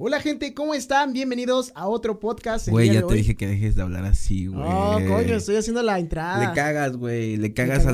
Hola 0.00 0.20
gente, 0.20 0.54
¿cómo 0.54 0.74
están? 0.74 1.12
Bienvenidos 1.12 1.72
a 1.74 1.88
otro 1.88 2.20
podcast. 2.20 2.68
Güey, 2.68 2.86
ya 2.92 3.00
te 3.00 3.06
hoy. 3.06 3.18
dije 3.18 3.36
que 3.36 3.48
dejes 3.48 3.74
de 3.74 3.82
hablar 3.82 4.04
así, 4.04 4.46
güey. 4.46 4.62
Oh, 4.64 5.00
coño, 5.08 5.34
estoy 5.34 5.56
haciendo 5.56 5.82
la 5.82 5.98
entrada 5.98 6.48
Le 6.48 6.54
cagas, 6.54 6.96
güey, 6.96 7.36
le 7.36 7.52
cagas 7.52 7.86
al... 7.86 7.92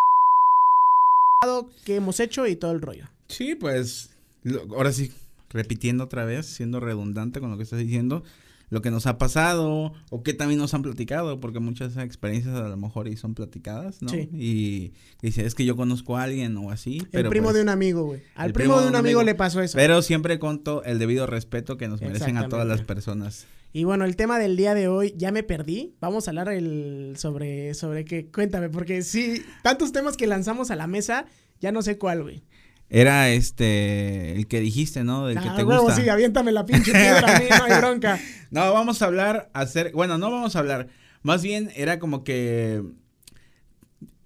que 1.87 1.97
hemos 1.97 2.21
hecho 2.21 2.47
y 2.47 2.57
todo 2.57 2.73
el 2.73 2.83
rollo. 2.83 3.07
Sí, 3.29 3.55
pues, 3.55 4.11
lo- 4.43 4.65
ahora 4.77 4.93
sí, 4.93 5.13
repitiendo 5.49 6.05
otra 6.05 6.27
vez, 6.27 6.45
siendo 6.45 6.79
redundante 6.79 7.41
con 7.41 7.51
lo 7.51 7.57
que 7.57 7.63
estás 7.63 7.79
diciendo, 7.79 8.23
lo 8.75 8.83
que 8.83 8.91
nos 8.91 9.07
ha 9.07 9.19
pasado 9.19 9.93
o 10.11 10.23
que 10.25 10.35
también 10.35 10.59
nos 10.59 10.75
han 10.75 10.83
platicado, 10.83 11.39
porque 11.39 11.61
muchas 11.61 11.97
experiencias 11.97 12.57
a 12.57 12.69
lo 12.69 12.77
mejor 12.77 13.07
y 13.07 13.17
son 13.17 13.35
platicadas, 13.35 14.03
¿no? 14.03 14.09
Sí. 14.09 14.29
Y 14.33 14.93
dice, 15.23 15.47
es 15.47 15.55
que 15.55 15.65
yo 15.65 15.77
conozco 15.77 16.17
a 16.17 16.25
alguien 16.25 16.57
o 16.57 16.73
así, 16.73 16.99
El 16.99 17.09
pero 17.11 17.31
primo 17.31 17.47
pues, 17.47 17.55
de 17.55 17.63
un 17.63 17.69
amigo, 17.69 18.05
güey. 18.05 18.21
Al 18.35 18.53
primo, 18.53 18.81
de 18.81 18.89
un 18.89 18.97
amigo, 18.97 19.23
le 19.23 19.37
pasó 19.37 19.63
eso. 19.63 19.77
Pero 19.77 20.03
siempre 20.03 20.41
conto 20.41 20.83
el 20.83 20.99
debido 20.99 21.27
respeto 21.27 21.77
que 21.77 21.87
nos 21.87 22.03
merecen 22.03 22.37
a 22.37 22.49
todas 22.49 22.67
las 22.67 22.83
personas. 22.83 23.47
Y 23.73 23.85
bueno, 23.85 24.05
el 24.05 24.17
tema 24.17 24.41
del 24.41 24.57
día 24.57 24.75
de 24.75 24.89
hoy 24.89 25.15
ya 25.17 25.31
me 25.31 25.45
perdí. 25.45 25.95
Vamos 26.01 26.27
a 26.27 26.33
hablar 26.33 26.49
el 26.49 27.15
sobre 27.17 27.75
sobre 27.75 28.05
qué. 28.05 28.27
Cuéntame, 28.27 28.71
porque 28.71 29.03
sí, 29.03 29.43
tantos 29.63 29.93
temas 29.93 30.17
que 30.17 30.27
lanzamos 30.27 30.73
a 30.73 30.77
la 30.77 30.89
mesa, 30.89 31.27
ya 31.61 31.71
no 31.71 31.81
sé 31.83 31.97
cuál, 31.97 32.23
güey. 32.23 32.43
Era 32.91 33.31
este, 33.31 34.37
el 34.37 34.47
que 34.47 34.61
dijiste, 34.61 35.03
¿no? 35.05 35.27
Del 35.27 35.41
que 35.41 35.49
Ah, 35.49 35.57
te 35.57 35.65
huevo, 35.65 35.83
gusta. 35.83 36.01
sí, 36.01 36.09
aviéntame 36.09 36.53
la 36.53 36.65
pinche 36.67 36.93
piedra, 36.93 37.37
a 37.37 37.41
mí, 37.41 37.47
no 37.51 37.65
hay 37.65 37.79
bronca. 37.81 38.21
No, 38.51 38.73
vamos 38.73 39.03
a 39.03 39.07
hablar, 39.07 39.51
hacer, 39.55 39.93
bueno, 39.93 40.19
no 40.19 40.31
vamos 40.31 40.55
a 40.55 40.59
hablar, 40.61 40.89
más 41.23 41.43
bien 41.43 41.71
era 41.75 41.99
como 41.99 42.23
que 42.25 42.83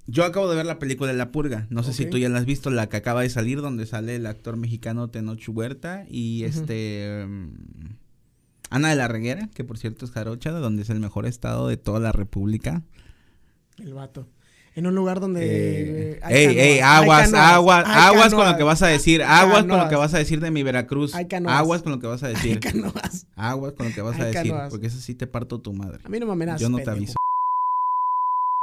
yo 0.07 0.25
acabo 0.25 0.48
de 0.51 0.57
ver 0.57 0.67
la 0.67 0.79
película 0.79 1.11
de 1.12 1.17
La 1.19 1.31
Purga, 1.31 1.67
no 1.71 1.83
sé 1.83 1.93
si 1.93 2.07
tú 2.07 2.19
ya 2.19 2.29
la 2.29 2.39
has 2.39 2.47
visto, 2.47 2.71
la 2.71 2.89
que 2.89 2.97
acaba 2.97 3.23
de 3.23 3.31
salir, 3.31 3.61
donde 3.61 3.87
sale 3.87 4.17
el 4.17 4.27
actor 4.27 4.57
mexicano 4.57 5.09
Tenoch 5.09 5.47
Huerta 5.48 6.05
y 6.09 6.45
este 6.45 7.25
mm, 7.27 7.51
Ana 8.70 8.91
de 8.91 8.97
la 8.97 9.06
Reguera, 9.09 9.48
que 9.55 9.65
por 9.65 9.79
cierto 9.79 10.05
es 10.05 10.11
jarocha, 10.11 10.53
de 10.53 10.61
donde 10.61 10.83
es 10.83 10.91
el 10.91 11.01
mejor 11.01 11.27
estado 11.27 11.69
de 11.69 11.77
toda 11.77 12.00
la 12.00 12.12
república. 12.12 12.83
El 13.78 13.95
vato. 13.95 14.27
En 14.79 14.87
un 14.87 14.95
lugar 14.95 15.19
donde. 15.19 16.12
Eh, 16.12 16.21
hay 16.23 16.34
ey, 16.37 16.47
canoas, 16.47 16.57
ey, 16.65 16.71
hay 16.73 16.79
aguas, 16.81 17.31
canoas, 17.31 17.53
aguas, 17.53 17.84
hay 17.89 18.03
aguas 18.15 18.34
con 18.34 18.47
lo 18.48 18.57
que 18.57 18.62
vas 18.62 18.83
a 18.83 18.87
decir, 18.87 19.23
hay 19.25 19.29
aguas 19.29 19.65
con 19.65 19.79
lo 19.79 19.89
que 19.89 19.97
vas 19.97 20.15
a 20.15 20.19
decir 20.19 20.41
de 20.41 20.51
mi 20.53 20.62
Veracruz, 20.62 21.15
Hay 21.17 21.27
canoas. 21.27 21.57
aguas 21.59 21.83
con 21.83 21.91
lo 21.93 21.98
que 21.98 22.07
vas 22.07 22.23
a 22.23 22.27
Hay 22.29 22.34
decir, 22.34 22.61
canoas. 22.61 23.27
aguas 23.34 23.73
con 23.73 23.89
lo 23.89 23.95
que 23.95 24.03
vas 24.03 24.21
a 24.21 24.23
Hay 24.25 24.33
decir, 24.33 24.55
porque 24.71 24.87
eso 24.87 25.01
sí 25.01 25.15
te 25.17 25.27
parto 25.27 25.61
tu 25.61 25.73
madre. 25.73 25.99
A 26.05 26.09
mí 26.09 26.21
no 26.21 26.27
me 26.27 26.33
amenazas. 26.33 26.61
Yo 26.61 26.69
no 26.69 26.79
te 26.79 26.89
aviso. 26.91 27.15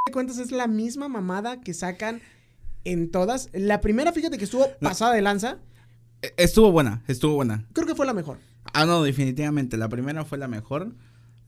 de 0.05 0.13
cuentas 0.13 0.37
es 0.37 0.51
la 0.51 0.67
misma 0.67 1.09
mamada 1.09 1.59
que 1.61 1.73
sacan 1.73 2.21
en 2.85 3.11
todas. 3.11 3.49
La 3.51 3.81
primera, 3.81 4.13
fíjate 4.13 4.37
que 4.37 4.45
estuvo 4.45 4.67
pasada 4.79 5.13
de 5.15 5.21
lanza. 5.21 5.57
E- 6.21 6.33
Estuvo 6.37 6.71
buena, 6.71 7.03
estuvo 7.07 7.33
buena. 7.35 7.65
Creo 7.73 7.87
que 7.87 7.95
fue 7.95 8.05
la 8.05 8.13
mejor. 8.13 8.37
Ah, 8.73 8.85
no, 8.85 9.03
definitivamente. 9.03 9.75
La 9.77 9.89
primera 9.89 10.23
fue 10.23 10.37
la 10.37 10.47
mejor. 10.47 10.93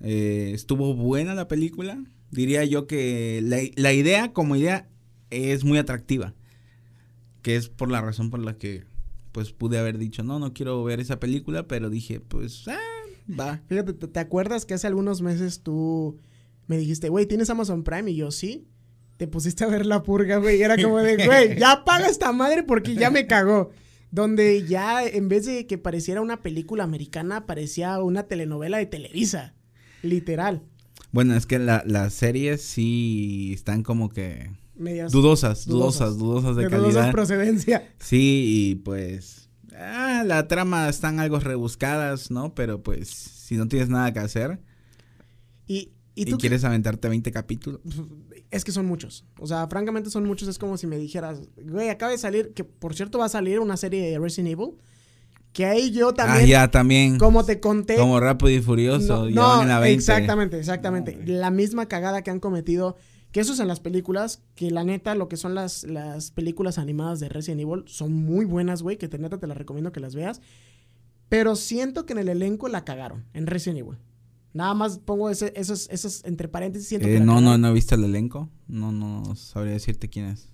Eh, 0.02 0.52
estuvo 0.54 0.94
buena 0.94 1.34
la 1.36 1.48
película. 1.48 1.98
Diría 2.32 2.64
yo 2.66 2.88
que 2.88 3.42
la, 3.44 3.58
la 3.76 3.94
idea, 3.94 4.34
como 4.34 4.56
idea, 4.56 4.88
es 5.30 5.64
muy 5.64 5.78
atractiva. 5.78 6.34
Que 7.42 7.56
es 7.56 7.70
por 7.70 7.90
la 7.90 8.02
razón 8.02 8.30
por 8.30 8.40
la 8.40 8.58
que, 8.58 8.86
pues, 9.32 9.54
pude 9.54 9.78
haber 9.78 9.98
dicho, 9.98 10.24
no, 10.24 10.40
no 10.40 10.54
quiero 10.54 10.84
ver 10.84 11.00
esa 11.00 11.20
película, 11.20 11.68
pero 11.68 11.90
dije, 11.90 12.20
pues, 12.20 12.68
ah, 12.68 12.80
va. 13.40 13.62
Fíjate, 13.68 13.94
¿te, 13.94 14.08
te 14.08 14.20
acuerdas 14.20 14.66
que 14.66 14.74
hace 14.74 14.88
algunos 14.88 15.22
meses 15.22 15.62
tú 15.62 16.20
me 16.68 16.78
dijiste, 16.78 17.10
güey, 17.10 17.26
¿tienes 17.26 17.50
Amazon 17.50 17.84
Prime? 17.84 18.12
Y 18.12 18.16
yo, 18.16 18.32
sí. 18.32 18.68
Te 19.16 19.28
pusiste 19.28 19.64
a 19.64 19.68
ver 19.68 19.86
la 19.86 20.04
purga, 20.04 20.38
güey. 20.38 20.60
y 20.60 20.62
Era 20.62 20.82
como 20.82 21.00
de, 21.00 21.26
güey, 21.26 21.58
ya 21.60 21.84
paga 21.84 22.08
esta 22.08 22.32
madre 22.32 22.64
porque 22.64 22.94
ya 22.94 23.10
me 23.10 23.26
cagó. 23.26 23.72
Donde 24.12 24.66
ya, 24.66 25.06
en 25.06 25.28
vez 25.28 25.46
de 25.46 25.66
que 25.66 25.78
pareciera 25.78 26.22
una 26.22 26.42
película 26.42 26.84
americana, 26.84 27.46
parecía 27.46 28.00
una 28.00 28.24
telenovela 28.24 28.78
de 28.78 28.86
Televisa. 28.86 29.56
Literal. 30.04 30.64
Bueno, 31.12 31.36
es 31.36 31.46
que 31.46 31.60
la- 31.60 31.84
las 31.86 32.14
series 32.14 32.62
sí 32.62 33.52
están 33.54 33.84
como 33.84 34.10
que 34.10 34.52
Medias 34.76 35.12
dudosas, 35.12 35.66
Dudosas. 35.66 36.18
dudosas, 36.18 36.18
dudosas 36.20 36.56
de, 36.58 36.64
de 36.64 36.70
calidad. 36.70 37.12
procedencia. 37.12 37.92
Sí, 38.00 38.72
y 38.72 38.76
pues 38.76 39.50
ah, 39.76 40.24
la 40.26 40.48
trama 40.48 40.88
están 40.90 41.20
algo 41.20 41.40
rebuscadas, 41.40 42.30
¿no? 42.32 42.54
Pero 42.54 42.84
pues 42.84 43.08
si 43.10 43.56
no 43.56 43.68
tienes 43.68 43.90
nada 43.90 44.12
que 44.14 44.20
hacer 44.20 44.60
Y, 45.68 45.92
y 46.16 46.24
y, 46.24 46.26
tú 46.26 46.38
qué- 46.38 46.42
quieres 46.42 46.64
aventarte 46.64 47.10
20 47.10 47.32
capítulos. 47.32 47.82
Es 48.52 48.64
que 48.64 48.72
son 48.72 48.86
muchos. 48.86 49.26
O 49.40 49.46
sea, 49.48 49.68
francamente 49.68 50.10
son 50.10 50.26
muchos. 50.26 50.48
Es 50.48 50.58
como 50.58 50.78
si 50.78 50.88
me 50.88 50.98
dijeras, 50.98 51.42
güey, 51.64 51.90
acaba 51.90 52.12
de 52.12 52.18
salir, 52.18 52.54
que 52.54 52.64
por 52.64 52.96
cierto 52.96 53.18
va 53.20 53.26
a 53.26 53.30
salir 53.30 53.60
una 53.60 53.76
serie 53.78 54.10
de 54.12 54.20
Resident 54.20 54.54
Evil. 54.54 54.72
Que 55.58 55.66
ahí 55.66 55.90
yo 55.90 56.10
Ah, 56.10 56.14
también, 56.14 56.46
ya 56.48 56.70
también. 56.70 57.18
como 57.18 57.44
te 57.44 57.60
conté. 57.60 57.96
Como 57.96 58.20
Rápido 58.20 58.52
y 58.52 58.62
Furioso, 58.62 59.28
no, 59.32 59.56
no, 59.56 59.62
en 59.64 59.68
la 59.70 59.80
20. 59.80 59.98
exactamente, 59.98 60.60
exactamente. 60.60 61.16
No, 61.16 61.24
la 61.34 61.50
misma 61.50 61.88
cagada 61.88 62.22
que 62.22 62.30
han 62.30 62.40
cometido. 62.40 62.96
Que 63.32 63.40
eso 63.40 63.54
es 63.54 63.60
en 63.60 63.68
las 63.68 63.80
películas. 63.80 64.44
Que 64.54 64.70
la 64.70 64.84
neta, 64.84 65.16
lo 65.16 65.28
que 65.30 65.36
son 65.36 65.56
las, 65.56 65.84
las 65.84 66.30
películas 66.30 66.78
animadas 66.78 67.20
de 67.20 67.30
Resident 67.30 67.62
Evil 67.62 67.84
son 67.88 68.14
muy 68.14 68.46
buenas, 68.46 68.84
güey. 68.84 68.98
Que 68.98 69.08
te 69.08 69.18
neta 69.18 69.40
te 69.40 69.48
las 69.48 69.58
recomiendo 69.58 69.92
que 69.92 70.00
las 70.00 70.14
veas. 70.14 70.42
Pero 71.28 71.56
siento 71.56 72.06
que 72.06 72.14
en 72.14 72.20
el 72.20 72.30
elenco 72.30 72.68
la 72.68 72.86
cagaron. 72.86 73.26
En 73.34 73.48
Resident 73.48 73.80
Evil. 73.80 73.98
Nada 74.54 74.76
más 74.76 75.00
pongo 75.00 75.32
ese- 75.32 75.54
esos, 75.56 75.90
esos 75.90 76.24
entre 76.24 76.48
paréntesis. 76.50 76.88
Siento 76.88 77.08
Eh, 77.08 77.20
no, 77.20 77.42
no, 77.42 77.58
no 77.58 77.68
he 77.70 77.74
visto 77.74 77.96
el 77.96 78.04
elenco. 78.04 78.48
No, 78.68 78.92
no 78.92 79.36
sabría 79.36 79.74
decirte 79.74 80.08
quién 80.08 80.26
es. 80.28 80.50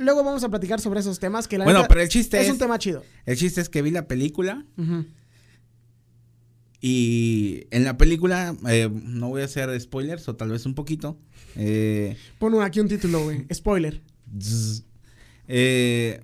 Luego 0.00 0.24
vamos 0.24 0.42
a 0.44 0.48
platicar 0.48 0.80
sobre 0.80 1.00
esos 1.00 1.20
temas. 1.20 1.46
Que 1.46 1.58
la 1.58 1.64
Bueno, 1.64 1.84
pero 1.86 2.00
el 2.00 2.08
chiste 2.08 2.38
es 2.38 2.46
es, 2.46 2.52
un 2.52 2.58
tema 2.58 2.78
chido. 2.78 3.04
el 3.26 3.36
chiste 3.36 3.60
es 3.60 3.68
que 3.68 3.82
vi 3.82 3.90
la 3.90 4.08
película 4.08 4.64
y 6.80 7.66
en 7.70 7.84
la 7.84 7.98
película 7.98 8.56
eh, 8.66 8.88
no 8.90 9.28
voy 9.28 9.42
a 9.42 9.44
hacer 9.44 9.78
spoilers 9.78 10.26
o 10.28 10.36
tal 10.36 10.50
vez 10.50 10.64
un 10.64 10.74
poquito. 10.74 11.18
Eh, 11.56 12.16
Pon 12.38 12.62
aquí 12.62 12.80
un 12.80 12.88
título, 12.88 13.24
güey. 13.24 13.46
Spoiler. 13.52 14.00
Eh, 15.48 16.22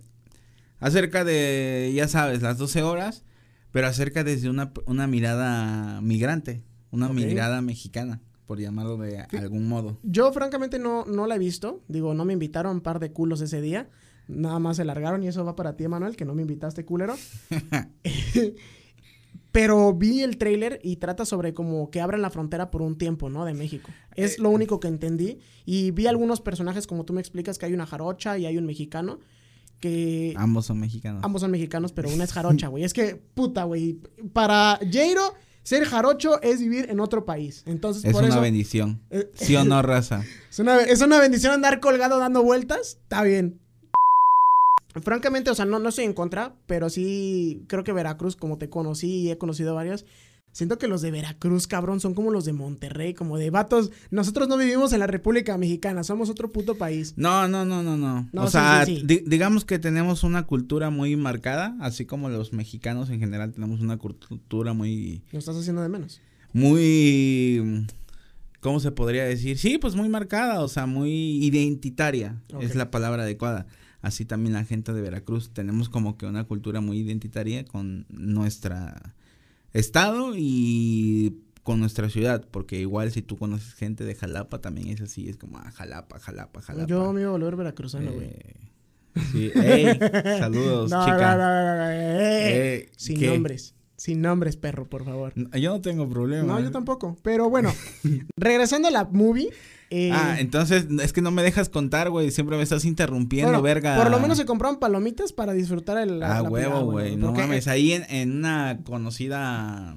acerca 0.81 1.25
de, 1.25 1.93
ya 1.95 2.09
sabes, 2.09 2.41
las 2.41 2.57
12 2.57 2.83
horas, 2.83 3.25
pero 3.73 3.89
acerca 3.89 4.25
desde 4.25 4.49
una, 4.49 4.73
una 4.87 5.07
mirada 5.07 6.01
migrante, 6.01 6.63
una 6.91 7.11
mirada 7.11 7.61
mexicana, 7.61 8.23
por 8.47 8.61
llamarlo 8.61 8.97
de 8.97 9.19
algún 9.39 9.69
modo. 9.69 9.99
Yo, 10.03 10.33
francamente, 10.33 10.79
no, 10.79 11.05
no 11.05 11.27
la 11.27 11.35
he 11.37 11.39
visto. 11.39 11.83
Digo, 11.89 12.15
no 12.15 12.25
me 12.25 12.33
invitaron 12.33 12.77
un 12.77 12.81
par 12.81 13.01
de 13.01 13.13
culos 13.13 13.41
ese 13.41 13.61
día. 13.61 13.89
Nada 14.29 14.59
más 14.59 14.77
se 14.77 14.85
largaron 14.85 15.23
y 15.23 15.29
eso 15.29 15.45
va 15.45 15.55
para 15.57 15.77
ti, 15.77 15.85
Emanuel, 15.85 16.17
que 16.17 16.25
no 16.25 16.35
me 16.35 16.43
invitaste, 16.43 16.85
culero. 16.85 17.15
Pero 19.53 19.95
vi 19.95 20.23
el 20.23 20.37
tráiler 20.37 20.81
y 20.83 20.97
trata 20.97 21.25
sobre 21.25 21.55
como 21.55 21.91
que 21.91 22.01
abren 22.03 22.21
la 22.21 22.29
frontera 22.31 22.71
por 22.71 22.83
un 22.83 22.99
tiempo, 22.99 23.31
¿no? 23.31 23.45
De 23.47 23.55
México. 23.55 23.91
Es 24.15 24.35
Eh, 24.39 24.43
lo 24.43 24.51
único 24.51 24.81
que 24.81 24.89
entendí. 24.89 25.39
Y 25.65 25.93
vi 25.93 26.07
algunos 26.07 26.41
personajes, 26.43 26.87
como 26.87 27.05
tú 27.05 27.15
me 27.15 27.21
explicas, 27.21 27.57
que 27.59 27.65
hay 27.67 27.73
una 27.73 27.87
jarocha 27.87 28.37
y 28.37 28.45
hay 28.45 28.59
un 28.59 28.67
mexicano. 28.67 29.19
Que 29.81 30.35
Ambos 30.37 30.67
son 30.67 30.79
mexicanos. 30.81 31.23
ambos 31.25 31.41
son 31.43 31.51
mexicanos, 31.51 31.93
pero 31.93 32.11
una 32.11 32.25
es 32.25 32.33
jarocha, 32.35 32.69
güey. 32.69 32.85
Es 32.85 32.93
que, 32.93 33.17
puta, 33.17 33.65
güey. 33.65 33.99
Para 34.35 34.79
Jairo, 34.91 35.35
ser 35.67 35.85
jarocho 35.85 36.41
es 36.43 36.61
vivir 36.61 36.87
en 36.91 37.01
otro 37.01 37.25
país. 37.25 37.65
Entonces, 37.67 38.05
es 38.05 38.13
por 38.13 38.23
una 38.23 38.33
eso... 38.33 38.41
bendición. 38.41 39.03
eh, 39.11 39.29
¿Sí 39.35 39.57
o 39.57 39.65
no, 39.65 39.83
raza? 39.83 40.23
es 40.49 40.59
una, 40.61 40.81
es 40.81 41.01
una 41.01 41.19
bendición 41.19 41.53
andar 41.53 41.81
colgado 41.81 42.19
dando 42.21 42.43
vueltas. 42.45 42.99
Está 43.03 43.25
bien. 43.25 43.59
Francamente, 45.03 45.51
o 45.51 45.55
sea, 45.57 45.65
no, 45.65 45.81
no 45.81 45.89
estoy 45.89 46.05
en 46.05 46.15
contra, 46.15 46.55
pero 46.69 46.89
sí 46.89 47.65
creo 47.67 47.83
que 47.83 47.93
Veracruz, 47.93 48.37
como 48.37 48.59
te 48.59 48.71
conocí 48.71 49.23
y 49.23 49.31
he 49.33 49.39
conocido 49.39 49.75
varios, 49.75 50.07
siento 50.57 50.79
que 50.79 50.89
los 50.89 51.03
de 51.03 51.11
Veracruz, 51.11 51.67
cabrón, 51.67 52.01
son 52.01 52.15
como 52.15 52.31
los 52.31 52.47
de 52.47 52.55
Monterrey, 52.55 53.13
como 53.13 53.37
de 53.37 53.51
vatos. 53.51 53.91
Nosotros 54.11 54.49
no 54.49 54.57
vivimos 54.57 54.93
en 54.95 55.01
la 55.01 55.07
República 55.07 55.59
Mexicana, 55.59 56.03
somos 56.03 56.31
otro 56.31 56.51
puto 56.51 56.77
país. 56.79 57.13
No, 57.17 57.47
no, 57.47 57.67
no, 57.67 57.83
no, 57.83 57.97
no. 57.99 58.27
No, 58.33 58.43
o 58.43 58.47
sí, 58.47 58.53
sea, 58.53 58.85
sí, 58.87 58.97
sí. 59.01 59.03
di- 59.07 59.23
digamos 59.27 59.67
que 59.67 59.79
tenemos 59.79 60.23
una 60.23 60.45
cultura 60.47 60.89
muy 60.89 61.15
marcada, 61.17 61.77
así 61.81 62.07
como 62.07 62.31
los 62.31 62.55
mexicanos 62.55 63.11
en 63.11 63.21
general 63.21 63.53
tenemos 63.53 63.81
una 63.81 63.99
cultura 63.99 64.73
muy 64.73 65.23
Lo 65.33 65.39
estás 65.39 65.57
haciendo 65.57 65.83
de 65.83 65.91
menos. 65.91 66.21
muy 66.55 67.87
¿cómo 68.61 68.81
se 68.81 68.91
podría 68.91 69.25
decir? 69.25 69.59
Sí, 69.59 69.79
pues 69.79 69.95
muy 69.95 70.09
marcada, 70.09 70.61
o 70.63 70.69
sea, 70.69 70.87
muy 70.87 71.13
identitaria, 71.45 72.41
es 72.61 72.75
la 72.75 72.91
palabra 72.91 73.23
adecuada. 73.23 73.67
Así 74.03 74.25
también 74.25 74.55
la 74.55 74.65
gente 74.65 74.93
de 74.93 75.01
Veracruz 75.03 75.51
tenemos 75.53 75.89
como 75.89 76.17
que 76.17 76.27
una 76.27 76.45
cultura 76.45 76.81
muy 76.81 76.99
identitaria 76.99 77.65
con 77.65 78.07
nuestra 78.09 79.15
estado 79.79 80.33
y 80.37 81.37
con 81.63 81.81
nuestra 81.81 82.09
ciudad, 82.11 82.45
porque 82.51 82.79
igual 82.81 83.11
si 83.11 83.23
tú 83.23 83.37
conoces 83.37 83.75
gente 83.75 84.05
de 84.05 84.15
Jalapa 84.15 84.61
también 84.61 84.89
es 84.89 85.01
así, 85.01 85.29
es 85.29 85.37
como 85.37 85.59
ah, 85.59 85.71
Jalapa, 85.73 86.19
Jalapa, 86.21 86.61
Jalapa. 86.63 86.87
Yo 86.89 87.13
me 87.13 87.23
iba 87.23 87.31
a 87.31 87.33
volver 87.33 87.57
veracruzano, 87.57 88.13
güey. 88.13 88.27
Eh, 88.29 88.55
sí, 89.33 89.51
ey, 89.55 89.99
saludos, 90.39 90.91
No, 90.93 91.05
chica. 91.05 91.37
no, 91.37 91.39
no, 91.39 91.77
no, 91.77 91.91
eh, 91.91 92.77
Eh, 92.77 92.91
sin 92.97 93.19
¿qué? 93.19 93.29
nombres. 93.31 93.75
Sin 93.97 94.21
nombres, 94.21 94.57
perro, 94.59 94.89
por 94.89 95.05
favor. 95.05 95.33
Yo 95.59 95.71
no 95.71 95.81
tengo 95.81 96.07
problema. 96.09 96.45
No, 96.47 96.61
yo 96.61 96.71
tampoco. 96.71 97.17
Pero 97.23 97.49
bueno, 97.49 97.73
regresando 98.37 98.89
a 98.89 98.91
la 98.91 99.05
movie. 99.05 99.49
Eh, 99.91 100.11
ah, 100.13 100.37
entonces 100.39 100.87
es 101.03 101.13
que 101.13 101.23
no 101.23 101.31
me 101.31 101.43
dejas 101.43 101.69
contar, 101.69 102.11
güey. 102.11 102.31
Siempre 102.31 102.57
me 102.57 102.63
estás 102.63 102.85
interrumpiendo, 102.85 103.51
bueno, 103.51 103.63
verga. 103.63 103.97
Por 103.97 104.11
lo 104.11 104.19
menos 104.19 104.37
se 104.37 104.45
compraron 104.45 104.79
palomitas 104.79 105.33
para 105.33 105.53
disfrutar 105.53 105.99
el. 105.99 106.23
Ah, 106.23 106.43
la 106.43 106.43
huevo, 106.43 106.83
güey. 106.85 107.17
No 107.17 107.33
mames. 107.33 107.69
Ahí 107.69 107.93
en, 107.93 108.05
en 108.09 108.33
una 108.37 108.81
conocida. 108.85 109.97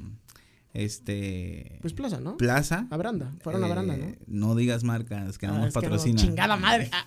Este. 0.71 1.79
Pues 1.81 1.93
plaza, 1.93 2.19
¿no? 2.19 2.37
plaza. 2.37 2.85
A 2.91 2.97
Branda. 2.97 3.33
Fueron 3.41 3.63
a 3.63 3.67
eh, 3.67 3.71
Branda, 3.71 3.97
¿no? 3.97 4.15
No 4.27 4.55
digas 4.55 4.83
marcas 4.83 5.37
que 5.39 5.47
Ah, 5.47 5.49
es 5.51 5.63
que 5.63 5.67
no, 5.67 5.71
patrocinan. 5.71 6.17
chingada 6.17 6.57
madre. 6.57 6.89
Ah, 6.93 7.05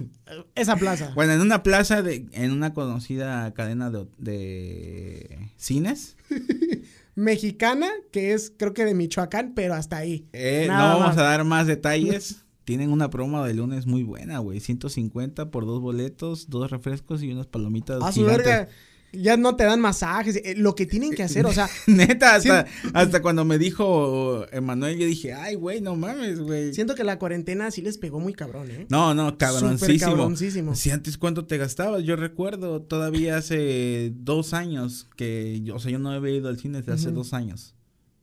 esa 0.56 0.76
plaza. 0.76 1.12
Bueno, 1.14 1.32
en 1.34 1.40
una 1.40 1.62
plaza 1.62 2.02
de, 2.02 2.26
en 2.32 2.50
una 2.50 2.74
conocida 2.74 3.52
cadena 3.54 3.90
de, 3.90 4.06
de 4.18 5.50
cines. 5.56 6.16
Mexicana, 7.14 7.88
que 8.10 8.32
es 8.32 8.52
creo 8.56 8.72
que 8.74 8.84
de 8.84 8.94
Michoacán, 8.94 9.52
pero 9.54 9.74
hasta 9.74 9.98
ahí. 9.98 10.26
Eh, 10.32 10.64
no 10.66 10.74
vamos 10.74 11.08
más. 11.08 11.18
a 11.18 11.22
dar 11.22 11.44
más 11.44 11.66
detalles. 11.66 12.44
Tienen 12.64 12.90
una 12.90 13.10
promo 13.10 13.42
de 13.44 13.54
lunes 13.54 13.86
muy 13.86 14.02
buena, 14.02 14.38
güey. 14.38 14.60
150 14.60 15.50
por 15.50 15.66
dos 15.66 15.80
boletos, 15.80 16.48
dos 16.48 16.70
refrescos 16.70 17.22
y 17.22 17.32
unas 17.32 17.46
palomitas. 17.46 18.02
A 18.02 18.12
su 18.12 18.24
verga. 18.24 18.68
Ya 19.14 19.36
no 19.36 19.56
te 19.56 19.64
dan 19.64 19.78
masajes. 19.78 20.36
eh, 20.36 20.54
Lo 20.56 20.74
que 20.74 20.86
tienen 20.86 21.12
que 21.12 21.22
hacer, 21.22 21.44
o 21.44 21.52
sea, 21.52 21.68
Neta, 21.86 22.34
hasta, 22.36 22.64
hasta 22.94 23.20
cuando 23.20 23.44
me 23.44 23.58
dijo 23.58 24.46
Emanuel, 24.52 24.96
yo 24.98 25.04
dije, 25.06 25.34
ay, 25.34 25.54
güey, 25.54 25.82
no 25.82 25.96
mames, 25.96 26.40
güey. 26.40 26.72
siento 26.72 26.94
que 26.94 27.04
la 27.04 27.18
cuarentena 27.18 27.70
sí 27.70 27.82
les 27.82 27.98
pegó 27.98 28.20
muy 28.20 28.32
cabrón, 28.32 28.70
¿eh? 28.70 28.86
No, 28.88 29.12
no, 29.12 29.36
cabroncísimo. 29.36 30.12
cabroncísimo. 30.12 30.74
Si 30.74 30.90
antes 30.90 31.18
cuánto 31.18 31.44
te 31.44 31.58
gastabas, 31.58 32.04
yo 32.04 32.16
recuerdo 32.16 32.80
todavía 32.80 33.36
hace 33.36 34.14
dos 34.16 34.54
años 34.54 35.08
que, 35.16 35.60
yo, 35.62 35.74
o 35.76 35.78
sea, 35.78 35.90
yo 35.90 35.98
no 35.98 36.10
había 36.10 36.34
ido 36.36 36.48
al 36.48 36.58
cine 36.58 36.78
desde 36.78 36.92
hace 36.92 37.10
dos 37.10 37.34
años. 37.34 37.74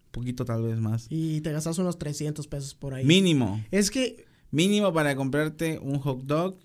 poquito 0.09 0.43
tal 0.43 0.63
vez 0.63 0.79
más. 0.79 1.05
Y 1.11 1.41
te 1.41 1.51
gastas 1.51 1.77
unos 1.77 1.99
300 1.99 2.47
pesos 2.47 2.73
por 2.73 2.95
ahí. 2.95 3.05
Mínimo. 3.05 3.63
Es 3.69 3.91
que 3.91 4.25
Mínimo 4.51 4.91
para 4.93 5.15
comprarte 5.15 5.79
un 5.81 5.99
hot 5.99 6.23
dog, 6.23 6.57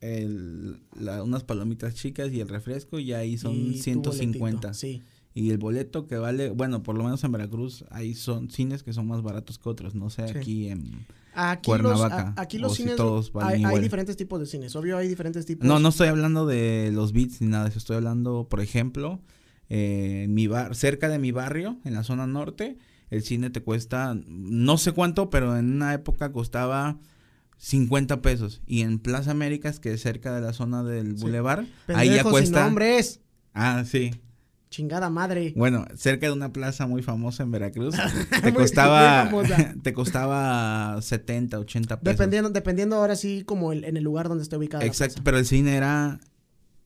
el, 0.00 0.78
la- 0.98 1.22
unas 1.22 1.44
palomitas 1.44 1.94
chicas 1.94 2.32
y 2.32 2.40
el 2.40 2.48
refresco, 2.48 2.98
y 2.98 3.12
ahí 3.12 3.36
son 3.38 3.54
y 3.54 3.76
tu 3.76 3.82
150. 3.82 4.38
boletito, 4.38 4.74
Sí. 4.74 5.02
Y 5.34 5.50
el 5.50 5.58
boleto 5.58 6.06
que 6.08 6.16
vale, 6.16 6.50
bueno, 6.50 6.82
por 6.82 6.96
lo 6.96 7.04
menos 7.04 7.22
en 7.22 7.30
Veracruz 7.30 7.84
hay 7.90 8.14
son 8.14 8.50
cines 8.50 8.82
que 8.82 8.92
son 8.92 9.06
más 9.06 9.22
baratos 9.22 9.58
que 9.58 9.68
otros, 9.68 9.94
no 9.94 10.10
sé, 10.10 10.26
Sí. 10.28 10.38
aquí 10.38 10.68
en... 10.68 11.06
Aquí 11.34 11.70
los, 11.70 11.80
Cuernavaca, 11.82 12.34
a- 12.36 12.40
aquí 12.42 12.58
los 12.58 12.72
si 12.74 12.82
cines 12.82 12.96
todos 12.96 13.30
valen 13.32 13.64
hay, 13.64 13.80
diferentes 13.80 14.16
tipos 14.16 14.40
de 14.40 14.46
cines. 14.46 14.74
Obvio 14.74 14.96
hay 14.96 15.06
diferentes 15.06 15.46
tipos. 15.46 15.64
No, 15.68 15.78
no 15.78 15.90
estoy 15.90 16.08
hablando 16.08 16.44
de 16.46 16.90
los 16.92 17.12
beats 17.12 17.40
ni 17.40 17.46
nada 17.46 17.64
de 17.64 17.70
eso, 17.70 17.78
estoy 17.78 17.96
hablando, 17.96 18.48
por 18.50 18.60
ejemplo, 18.60 19.20
eh, 19.68 20.26
mi 20.28 20.48
bar, 20.48 20.74
cerca 20.74 21.08
de 21.08 21.20
mi 21.20 21.30
barrio, 21.30 21.76
en 21.84 21.94
la 21.94 22.02
zona 22.02 22.26
norte, 22.26 22.76
el 23.10 23.22
cine 23.22 23.50
te 23.50 23.62
cuesta, 23.62 24.16
no 24.26 24.76
sé 24.78 24.90
cuánto, 24.90 25.30
pero 25.30 25.56
en 25.56 25.70
una 25.72 25.94
época 25.94 26.32
costaba 26.32 26.98
50 27.58 28.22
pesos. 28.22 28.62
Y 28.66 28.82
en 28.82 28.98
Plaza 28.98 29.32
Américas, 29.32 29.78
que 29.80 29.92
es 29.92 30.00
cerca 30.00 30.34
de 30.34 30.40
la 30.40 30.52
zona 30.52 30.82
del 30.82 31.16
Sí. 31.16 31.22
Boulevard, 31.22 31.64
ahí 31.88 32.08
ya 32.14 32.24
cuesta... 32.24 32.64
nombres. 32.64 33.20
Ah, 33.54 33.84
sí. 33.86 34.12
Chingada 34.70 35.08
madre. 35.10 35.54
Bueno, 35.56 35.86
cerca 35.96 36.26
de 36.26 36.32
una 36.32 36.52
plaza 36.52 36.86
muy 36.86 37.02
famosa 37.02 37.42
en 37.42 37.50
Veracruz, 37.50 37.94
te 38.42 38.52
costaba, 38.52 39.30
te 39.82 39.92
costaba 39.94 41.00
70, 41.00 41.58
80 41.58 42.00
pesos. 42.00 42.16
Dependiendo, 42.18 42.50
dependiendo 42.50 42.96
ahora 42.96 43.16
sí 43.16 43.42
como 43.44 43.72
el- 43.72 43.84
en 43.84 43.96
el 43.96 44.04
lugar 44.04 44.28
donde 44.28 44.42
esté 44.42 44.56
ubicada. 44.56 44.82
la 44.84 44.86
Exacto, 44.88 45.22
pero 45.24 45.38
el 45.38 45.46
cine 45.46 45.74
era 45.74 46.20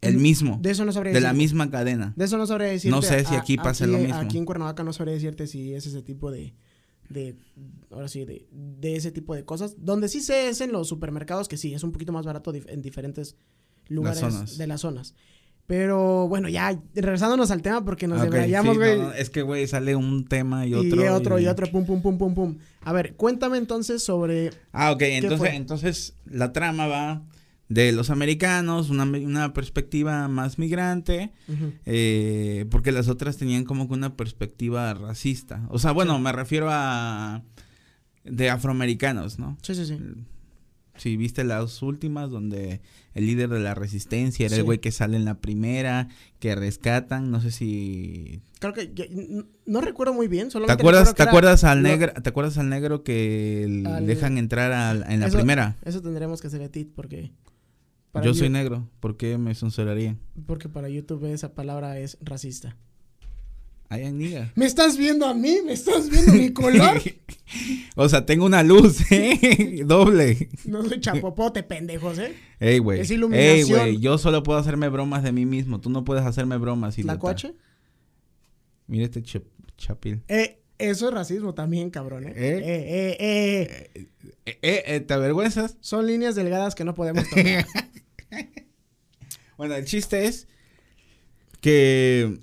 el 0.01 0.17
mismo, 0.17 0.59
De 0.63 0.71
eso 0.71 0.85
no 0.85 0.93
sabría 0.93 1.13
de 1.13 1.21
la 1.21 1.33
misma 1.33 1.71
cadena. 1.71 2.13
De 2.17 2.25
eso 2.25 2.39
no 2.39 2.47
sabría 2.47 2.69
decirte. 2.69 2.95
No 2.95 3.03
sé 3.03 3.25
si 3.25 3.35
A- 3.35 3.39
aquí 3.41 3.57
pasa 3.57 3.87
lo 3.87 3.99
mismo. 3.99 4.15
Aquí 4.17 4.39
en 4.39 4.45
Cuernavaca 4.45 4.85
no 4.85 4.93
sabría 4.93 5.15
decirte 5.15 5.47
si 5.49 5.75
es 5.75 5.85
ese 5.87 6.03
tipo 6.03 6.31
de, 6.31 6.55
de 7.13 7.37
ahora 7.91 8.09
sí, 8.09 8.25
de, 8.25 8.47
de 8.51 8.97
ese 8.97 9.13
tipo 9.13 9.35
de 9.35 9.45
cosas. 9.45 9.75
Donde 9.79 10.09
sí 10.09 10.21
sé 10.21 10.49
es 10.49 10.61
en 10.61 10.73
los 10.73 10.89
supermercados 10.89 11.49
que 11.49 11.57
sí, 11.57 11.75
es 11.75 11.83
un 11.85 11.93
poquito 11.93 12.13
más 12.13 12.27
barato 12.27 12.53
dif- 12.53 12.69
en 12.69 12.83
diferentes 12.83 13.37
lugares 13.89 14.57
de 14.59 14.67
las 14.67 14.81
zonas. 14.81 15.15
Pero 15.67 16.27
bueno, 16.29 16.49
ya 16.49 16.77
regresándonos 16.95 17.51
al 17.53 17.63
tema 17.63 17.85
porque 17.85 18.09
nos 18.09 18.19
Ah, 18.21 18.25
ok, 18.25 18.31
debrayamos, 18.31 18.73
sí, 18.75 18.79
güey. 18.79 18.99
no, 18.99 19.03
no, 19.09 19.13
es 19.13 19.31
que, 19.31 19.43
güey, 19.43 19.67
sale 19.69 19.95
un 19.95 20.25
tema 20.27 20.67
y 20.67 20.71
y 20.71 20.75
otro. 20.75 21.15
otro, 21.15 21.39
y... 21.39 21.47
otro, 21.47 21.71
pum, 21.71 21.87
pum, 21.87 22.03
pum, 22.03 22.19
pum, 22.19 22.35
pum. 22.35 22.59
A 22.83 22.93
ver, 22.93 23.15
cuéntame 23.15 23.59
entonces 23.59 24.03
sobre... 24.03 24.51
Ah, 24.73 24.91
ok, 24.91 25.03
entonces, 25.03 25.39
fue? 25.39 25.55
entonces 25.55 26.15
la 26.27 26.53
trama 26.53 26.89
va 26.89 27.23
de 27.75 27.93
los 27.93 28.11
americanos, 28.11 28.91
una, 28.91 29.05
una 29.05 29.53
perspectiva 29.55 30.29
más 30.29 30.59
migrante, 30.59 31.33
eh, 31.87 32.67
porque 32.71 32.93
las 32.93 33.09
otras 33.09 33.37
tenían 33.37 33.65
como 33.65 33.89
que 33.89 33.95
una 33.95 34.17
perspectiva 34.17 34.93
racista. 34.95 35.67
O 35.71 35.79
sea, 35.79 35.93
bueno, 35.93 36.19
me 36.19 36.33
refiero 36.33 36.69
a 36.71 37.43
de 38.25 38.51
afroamericanos, 38.51 39.39
¿no? 39.39 39.57
Sí, 39.63 39.75
sí, 39.75 39.87
sí. 39.87 39.99
Si 40.97 41.17
viste 41.17 41.43
las 41.43 41.81
últimas 41.83 42.31
donde 42.31 42.83
el 43.15 43.27
líder 43.27 43.49
de 43.49 43.61
la 43.61 43.75
resistencia 43.75 44.45
era 44.47 44.55
Sí. 44.57 44.61
el 44.61 44.65
güey 44.65 44.79
que 44.79 44.93
sale 44.93 45.17
en 45.17 45.25
la 45.25 45.41
primera, 45.41 46.09
que 46.39 46.55
rescatan, 46.55 47.31
no 47.31 47.41
sé 47.41 47.51
si 47.51 48.43
Creo 48.61 48.75
que 48.75 48.93
n- 49.11 49.45
no 49.65 49.81
recuerdo 49.81 50.13
muy 50.13 50.29
bien, 50.29 50.49
¿Te 50.49 50.53
solamente 50.53 50.83
acuerdas, 50.83 51.09
recuerdo 51.09 51.15
que 51.15 51.17
¿te 51.17 51.23
era- 51.23 51.31
acuerdas 51.31 51.65
al 51.65 51.83
negro, 51.83 52.13
te 52.23 52.29
acuerdas 52.29 52.59
al 52.59 52.69
negro 52.69 53.03
que 53.03 53.83
Al- 53.87 54.07
dejan 54.07 54.37
entrar 54.37 54.71
al- 54.73 55.05
en 55.11 55.21
la 55.21 55.27
Eso- 55.29 55.39
primera? 55.39 55.77
Eso 55.83 56.03
tendremos 56.03 56.41
que 56.43 56.49
hacer 56.49 56.63
a 56.63 56.69
ti 56.69 56.85
porque... 56.85 57.33
Yo 58.23 58.35
soy 58.35 58.51
negro, 58.51 58.89
¿por 59.01 59.17
qué 59.17 59.39
me 59.39 59.55
censurarían? 59.55 60.19
Porque 60.47 60.69
para 60.69 60.89
YouTube 60.89 61.25
esa 61.33 61.55
palabra 61.55 61.99
es 61.99 62.19
racista. 62.21 62.77
Ay, 63.89 64.05
amiga. 64.07 64.53
¿Me 64.57 64.67
estás 64.67 64.97
viendo 64.99 65.27
a 65.27 65.35
mí? 65.35 65.59
¿Me 65.65 65.73
estás 65.73 66.09
viendo 66.11 66.33
mi 66.35 66.53
color? 66.53 67.01
o 67.97 68.09
sea, 68.09 68.25
tengo 68.27 68.45
una 68.45 68.63
luz, 68.63 69.01
¿eh? 69.13 69.83
Doble. 69.87 70.49
No 70.67 70.83
soy 70.85 71.01
chapopote, 71.01 71.63
pendejos, 71.63 72.19
¿eh? 72.19 72.35
Ey, 72.61 72.79
güey. 72.79 73.01
Es 73.01 73.11
Ey, 73.11 73.17
iluminación. 73.17 73.81
güey, 73.81 73.99
yo 73.99 74.19
solo 74.19 74.43
puedo 74.43 74.59
hacerme 74.59 74.89
bromas 74.89 75.23
de 75.23 75.33
mí 75.33 75.47
mismo. 75.47 75.81
Tú 75.81 75.89
no 75.91 76.05
puedes 76.05 76.25
hacerme 76.25 76.57
bromas, 76.59 76.99
¿La 76.99 77.19
coche? 77.19 77.55
Mira 78.87 79.05
este 79.05 79.23
chap- 79.23 79.45
chapil. 79.79 80.23
Eh, 80.29 80.59
eso 80.79 81.09
es 81.09 81.15
racismo 81.15 81.55
también, 81.55 81.91
cabrón, 81.91 82.25
¿eh? 82.25 82.33
¿Eh? 82.35 82.59
Eh, 82.59 83.17
eh, 83.17 83.17
eh. 83.21 84.09
Eh, 84.45 84.59
eh, 84.63 84.83
eh, 84.87 85.01
¿Te 85.01 85.15
avergüenzas? 85.15 85.77
Son 85.81 86.07
líneas 86.07 86.35
delgadas 86.35 86.75
que 86.75 86.85
no 86.85 86.95
podemos 86.95 87.29
tocar. 87.29 87.67
Bueno, 89.59 89.75
el 89.77 89.85
chiste 89.85 90.25
es 90.27 90.49
que 91.61 92.41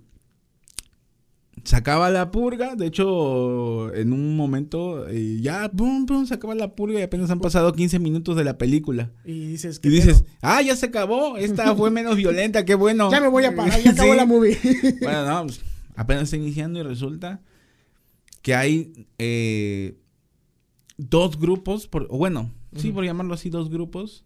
se 1.66 1.76
acaba 1.76 2.10
la 2.10 2.32
purga. 2.32 2.76
De 2.76 2.86
hecho, 2.88 3.94
en 3.94 4.14
un 4.14 4.38
momento 4.38 5.08
eh, 5.10 5.40
ya, 5.42 5.70
pum, 5.70 6.06
pum, 6.06 6.26
se 6.26 6.36
acaba 6.36 6.56
la 6.56 6.76
purga 6.76 7.00
y 7.00 7.04
apenas 7.04 7.30
han 7.30 7.40
pasado 7.42 7.74
15 7.74 8.00
minutos 8.00 8.38
de 8.38 8.44
la 8.46 8.58
película. 8.58 9.12
y 9.26 9.48
dices 9.48 9.82
Y 9.84 9.90
dices, 9.90 10.24
ah, 10.42 10.62
ya 10.62 10.76
se 10.76 10.86
acabó. 10.86 11.36
Esta 11.38 11.76
fue 11.76 11.92
menos 11.92 12.16
violenta, 12.16 12.64
qué 12.64 12.76
bueno. 12.76 13.12
ya 13.12 13.20
me 13.20 13.28
voy 13.28 13.44
a 13.44 13.56
parar, 13.56 13.82
ya 13.82 13.92
acabó 13.92 14.12
Sí. 14.12 14.18
la 14.18 14.26
movie. 14.26 14.58
Bueno, 15.02 15.26
no, 15.26 15.44
pues, 15.48 15.62
apenas 15.96 16.24
está 16.24 16.38
iniciando 16.38 16.80
y 16.80 16.84
resulta 16.84 17.42
que 18.42 18.56
hay 18.56 19.08
eh, 19.18 19.98
dos 20.98 21.38
grupos, 21.38 21.88
por, 21.88 22.08
o 22.10 22.18
bueno, 22.18 22.54
sí, 22.78 22.92
por 22.94 23.04
llamarlo 23.04 23.34
así, 23.34 23.50
dos 23.50 23.70
grupos 23.70 24.24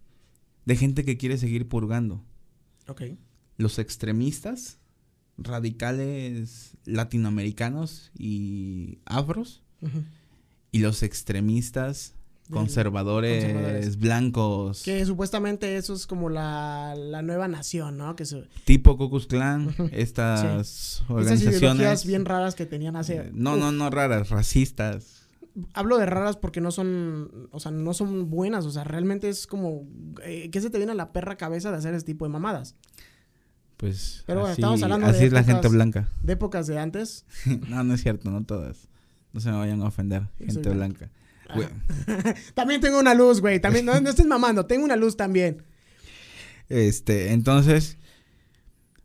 de 0.64 0.76
gente 0.76 1.04
que 1.04 1.16
quiere 1.16 1.38
seguir 1.38 1.68
purgando. 1.68 2.22
ok. 2.88 3.02
Los 3.56 3.78
extremistas, 3.78 4.78
radicales 5.38 6.76
latinoamericanos 6.84 8.10
y 8.18 8.98
afros, 9.04 9.62
y 10.72 10.78
los 10.78 11.02
extremistas 11.02 12.14
conservadores, 12.50 13.44
conservadores. 13.44 13.98
blancos, 13.98 14.82
Que 14.82 15.04
supuestamente 15.06 15.76
eso 15.76 15.94
es 15.94 16.06
como 16.06 16.28
la, 16.30 16.94
la 16.96 17.22
nueva 17.22 17.48
nación, 17.48 17.96
¿no? 17.96 18.16
Que 18.16 18.24
tipo 18.64 18.96
Klan, 19.28 19.68
Ujú. 19.68 19.88
estas 19.92 20.42
esas 20.44 21.04
organizaciones. 21.08 21.60
ideologías 21.60 22.06
bien 22.06 22.24
raras 22.24 22.54
que 22.54 22.66
tenían 22.66 22.96
hace... 22.96 23.30
no, 23.32 23.56
no, 23.56 23.72
no 23.72 23.88
raras, 23.90 24.30
racistas. 24.30 25.23
Hablo 25.72 25.98
de 25.98 26.06
raras 26.06 26.36
porque 26.36 26.60
no 26.60 26.70
son, 26.72 27.48
o 27.52 27.60
sea, 27.60 27.70
no 27.70 27.94
son 27.94 28.28
buenas, 28.30 28.64
o 28.66 28.70
sea, 28.70 28.82
realmente 28.84 29.28
es 29.28 29.46
como, 29.46 29.86
eh, 30.24 30.50
¿qué 30.50 30.60
se 30.60 30.68
te 30.70 30.78
viene 30.78 30.92
a 30.92 30.96
la 30.96 31.12
perra 31.12 31.36
cabeza 31.36 31.70
de 31.70 31.76
hacer 31.76 31.94
ese 31.94 32.04
tipo 32.04 32.24
de 32.24 32.30
mamadas? 32.32 32.74
Pues 33.76 34.22
Pero 34.26 34.40
bueno, 34.40 34.52
así, 34.52 34.60
estamos 34.60 34.82
hablando 34.82 35.06
así 35.06 35.20
de 35.20 35.26
es 35.26 35.32
la 35.32 35.44
gente 35.44 35.60
épocas- 35.68 35.72
blanca. 35.72 36.08
De 36.22 36.32
épocas 36.32 36.66
de 36.66 36.78
antes. 36.78 37.24
no, 37.68 37.84
no 37.84 37.94
es 37.94 38.02
cierto, 38.02 38.30
no 38.30 38.44
todas. 38.44 38.88
No 39.32 39.40
se 39.40 39.50
me 39.50 39.56
vayan 39.58 39.80
a 39.82 39.86
ofender, 39.86 40.28
gente 40.38 40.64
soy 40.64 40.74
blanca. 40.74 41.10
También 42.54 42.80
tengo 42.80 42.98
una 42.98 43.14
luz, 43.14 43.40
güey, 43.40 43.60
también, 43.60 43.84
no, 43.84 44.00
no 44.00 44.10
estés 44.10 44.26
mamando, 44.26 44.66
tengo 44.66 44.84
una 44.84 44.96
luz 44.96 45.16
también. 45.16 45.62
Este, 46.68 47.32
entonces, 47.32 47.98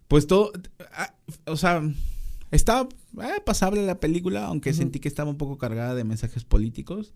pues 0.07 0.25
todo, 0.25 0.51
ah, 0.93 1.13
o 1.45 1.57
sea, 1.57 1.81
estaba 2.51 2.89
eh, 3.21 3.41
pasable 3.45 3.85
la 3.85 3.99
película, 3.99 4.45
aunque 4.45 4.73
sentí 4.73 4.99
que 4.99 5.07
estaba 5.07 5.29
un 5.29 5.37
poco 5.37 5.57
cargada 5.57 5.95
de 5.95 6.03
mensajes 6.03 6.43
políticos. 6.43 7.13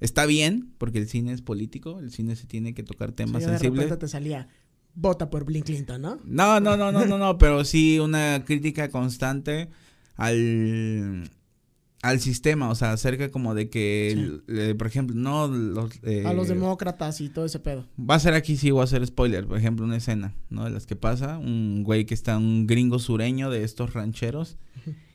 Está 0.00 0.26
bien, 0.26 0.72
porque 0.78 0.98
el 0.98 1.08
cine 1.08 1.32
es 1.32 1.40
político, 1.42 1.98
el 2.00 2.10
cine 2.12 2.36
se 2.36 2.46
tiene 2.46 2.74
que 2.74 2.82
tocar 2.82 3.12
temas 3.12 3.42
Sí, 3.42 3.48
sensibles. 3.48 3.98
te 3.98 4.08
salía, 4.08 4.48
vota 4.94 5.30
por 5.30 5.44
Blink 5.44 5.64
Clinton, 5.64 6.02
¿no? 6.02 6.18
No, 6.24 6.60
no, 6.60 6.76
no, 6.76 6.92
no, 6.92 7.06
no, 7.06 7.16
no, 7.18 7.38
pero 7.38 7.64
sí 7.64 7.98
una 7.98 8.44
crítica 8.44 8.90
constante 8.90 9.70
al 10.16 11.30
al 12.02 12.20
sistema, 12.20 12.68
o 12.70 12.74
sea, 12.74 12.92
acerca 12.92 13.30
como 13.30 13.54
de 13.54 13.68
que, 13.68 14.12
Sí. 14.14 14.52
eh, 14.54 14.74
por 14.76 14.86
ejemplo, 14.86 15.16
no 15.16 15.48
los... 15.48 15.90
eh, 16.04 16.24
A 16.26 16.32
los 16.34 16.48
demócratas 16.48 17.20
y 17.20 17.28
todo 17.28 17.44
ese 17.46 17.58
pedo. 17.58 17.86
Va 17.98 18.14
a 18.16 18.20
ser 18.20 18.34
aquí, 18.34 18.56
sí, 18.56 18.70
voy 18.70 18.82
a 18.82 18.84
hacer 18.84 19.04
spoiler. 19.06 19.46
Por 19.46 19.58
ejemplo, 19.58 19.84
una 19.84 19.96
escena, 19.96 20.34
¿no? 20.50 20.64
De 20.64 20.70
las 20.70 20.86
que 20.86 20.94
pasa. 20.94 21.38
Un 21.38 21.82
güey 21.84 22.04
que 22.04 22.14
está, 22.14 22.36
un 22.38 22.66
gringo 22.66 22.98
sureño 22.98 23.50
de 23.50 23.64
estos 23.64 23.92
rancheros, 23.94 24.56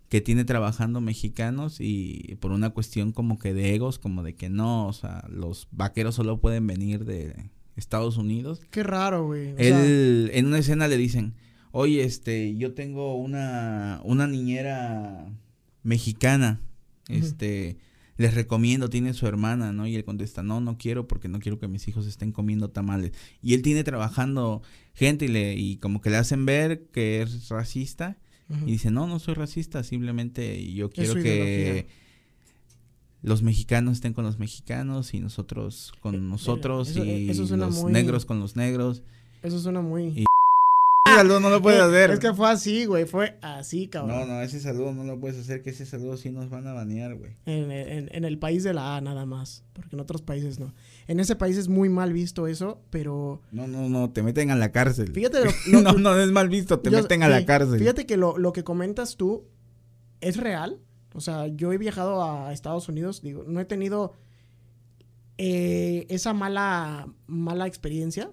que 0.09 0.19
tiene 0.19 0.43
trabajando 0.43 1.00
mexicanos 1.00 1.77
y 1.79 2.35
por 2.41 2.51
una 2.51 2.71
cuestión 2.71 3.13
como 3.13 3.39
que 3.39 3.53
de 3.53 3.73
egos, 3.75 3.97
como 3.97 4.23
de 4.23 4.35
que 4.35 4.50
no, 4.50 4.88
o 4.88 4.93
sea, 4.93 5.23
los 5.29 5.69
vaqueros 5.71 6.15
solo 6.15 6.41
pueden 6.41 6.67
venir 6.67 7.05
de 7.05 7.50
Estados 7.77 8.17
Unidos. 8.17 8.59
Qué 8.71 8.83
raro, 8.83 9.25
güey. 9.27 9.55
Sea, 9.55 9.85
Él, 9.85 10.29
en 10.33 10.47
una 10.47 10.57
escena 10.57 10.89
le 10.89 10.97
dicen, 10.97 11.35
oye, 11.71 12.03
este, 12.03 12.57
yo 12.57 12.73
tengo 12.73 13.15
una, 13.15 14.01
una 14.03 14.27
niñera 14.27 15.27
mexicana, 15.83 16.59
Este, 17.08 17.77
les 18.17 18.34
recomiendo, 18.36 18.89
tiene 18.89 19.13
su 19.13 19.25
hermana, 19.27 19.72
¿no? 19.74 19.88
Y 19.88 19.96
él 19.96 20.03
contesta, 20.03 20.43
no, 20.43 20.62
no 20.62 20.77
quiero 20.77 21.08
porque 21.08 21.27
no 21.27 21.39
quiero 21.39 21.60
que 21.60 21.67
mis 21.67 21.88
hijos 21.88 22.05
estén 22.08 22.31
comiendo 22.31 22.70
tamales. 22.70 23.12
Y 23.41 23.53
él 23.53 23.62
tiene 23.63 23.84
trabajando 23.84 24.62
gente 24.93 25.25
y, 25.25 25.27
le, 25.29 25.55
y 25.55 25.77
como 25.77 26.01
que 26.01 26.10
le 26.10 26.17
hacen 26.17 26.46
ver 26.46 26.84
que 26.91 27.22
es 27.22 27.50
racista. 27.50 28.17
Y 28.65 28.72
dice, 28.74 28.91
no, 28.91 29.08
no 29.08 29.17
soy 29.20 29.34
racista, 29.36 29.81
simplemente 29.81 30.74
yo 30.74 30.89
quiero 30.89 31.13
que 31.15 31.22
ideología. 31.22 31.86
los 33.22 33.43
mexicanos 33.43 33.93
estén 33.93 34.12
con 34.13 34.25
los 34.25 34.39
mexicanos 34.39 35.13
y 35.13 35.20
nosotros 35.22 35.93
con 36.01 36.15
Eh, 36.15 36.20
nosotros 36.20 36.89
eso- 36.89 37.05
y 37.05 37.29
eso 37.29 37.55
los 37.55 37.75
muy- 37.81 37.93
negros 37.93 38.25
con 38.25 38.39
los 38.41 38.55
negros. 38.58 39.03
Eso 39.41 39.58
suena 39.60 39.81
muy... 39.81 40.08
Y- 40.08 40.25
saludo 41.15 41.39
no 41.39 41.50
lo 41.50 41.62
puedes 41.62 41.82
hacer. 41.82 42.12
Es 42.12 42.20
que 42.20 42.34
fue 42.34 42.50
así, 42.50 42.86
güey. 42.86 43.06
Fue 43.06 43.38
así, 43.41 43.88
cabrón. 43.88 44.20
No, 44.20 44.25
no, 44.25 44.41
ese 44.41 44.60
saludo 44.60 44.94
no 44.94 45.03
lo 45.03 45.20
puedes 45.20 45.38
hacer, 45.39 45.62
que 45.62 45.70
ese 45.72 45.86
saludo 45.86 46.18
sí 46.18 46.30
nos 46.32 46.50
van 46.50 46.68
a 46.68 46.74
banear, 46.74 47.15
güey. 47.15 47.36
En, 47.46 47.72
en- 47.72 48.10
en 48.12 48.25
el 48.25 48.38
país 48.39 48.63
de 48.63 48.74
la 48.74 48.98
A 48.98 49.01
nada 49.01 49.25
más. 49.25 49.63
Porque 49.74 49.96
en 49.96 50.00
otros 50.00 50.22
países 50.22 50.60
no. 50.60 50.74
En 51.08 51.20
ese 51.20 51.36
país 51.36 51.58
es 51.58 51.68
muy 51.68 51.89
mal 51.89 52.13
visto 52.13 52.48
eso, 52.48 52.82
pero... 52.89 53.41
No, 53.51 53.68
no, 53.68 53.88
no, 53.89 54.10
te 54.12 54.24
meten 54.24 54.51
a 54.51 54.56
la 54.56 54.72
cárcel. 54.72 55.12
Fíjate 55.13 55.39
lo, 55.46 55.51
lo- 55.72 55.82
no, 55.82 55.94
no 55.98 56.20
es 56.20 56.32
mal 56.32 56.50
visto, 56.50 56.80
te 56.80 56.89
yo- 56.91 57.01
meten 57.01 57.24
a 57.24 57.30
la 57.30 57.46
cárcel. 57.46 57.80
Fíjate 57.80 58.06
que 58.06 58.18
lo, 58.18 58.38
lo 58.38 58.53
que 58.53 58.63
comentas 58.63 59.18
tú 59.18 59.46
es 60.22 60.38
real. 60.38 60.80
O 61.13 61.20
sea, 61.22 61.48
yo 61.48 61.74
he 61.74 61.77
viajado 61.77 62.24
a 62.24 62.53
Estados 62.53 62.88
Unidos, 62.88 63.22
digo, 63.22 63.44
no 63.46 63.60
he 63.60 63.65
tenido 63.65 64.13
eh, 65.38 66.06
esa 66.10 66.34
mala, 66.34 67.08
mala 67.27 67.68
experiencia. 67.68 68.32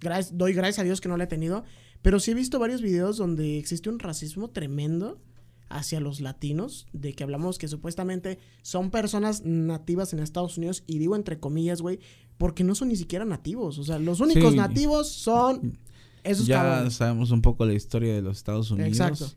Gracias- 0.00 0.36
doy 0.36 0.52
gracias 0.52 0.80
a 0.80 0.82
Dios 0.84 1.00
que 1.00 1.08
no 1.08 1.16
la 1.16 1.24
he 1.24 1.28
tenido. 1.28 1.64
Pero 2.02 2.20
sí 2.20 2.32
he 2.32 2.34
visto 2.34 2.58
varios 2.58 2.82
videos 2.82 3.16
donde 3.16 3.58
existe 3.58 3.88
un 3.88 3.98
racismo 3.98 4.50
tremendo 4.50 5.20
hacia 5.68 6.00
los 6.00 6.20
latinos, 6.20 6.86
de 6.92 7.14
que 7.14 7.24
hablamos 7.24 7.56
que 7.58 7.66
supuestamente 7.68 8.38
son 8.60 8.90
personas 8.90 9.42
nativas 9.44 10.12
en 10.12 10.18
Estados 10.18 10.58
Unidos, 10.58 10.82
y 10.86 10.98
digo 10.98 11.16
entre 11.16 11.38
comillas, 11.40 11.80
güey, 11.80 11.98
porque 12.36 12.62
no 12.64 12.74
son 12.74 12.88
ni 12.88 12.96
siquiera 12.96 13.24
nativos. 13.24 13.78
O 13.78 13.84
sea, 13.84 13.98
los 13.98 14.20
únicos 14.20 14.50
Sí. 14.50 14.56
nativos 14.56 15.08
son 15.08 15.78
esos 16.24 16.46
ya 16.46 16.62
cabrones. 16.62 16.94
sabemos 16.94 17.30
un 17.30 17.40
poco 17.40 17.64
la 17.64 17.72
historia 17.72 18.12
de 18.14 18.20
los 18.20 18.36
Estados 18.36 18.70
Unidos. 18.70 18.90
Exacto. 18.92 19.30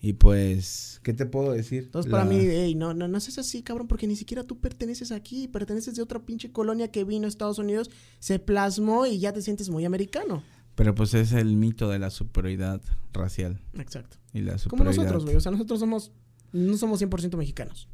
Y 0.00 0.12
pues, 0.14 1.00
¿qué 1.02 1.14
te 1.14 1.24
puedo 1.24 1.52
decir? 1.52 1.84
Entonces, 1.84 2.10
para 2.10 2.26
mí, 2.26 2.36
ey, 2.36 2.74
no, 2.74 2.92
no, 2.92 3.08
no 3.08 3.20
seas 3.20 3.38
así, 3.38 3.62
cabrón, 3.62 3.88
porque 3.88 4.06
ni 4.06 4.16
siquiera 4.16 4.44
tú 4.44 4.58
perteneces 4.60 5.12
aquí, 5.12 5.48
perteneces 5.48 5.94
de 5.96 6.02
otra 6.02 6.20
pinche 6.26 6.52
colonia 6.52 6.88
que 6.90 7.04
vino 7.04 7.24
a 7.24 7.28
Estados 7.28 7.58
Unidos, 7.58 7.90
se 8.18 8.38
plasmó 8.38 9.06
y 9.06 9.18
ya 9.18 9.32
te 9.32 9.40
sientes 9.40 9.70
muy 9.70 9.86
americano. 9.86 10.42
Pero 10.74 10.94
pues 10.94 11.14
es 11.14 11.32
el 11.32 11.56
mito 11.56 11.88
de 11.88 11.98
la 12.00 12.10
superioridad 12.10 12.80
racial 13.12 13.60
Exacto. 13.74 14.16
y 14.32 14.40
la 14.40 14.52
Como 14.52 14.58
superioridad. 14.58 14.96
nosotros, 15.02 15.24
güey, 15.24 15.36
o 15.36 15.40
sea, 15.40 15.52
nosotros 15.52 15.78
somos, 15.80 16.10
no 16.52 16.76
somos 16.76 17.00
100% 17.00 17.36
mexicanos. 17.36 17.88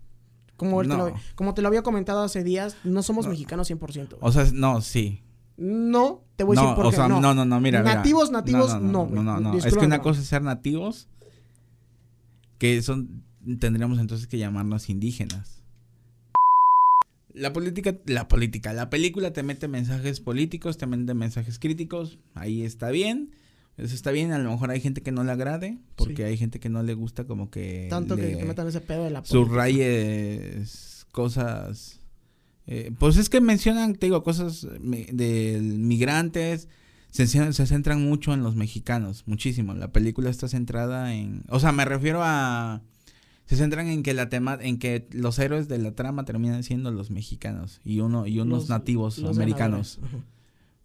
Como, 0.57 0.81
te 0.83 0.89
No. 0.89 0.97
lo, 1.09 1.15
como 1.35 1.55
te 1.55 1.63
lo 1.63 1.69
había 1.69 1.83
comentado 1.83 2.23
hace 2.23 2.43
días, 2.45 2.77
no 2.85 3.03
somos 3.03 3.25
No. 3.27 3.33
mexicanos 3.33 3.69
100%. 3.71 4.17
güey. 4.17 4.29
O 4.29 4.33
sea, 4.33 4.47
no, 4.55 4.81
sí. 4.81 5.23
no, 5.57 6.23
te 6.37 6.45
voy 6.45 6.57
a 6.57 6.61
decir 6.63 6.75
por 6.75 6.87
o 6.87 6.91
qué. 6.91 6.97
sea, 6.97 7.09
no. 7.09 7.21
no, 7.21 7.35
no, 7.35 7.45
no, 7.45 7.61
mira, 7.61 7.81
mira. 7.83 7.97
Nativos, 7.97 8.31
nativos, 8.31 8.75
no, 8.81 9.07
no, 9.07 9.23
no, 9.23 9.23
no, 9.23 9.41
no, 9.41 9.55
Es 9.59 9.75
que 9.77 9.85
una 9.85 10.01
cosa 10.01 10.21
es 10.21 10.27
ser 10.27 10.41
nativos, 10.43 11.09
que 12.59 12.81
son, 12.83 13.23
tendríamos 13.59 13.99
entonces 13.99 14.27
que 14.27 14.39
llamarnos 14.39 14.89
indígenas. 14.89 15.60
La 17.41 17.53
política, 17.53 17.97
la 18.07 18.29
política, 18.29 18.73
la 18.73 18.91
película 18.91 19.33
te 19.33 19.43
mete 19.43 19.67
mensajes 19.67 20.21
políticos, 20.21 20.77
te 20.77 20.87
mete 20.87 21.15
mensajes 21.15 21.59
críticos, 21.59 22.19
ahí 22.35 22.63
está 22.63 22.91
bien, 22.91 23.31
eso 23.79 23.95
está 23.95 24.11
bien, 24.11 24.33
a 24.33 24.39
lo 24.39 24.51
mejor 24.51 24.71
hay 24.71 24.81
gente 24.81 25.01
que 25.03 25.11
no 25.11 25.25
le 25.25 25.33
agrade, 25.33 25.79
porque 25.97 26.17
Sí. 26.17 26.23
hay 26.25 26.37
gente 26.37 26.61
que 26.61 26.69
no 26.69 26.83
le 26.83 26.93
gusta 26.95 27.25
como 27.25 27.51
que 27.51 27.87
Tanto 27.89 28.17
que 28.17 28.37
te 28.37 28.45
metan 28.45 28.69
ese 28.69 28.81
pedo 28.83 29.05
de 29.05 29.11
la 29.11 29.25
subrayes 29.25 31.07
cosas, 31.13 32.01
eh, 32.67 32.93
pues 32.99 33.17
es 33.17 33.29
que 33.29 33.41
mencionan, 33.41 33.95
te 33.95 34.07
digo, 34.07 34.23
cosas 34.23 34.67
de 34.83 35.61
migrantes, 35.63 36.69
se, 37.11 37.27
se 37.27 37.67
centran 37.67 38.03
mucho 38.03 38.35
en 38.35 38.43
los 38.45 38.55
mexicanos, 38.55 39.25
muchísimo. 39.27 39.75
La 39.75 39.91
película 39.91 40.31
está 40.31 40.47
centrada 40.47 41.13
en, 41.15 41.43
o 41.49 41.59
sea, 41.59 41.73
me 41.73 41.85
refiero 41.85 42.21
a, 42.23 42.83
se 43.51 43.57
centran 43.57 43.89
en 43.89 44.05
que 44.05 44.15
la 44.15 44.29
tema, 44.29 44.57
en 44.61 44.79
que 44.79 45.09
los 45.11 45.37
héroes 45.41 45.67
de 45.67 45.79
la 45.79 45.91
trama 45.93 46.25
terminan 46.25 46.63
siendo 46.63 46.93
los 46.93 47.11
mexicanos 47.11 47.81
y 47.85 47.99
uno 47.99 48.25
y 48.27 48.39
unos 48.39 48.61
Los- 48.61 48.69
nativos 48.69 49.19
los 49.19 49.37
americanos, 49.37 49.99
ganadores. 50.01 50.25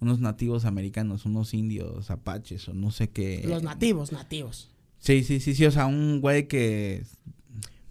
Unos 0.01 0.19
nativos 0.19 0.65
americanos, 0.65 1.25
unos 1.25 1.53
indios, 1.53 2.09
apaches 2.09 2.67
o 2.67 2.73
no 2.73 2.89
sé 2.89 3.09
qué. 3.11 3.43
Los 3.47 3.61
nativos, 3.63 4.11
nativos. 4.11 4.71
Sí, 4.97 5.23
sí, 5.23 5.39
sí, 5.39 5.53
sí, 5.53 5.63
o 5.65 5.71
sea, 5.71 5.85
un 5.85 6.19
güey 6.21 6.47
que 6.47 7.03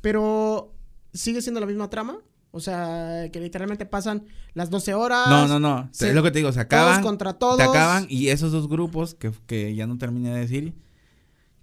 Pero 0.00 0.74
sigue 1.12 1.40
siendo 1.40 1.60
la 1.60 1.66
misma 1.66 1.88
trama. 1.90 2.18
O 2.50 2.60
sea, 2.60 3.28
que 3.32 3.40
literalmente 3.40 3.84
pasan 3.86 4.24
las 4.54 4.70
12 4.70 4.94
horas. 4.94 5.28
no, 5.28 5.48
no, 5.48 5.58
no, 5.58 5.88
se- 5.92 6.08
es 6.10 6.14
lo 6.14 6.22
que 6.22 6.30
te 6.30 6.38
digo, 6.38 6.50
se 6.52 6.64
Todos 6.64 6.66
acaban 6.66 7.02
contra 7.02 7.32
todos. 7.32 7.56
te 7.56 7.64
acaban 7.64 8.06
y 8.08 8.28
esos 8.28 8.52
dos 8.52 8.68
grupos 8.68 9.14
que, 9.14 9.32
que 9.46 9.74
ya 9.74 9.86
no 9.88 9.98
terminé 9.98 10.32
de 10.32 10.40
decir 10.40 10.74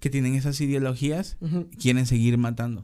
que 0.02 0.10
tienen 0.10 0.34
esas 0.36 0.60
ideologías 0.60 1.38
quieren 1.80 2.06
seguir 2.06 2.38
matando 2.38 2.84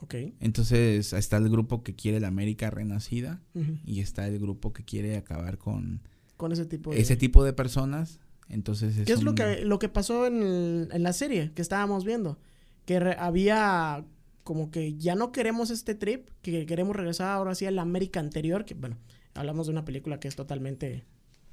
Ok. 0.00 0.14
entonces 0.40 1.12
está 1.12 1.36
el 1.38 1.48
grupo 1.48 1.82
que 1.82 1.94
quiere 1.94 2.20
la 2.20 2.28
América 2.28 2.70
renacida 2.70 3.40
y 3.84 4.00
está 4.00 4.26
el 4.28 4.38
grupo 4.38 4.72
que 4.72 4.84
quiere 4.84 5.16
acabar 5.16 5.58
con 5.58 6.00
Con 6.36 6.52
ese 6.52 6.64
tipo 6.66 6.92
de... 6.92 7.00
ese 7.00 7.16
tipo 7.16 7.42
de 7.44 7.52
personas 7.52 8.20
entonces 8.48 8.94
¿Qué 9.04 9.12
es 9.12 9.22
lo 9.22 9.34
que, 9.34 9.64
lo 9.64 9.78
que 9.78 9.88
pasó 9.88 10.26
en, 10.26 10.42
el- 10.42 10.88
en 10.92 11.02
la 11.02 11.12
serie 11.12 11.52
que 11.54 11.60
estábamos 11.62 12.04
viendo? 12.04 12.38
Que 12.86 12.98
re- 13.00 13.16
había 13.18 14.04
como 14.44 14.70
que 14.70 14.94
ya 14.96 15.14
no 15.14 15.30
queremos 15.32 15.68
este 15.70 15.94
trip, 15.94 16.30
que 16.40 16.64
queremos 16.64 16.96
regresar 16.96 17.28
ahora 17.28 17.54
sí 17.54 17.66
a 17.66 17.70
la 17.70 17.82
América 17.82 18.20
anterior, 18.20 18.64
que 18.64 18.72
bueno, 18.74 18.96
hablamos 19.34 19.66
de 19.66 19.72
una 19.72 19.84
película 19.84 20.18
que 20.20 20.28
es 20.28 20.36
totalmente 20.36 21.04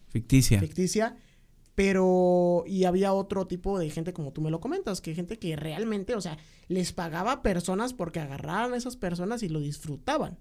ficticia 0.07 0.59
ficticia, 0.61 1.17
pero 1.75 2.63
y 2.65 2.85
había 2.85 3.13
otro 3.13 3.45
tipo 3.47 3.77
de 3.77 3.89
gente 3.89 4.13
como 4.13 4.31
tú 4.31 4.41
me 4.41 4.49
lo 4.49 4.59
comentas, 4.61 5.01
que 5.01 5.13
gente 5.13 5.37
que 5.37 5.55
realmente, 5.55 6.15
o 6.15 6.21
sea, 6.21 6.37
les 6.69 6.93
pagaba 6.93 7.41
personas 7.41 7.93
porque 7.93 8.19
agarraban 8.21 8.73
a 8.73 8.77
esas 8.77 8.95
personas 8.95 9.43
y 9.43 9.49
lo 9.49 9.59
disfrutaban. 9.59 10.37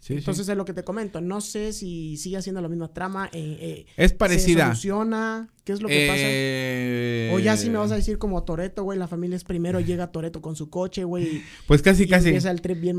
Sí, 0.00 0.14
sí. 0.14 0.18
Entonces 0.18 0.48
es 0.48 0.56
lo 0.56 0.64
que 0.64 0.72
te 0.74 0.84
comento, 0.84 1.20
no 1.20 1.40
sé 1.40 1.72
si 1.72 2.16
sigue 2.18 2.36
haciendo 2.36 2.60
la 2.62 2.68
misma 2.68 2.86
trama, 2.94 3.28
eh, 3.32 3.58
eh, 3.60 3.86
es 3.96 4.12
se 4.12 4.16
parecida 4.16 4.66
soluciona, 4.66 5.48
¿qué 5.64 5.72
es 5.72 5.82
lo 5.82 5.88
que 5.88 6.06
pasa? 6.06 6.20
Eh, 6.22 7.32
O 7.34 7.40
ya 7.40 7.56
si 7.56 7.68
me 7.68 7.78
vas 7.78 7.90
a 7.90 7.96
decir 7.96 8.16
como 8.16 8.44
Toreto, 8.44 8.84
güey, 8.84 8.96
la 8.96 9.08
familia 9.08 9.36
es 9.36 9.42
primero, 9.42 9.80
llega 9.80 10.12
Toreto 10.12 10.40
con 10.40 10.54
su 10.54 10.70
coche, 10.70 11.02
güey, 11.02 11.42
pues 11.66 11.82
casi 11.82 12.04
y 12.04 12.08
casi 12.08 12.28
empieza 12.28 12.52
el 12.52 12.60
trip 12.60 12.80
bien 12.80 12.96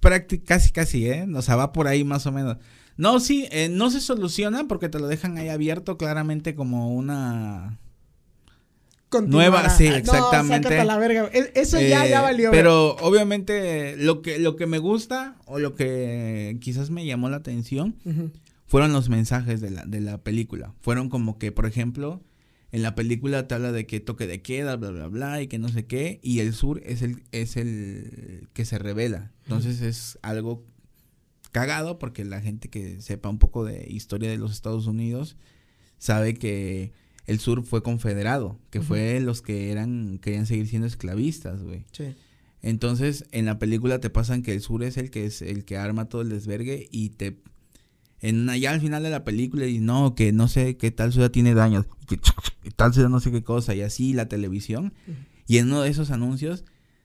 prácti- 0.00 0.42
casi 0.42 0.70
casi 0.72 1.06
eh 1.06 1.26
o 1.34 1.42
sea 1.42 1.56
va 1.56 1.72
por 1.72 1.86
ahí 1.86 2.02
más 2.02 2.24
o 2.26 2.32
menos 2.32 2.56
no 2.96 3.20
sí 3.20 3.46
eh, 3.50 3.68
no 3.68 3.90
se 3.90 4.00
soluciona 4.00 4.66
porque 4.68 4.88
te 4.88 4.98
lo 4.98 5.06
dejan 5.08 5.38
ahí 5.38 5.48
abierto 5.48 5.96
claramente 5.98 6.54
como 6.54 6.92
una 6.94 7.78
Continuará. 9.08 9.50
nueva, 9.50 9.68
sí, 9.70 9.88
Ah, 9.88 9.98
exactamente. 9.98 10.74
No, 10.78 10.84
la 10.84 10.96
verga. 10.96 11.28
Es- 11.34 11.50
Eso 11.54 11.78
ya, 11.80 12.06
Eh, 12.06 12.10
ya 12.10 12.22
valió. 12.22 12.50
Pero 12.50 12.96
obviamente 12.96 13.94
lo 13.98 14.22
que, 14.22 14.38
lo 14.38 14.56
que 14.56 14.66
me 14.66 14.78
gusta 14.78 15.36
o 15.44 15.58
lo 15.58 15.74
que 15.74 16.56
quizás 16.62 16.88
me 16.90 17.04
llamó 17.04 17.28
la 17.28 17.36
atención 17.36 17.94
fueron 18.66 18.94
los 18.94 19.10
mensajes 19.10 19.60
de 19.60 19.70
la, 19.70 19.84
de 19.84 20.00
la 20.00 20.16
película. 20.16 20.72
Fueron 20.80 21.10
como 21.10 21.38
que, 21.38 21.52
por 21.52 21.66
ejemplo, 21.66 22.22
en 22.70 22.80
la 22.80 22.94
película 22.94 23.46
te 23.46 23.54
habla 23.54 23.70
de 23.70 23.86
que 23.86 24.00
toque 24.00 24.26
de 24.26 24.40
queda, 24.40 24.76
bla, 24.76 24.88
bla, 24.90 25.08
bla, 25.08 25.42
y 25.42 25.46
que 25.46 25.58
no 25.58 25.68
sé 25.68 25.84
qué, 25.84 26.18
y 26.22 26.38
el 26.40 26.54
sur 26.54 26.80
es 26.86 27.02
el, 27.02 27.22
es 27.32 27.58
el 27.58 28.48
que 28.54 28.64
se 28.64 28.78
revela. 28.78 29.30
Entonces 29.42 29.82
es 29.82 30.18
algo 30.22 30.64
cagado 31.52 31.98
porque 31.98 32.24
la 32.24 32.40
gente 32.40 32.68
que 32.68 33.00
sepa 33.00 33.28
un 33.28 33.38
poco 33.38 33.64
de 33.64 33.86
historia 33.88 34.30
de 34.30 34.38
los 34.38 34.52
Estados 34.52 34.86
Unidos 34.86 35.36
sabe 35.98 36.34
que 36.34 36.92
el 37.26 37.38
sur 37.38 37.62
fue 37.62 37.82
confederado, 37.82 38.58
que 38.70 38.80
fue 38.80 39.20
los 39.20 39.42
que 39.42 39.70
eran, 39.70 40.18
querían 40.18 40.46
seguir 40.46 40.66
siendo 40.66 40.88
esclavistas, 40.88 41.62
güey. 41.62 41.84
Sí. 41.92 42.16
Entonces, 42.62 43.26
en 43.32 43.44
la 43.44 43.58
película 43.58 44.00
te 44.00 44.10
pasan 44.10 44.42
que 44.42 44.52
el 44.52 44.60
sur 44.60 44.82
es 44.82 44.96
el 44.96 45.10
que 45.10 45.26
es 45.26 45.42
el 45.42 45.64
que 45.64 45.76
arma 45.76 46.08
todo 46.08 46.22
el 46.22 46.30
desvergue 46.30 46.88
y 46.90 47.10
te 47.10 47.38
en 48.20 48.48
allá 48.48 48.70
al 48.70 48.80
final 48.80 49.02
de 49.02 49.10
la 49.10 49.24
película 49.24 49.66
y 49.66 49.80
no, 49.80 50.14
que 50.14 50.32
no 50.32 50.46
sé 50.46 50.76
qué 50.76 50.92
tal 50.92 51.12
ciudad 51.12 51.32
tiene 51.32 51.54
daños, 51.54 51.86
que 52.06 52.18
tal 52.70 52.94
ciudad 52.94 53.08
no 53.08 53.18
sé 53.18 53.32
qué 53.32 53.42
cosa 53.42 53.74
y 53.74 53.82
así 53.82 54.12
la 54.12 54.28
televisión 54.28 54.92
y 55.48 55.58
en 55.58 55.66
uno 55.66 55.82
de 55.82 55.90
esos 55.90 56.12
anuncios 56.12 56.64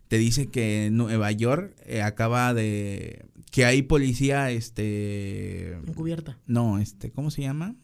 te 0.10 0.20
dice 0.20 0.48
que 0.48 0.90
Nueva 0.92 1.32
York 1.32 1.76
eh, 1.86 2.04
acaba 2.04 2.54
de 2.54 3.26
que 3.52 3.66
hay 3.66 3.82
policía 3.82 4.52
este 4.52 5.74
Encubierta. 5.88 6.38
no, 6.46 6.80
este, 6.80 7.12
¿cómo 7.12 7.32
se 7.32 7.42
llama? 7.44 7.76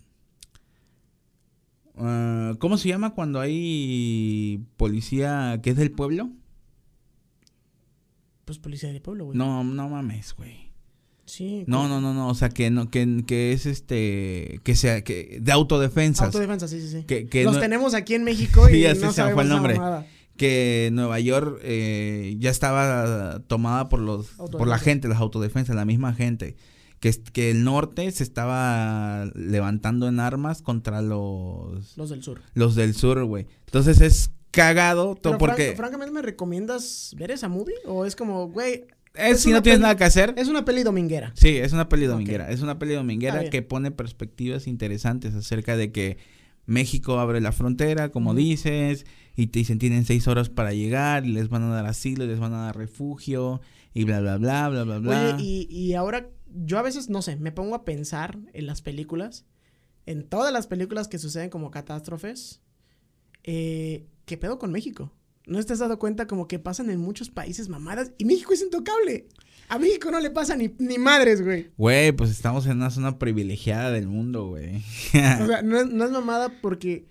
Ah, 1.98 2.54
¿Cómo 2.60 2.78
se 2.78 2.90
llama 2.90 3.14
cuando 3.14 3.40
hay 3.40 4.64
policía 4.78 5.60
que 5.62 5.72
es 5.72 5.78
del 5.78 5.92
pueblo? 5.92 6.30
Pues 8.46 8.58
policía 8.60 8.92
de 8.92 9.00
pueblo, 9.00 9.26
güey. 9.26 9.38
No, 9.38 9.64
no 9.64 9.90
mames, 9.90 10.34
güey. 10.36 10.72
Sí. 11.26 11.64
No, 11.68 11.88
no, 11.88 12.02
no, 12.02 12.14
no, 12.14 12.28
o 12.28 12.36
sea, 12.36 12.50
que 12.50 12.70
no 12.70 12.90
que, 12.92 13.24
que 13.26 13.54
es 13.54 13.66
este 13.66 14.60
que 14.64 14.76
sea 14.76 15.04
que 15.04 15.40
de 15.42 15.52
autodefensas. 15.54 16.26
Autodefensa, 16.28 16.68
sí, 16.68 16.82
sí, 16.82 16.90
sí. 16.90 17.04
Que, 17.06 17.28
que 17.28 17.46
Los 17.46 17.54
no- 17.56 17.60
tenemos 17.62 17.94
aquí 17.94 18.16
en 18.16 18.24
México 18.26 18.68
y 18.70 18.74
Sí, 18.74 18.84
no 18.84 18.90
se 18.90 18.96
me 18.96 19.06
fue 19.06 19.14
sabemos 19.14 19.44
el 19.44 19.50
nombre. 19.50 19.80
Que 20.38 20.90
Nueva 20.94 21.20
York 21.20 21.60
eh, 21.64 22.36
ya 22.40 22.50
estaba 22.50 23.40
tomada 23.48 23.90
por 23.90 24.00
los 24.00 24.28
por 24.28 24.68
la 24.68 24.80
gente, 24.80 25.08
las 25.08 25.20
autodefensas, 25.20 25.76
la 25.76 25.86
misma 25.86 26.14
gente. 26.14 26.56
Que, 27.00 27.12
que 27.34 27.52
el 27.52 27.66
norte 27.66 28.10
se 28.12 28.24
estaba 28.24 29.26
levantando 29.36 30.08
en 30.08 30.22
armas 30.22 30.62
contra 30.62 31.02
los 31.02 31.98
Los 31.98 32.10
del 32.10 32.24
sur. 32.24 32.42
los 32.54 32.76
del 32.76 32.94
sur, 32.96 33.24
güey. 33.26 33.46
Entonces 33.66 34.00
es 34.00 34.32
cagado 34.52 35.16
todo 35.16 35.38
porque 35.38 35.74
fran- 35.74 35.78
francamente, 35.78 36.14
¿me 36.14 36.22
recomiendas 36.22 37.14
ver 37.18 37.32
esa 37.32 37.50
movie? 37.50 37.76
¿O 37.88 38.06
es 38.06 38.16
como, 38.16 38.48
güey, 38.48 38.86
es, 39.16 39.32
es 39.32 39.40
si 39.42 39.52
no 39.52 39.62
tienes 39.62 39.80
peli- 39.80 39.82
nada 39.84 39.98
que 39.98 40.04
hacer. 40.06 40.34
es 40.38 40.48
una 40.48 40.64
peli 40.64 40.84
dominguera? 40.84 41.34
Sí, 41.36 41.58
es 41.58 41.74
una 41.74 41.90
peli 41.90 42.06
dominguera. 42.06 42.50
Es 42.50 42.62
una 42.62 42.80
peli 42.80 42.94
dominguera 42.94 43.50
que 43.50 43.62
pone 43.64 43.92
perspectivas 43.92 44.66
interesantes 44.68 45.36
acerca 45.36 45.76
de 45.76 45.92
que 45.92 46.18
México 46.66 47.20
abre 47.20 47.42
la 47.42 47.52
frontera, 47.52 48.10
como 48.10 48.34
dices, 48.34 49.06
y 49.36 49.48
te 49.48 49.60
dicen 49.60 49.80
tienen 49.80 50.06
seis 50.06 50.28
horas 50.28 50.50
para 50.50 50.74
llegar, 50.74 51.26
y 51.26 51.32
les 51.32 51.50
van 51.50 51.64
a 51.64 51.74
dar 51.74 51.86
asilo, 51.86 52.24
y 52.24 52.28
les 52.28 52.40
van 52.40 52.54
a 52.54 52.66
dar 52.66 52.78
refugio, 52.78 53.62
y 53.94 54.04
bla, 54.06 54.22
bla, 54.22 54.38
bla, 54.38 54.70
bla, 54.70 54.84
bla, 54.84 55.00
bla. 55.00 55.36
Oye, 55.36 55.44
y, 55.44 55.68
y 55.70 55.94
ahora 55.94 56.30
yo 56.48 56.78
a 56.78 56.84
veces, 56.84 57.10
no 57.10 57.22
sé, 57.22 57.36
me 57.36 57.52
pongo 57.52 57.76
a 57.76 57.86
pensar 57.86 58.38
en 58.54 58.66
las 58.66 58.82
películas, 58.82 59.46
en 60.06 60.24
todas 60.24 60.54
las 60.54 60.68
películas 60.68 61.08
que 61.08 61.20
suceden 61.20 61.50
como 61.50 61.72
catástrofes, 61.72 62.62
eh, 63.44 64.08
¿qué 64.26 64.38
pedo 64.38 64.60
con 64.60 64.72
México? 64.72 65.12
¿No 65.46 65.62
te 65.64 65.74
has 65.74 65.80
dado 65.80 66.00
cuenta 66.00 66.26
como 66.28 66.48
que 66.48 66.58
pasan 66.60 66.90
en 66.90 67.00
muchos 67.00 67.30
países 67.30 67.68
mamadas 67.70 68.12
y 68.18 68.26
México 68.26 68.54
es 68.54 68.62
intocable? 68.62 69.28
A 69.70 69.78
México 69.80 70.10
no 70.12 70.20
le 70.20 70.30
pasa 70.30 70.56
ni, 70.56 70.74
ni 70.80 70.98
madres, 70.98 71.42
güey. 71.44 71.72
Güey, 71.78 72.12
pues 72.12 72.30
estamos 72.30 72.66
en 72.66 72.74
una 72.78 72.90
zona 72.92 73.18
privilegiada 73.20 73.92
del 73.92 74.08
mundo, 74.08 74.48
güey. 74.48 74.78
O 75.14 75.46
sea, 75.48 75.62
no 75.62 75.80
es, 75.80 75.88
no 75.88 76.06
es 76.06 76.12
mamada 76.12 76.50
porque... 76.62 77.06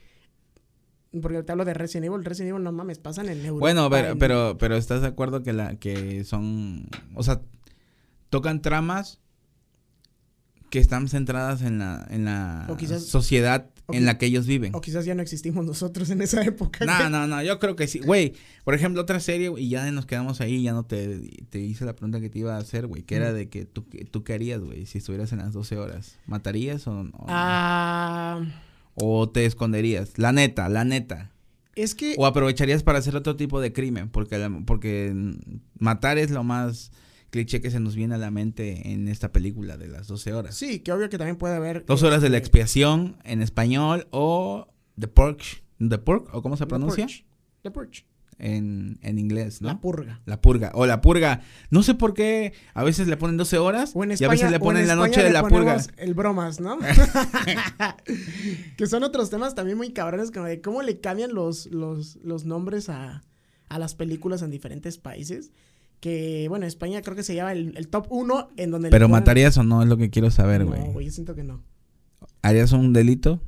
Porque 1.21 1.43
te 1.43 1.53
hablo 1.53 1.67
de 1.67 1.75
Resident 1.75 2.07
Evil. 2.07 2.25
Resident 2.25 2.51
Evil, 2.51 2.63
no 2.65 2.73
mames, 2.73 2.99
pasan 2.99 3.29
en 3.29 3.45
Europa. 3.45 3.61
bueno, 3.61 3.91
pero, 3.91 4.09
en- 4.13 4.19
pero, 4.19 4.57
pero 4.59 4.77
estás 4.77 5.03
de 5.03 5.09
acuerdo 5.09 5.43
que 5.43 5.53
la, 5.53 5.77
que 5.77 6.25
son, 6.25 6.89
o 7.15 7.23
sea, 7.23 7.43
tocan 8.31 8.63
tramas 8.63 9.21
que 10.71 10.79
están 10.79 11.09
centradas 11.09 11.61
en 11.61 11.79
la, 11.81 12.07
en 12.09 12.25
la 12.25 12.67
sociedad 12.99 13.69
o 13.87 13.95
en 13.95 14.05
la 14.05 14.17
que 14.19 14.27
ellos 14.27 14.47
viven. 14.47 14.75
O 14.75 14.81
quizás 14.81 15.05
ya 15.05 15.15
no 15.15 15.23
existimos 15.23 15.65
nosotros 15.65 16.09
en 16.11 16.23
esa 16.23 16.43
época. 16.43 16.85
No, 16.85 17.11
no, 17.11 17.27
no, 17.27 17.43
yo 17.43 17.59
creo 17.59 17.77
que 17.77 17.87
sí. 17.87 17.99
Güey, 17.99 18.35
por 18.65 18.75
ejemplo, 18.75 19.03
otra 19.03 19.21
serie, 19.21 19.53
y 19.57 19.69
ya 19.69 19.91
nos 19.91 20.07
quedamos 20.07 20.41
ahí, 20.41 20.63
ya 20.63 20.73
no 20.73 20.85
te, 20.85 21.19
te 21.51 21.59
hice 21.59 21.85
la 21.85 21.95
pregunta 21.95 22.21
que 22.21 22.31
te 22.31 22.39
iba 22.39 22.55
a 22.55 22.59
hacer, 22.59 22.87
güey, 22.87 23.03
que 23.03 23.17
era 23.17 23.33
de 23.33 23.49
que 23.49 23.65
tú, 23.65 23.85
tú 24.11 24.23
qué 24.25 24.35
harías, 24.35 24.61
güey, 24.61 24.87
si 24.87 24.99
estuvieras 24.99 25.33
en 25.33 25.39
las 25.39 25.53
12 25.53 25.77
horas. 25.79 26.19
¿Matarías 26.27 26.87
o, 26.87 26.93
o, 27.01 27.27
Ah, 27.29 28.41
o 28.95 29.29
te 29.29 29.47
esconderías? 29.47 30.19
La 30.19 30.33
neta, 30.33 30.69
la 30.69 30.85
neta. 30.85 31.31
es 31.75 31.95
que... 31.95 32.15
O 32.19 32.27
aprovecharías 32.27 32.83
para 32.83 32.99
hacer 32.99 33.17
otro 33.17 33.37
tipo 33.37 33.61
de 33.61 33.73
crimen, 33.73 34.09
porque, 34.11 34.51
porque 34.67 35.13
matar 35.79 36.19
es 36.19 36.31
lo 36.31 36.45
más 36.45 36.93
cliché 37.33 37.63
que 37.63 37.71
se 37.71 37.81
nos 37.81 37.97
viene 37.97 38.15
a 38.15 38.19
la 38.19 38.31
mente 38.31 38.93
en 38.93 39.09
esta 39.09 39.33
película 39.33 39.79
de 39.79 39.89
las 39.89 40.07
12 40.07 40.35
horas. 40.35 40.55
Sí, 40.55 40.81
que 40.81 40.93
obvio 40.93 41.09
que 41.09 41.17
también 41.17 41.37
puede 41.37 41.57
haber... 41.57 41.85
Dos 41.87 42.03
horas 42.03 42.21
de 42.21 42.29
la 42.29 42.37
este, 42.37 42.47
expiación 42.47 43.17
en 43.25 43.41
español 43.41 44.07
o 44.11 44.69
The 45.01 45.09
Purge, 45.09 45.65
The 45.79 45.99
Purge, 45.99 46.27
o 46.33 46.43
cómo 46.43 46.57
se 46.57 46.65
The 46.65 46.69
pronuncia 46.69 47.07
Purge. 47.07 47.25
The 47.63 47.71
Purge. 47.71 48.05
en, 48.39 48.99
en 49.01 49.19
inglés, 49.19 49.63
¿no? 49.63 49.69
La 49.69 49.81
purga. 49.81 50.21
La 50.27 50.43
purga. 50.43 50.73
O 50.75 50.85
la 50.85 51.01
purga. 51.01 51.41
No 51.71 51.83
sé 51.83 51.95
por 51.95 52.13
qué 52.13 52.53
a 52.75 52.85
veces 52.85 53.09
le 53.09 53.17
ponen 53.17 53.39
12 53.39 53.57
horas 53.57 53.93
O 53.95 54.05
en 54.05 54.11
y 54.11 54.15
España, 54.15 54.29
a 54.29 54.33
veces 54.33 54.51
le 54.51 54.61
ponen 54.61 54.87
la 54.87 54.95
noche 54.95 55.23
de 55.23 55.33
la 55.33 55.43
purga. 55.49 55.79
El 55.97 56.13
bromas, 56.13 56.61
¿no? 56.61 56.79
que 58.77 58.87
son 58.87 59.05
otros 59.05 59.31
temas 59.31 59.55
también 59.55 59.79
muy 59.79 59.95
cabrones, 59.95 60.33
como 60.33 60.45
de 60.45 60.61
cómo 60.61 60.83
le 60.83 61.01
cambian 61.01 61.33
los, 61.33 61.65
los, 61.67 62.17
los 62.17 62.45
nombres 62.45 62.91
a, 62.91 63.25
a 63.71 63.79
las 63.79 63.95
películas 63.95 64.43
en 64.43 64.51
diferentes 64.51 64.99
países. 64.99 65.51
Que, 66.03 66.47
bueno, 66.49 66.67
España 66.67 67.01
creo 67.01 67.15
que 67.15 67.23
se 67.23 67.37
llama 67.37 67.53
el, 67.53 67.77
el 67.77 67.87
top 67.87 68.09
1 68.11 68.51
en 68.57 68.73
donde... 68.73 68.91
Pero 68.91 69.07
ponen- 69.07 69.13
matarías 69.13 69.57
o 69.57 69.63
no 69.63 69.83
es 69.85 69.89
lo 69.89 69.97
que 69.97 70.11
quiero 70.11 70.33
saber, 70.33 70.63
No, 70.63 70.67
güey. 70.67 70.93
güey, 70.93 71.07
yo 71.07 71.13
siento 71.13 71.37
que 71.37 71.45
no. 71.45 71.63
¿Harías 72.43 72.73
un 72.73 72.93
delito? 72.93 73.41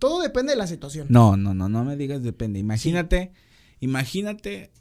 Todo 0.00 0.20
depende 0.20 0.50
de 0.52 0.58
la 0.58 0.66
situación. 0.66 1.06
No, 1.08 1.36
no, 1.36 1.54
no, 1.54 1.68
no 1.68 1.84
me 1.84 1.96
digas 1.96 2.24
depende. 2.24 2.58
Imagínate, 2.58 3.30
imagínate 3.78 4.72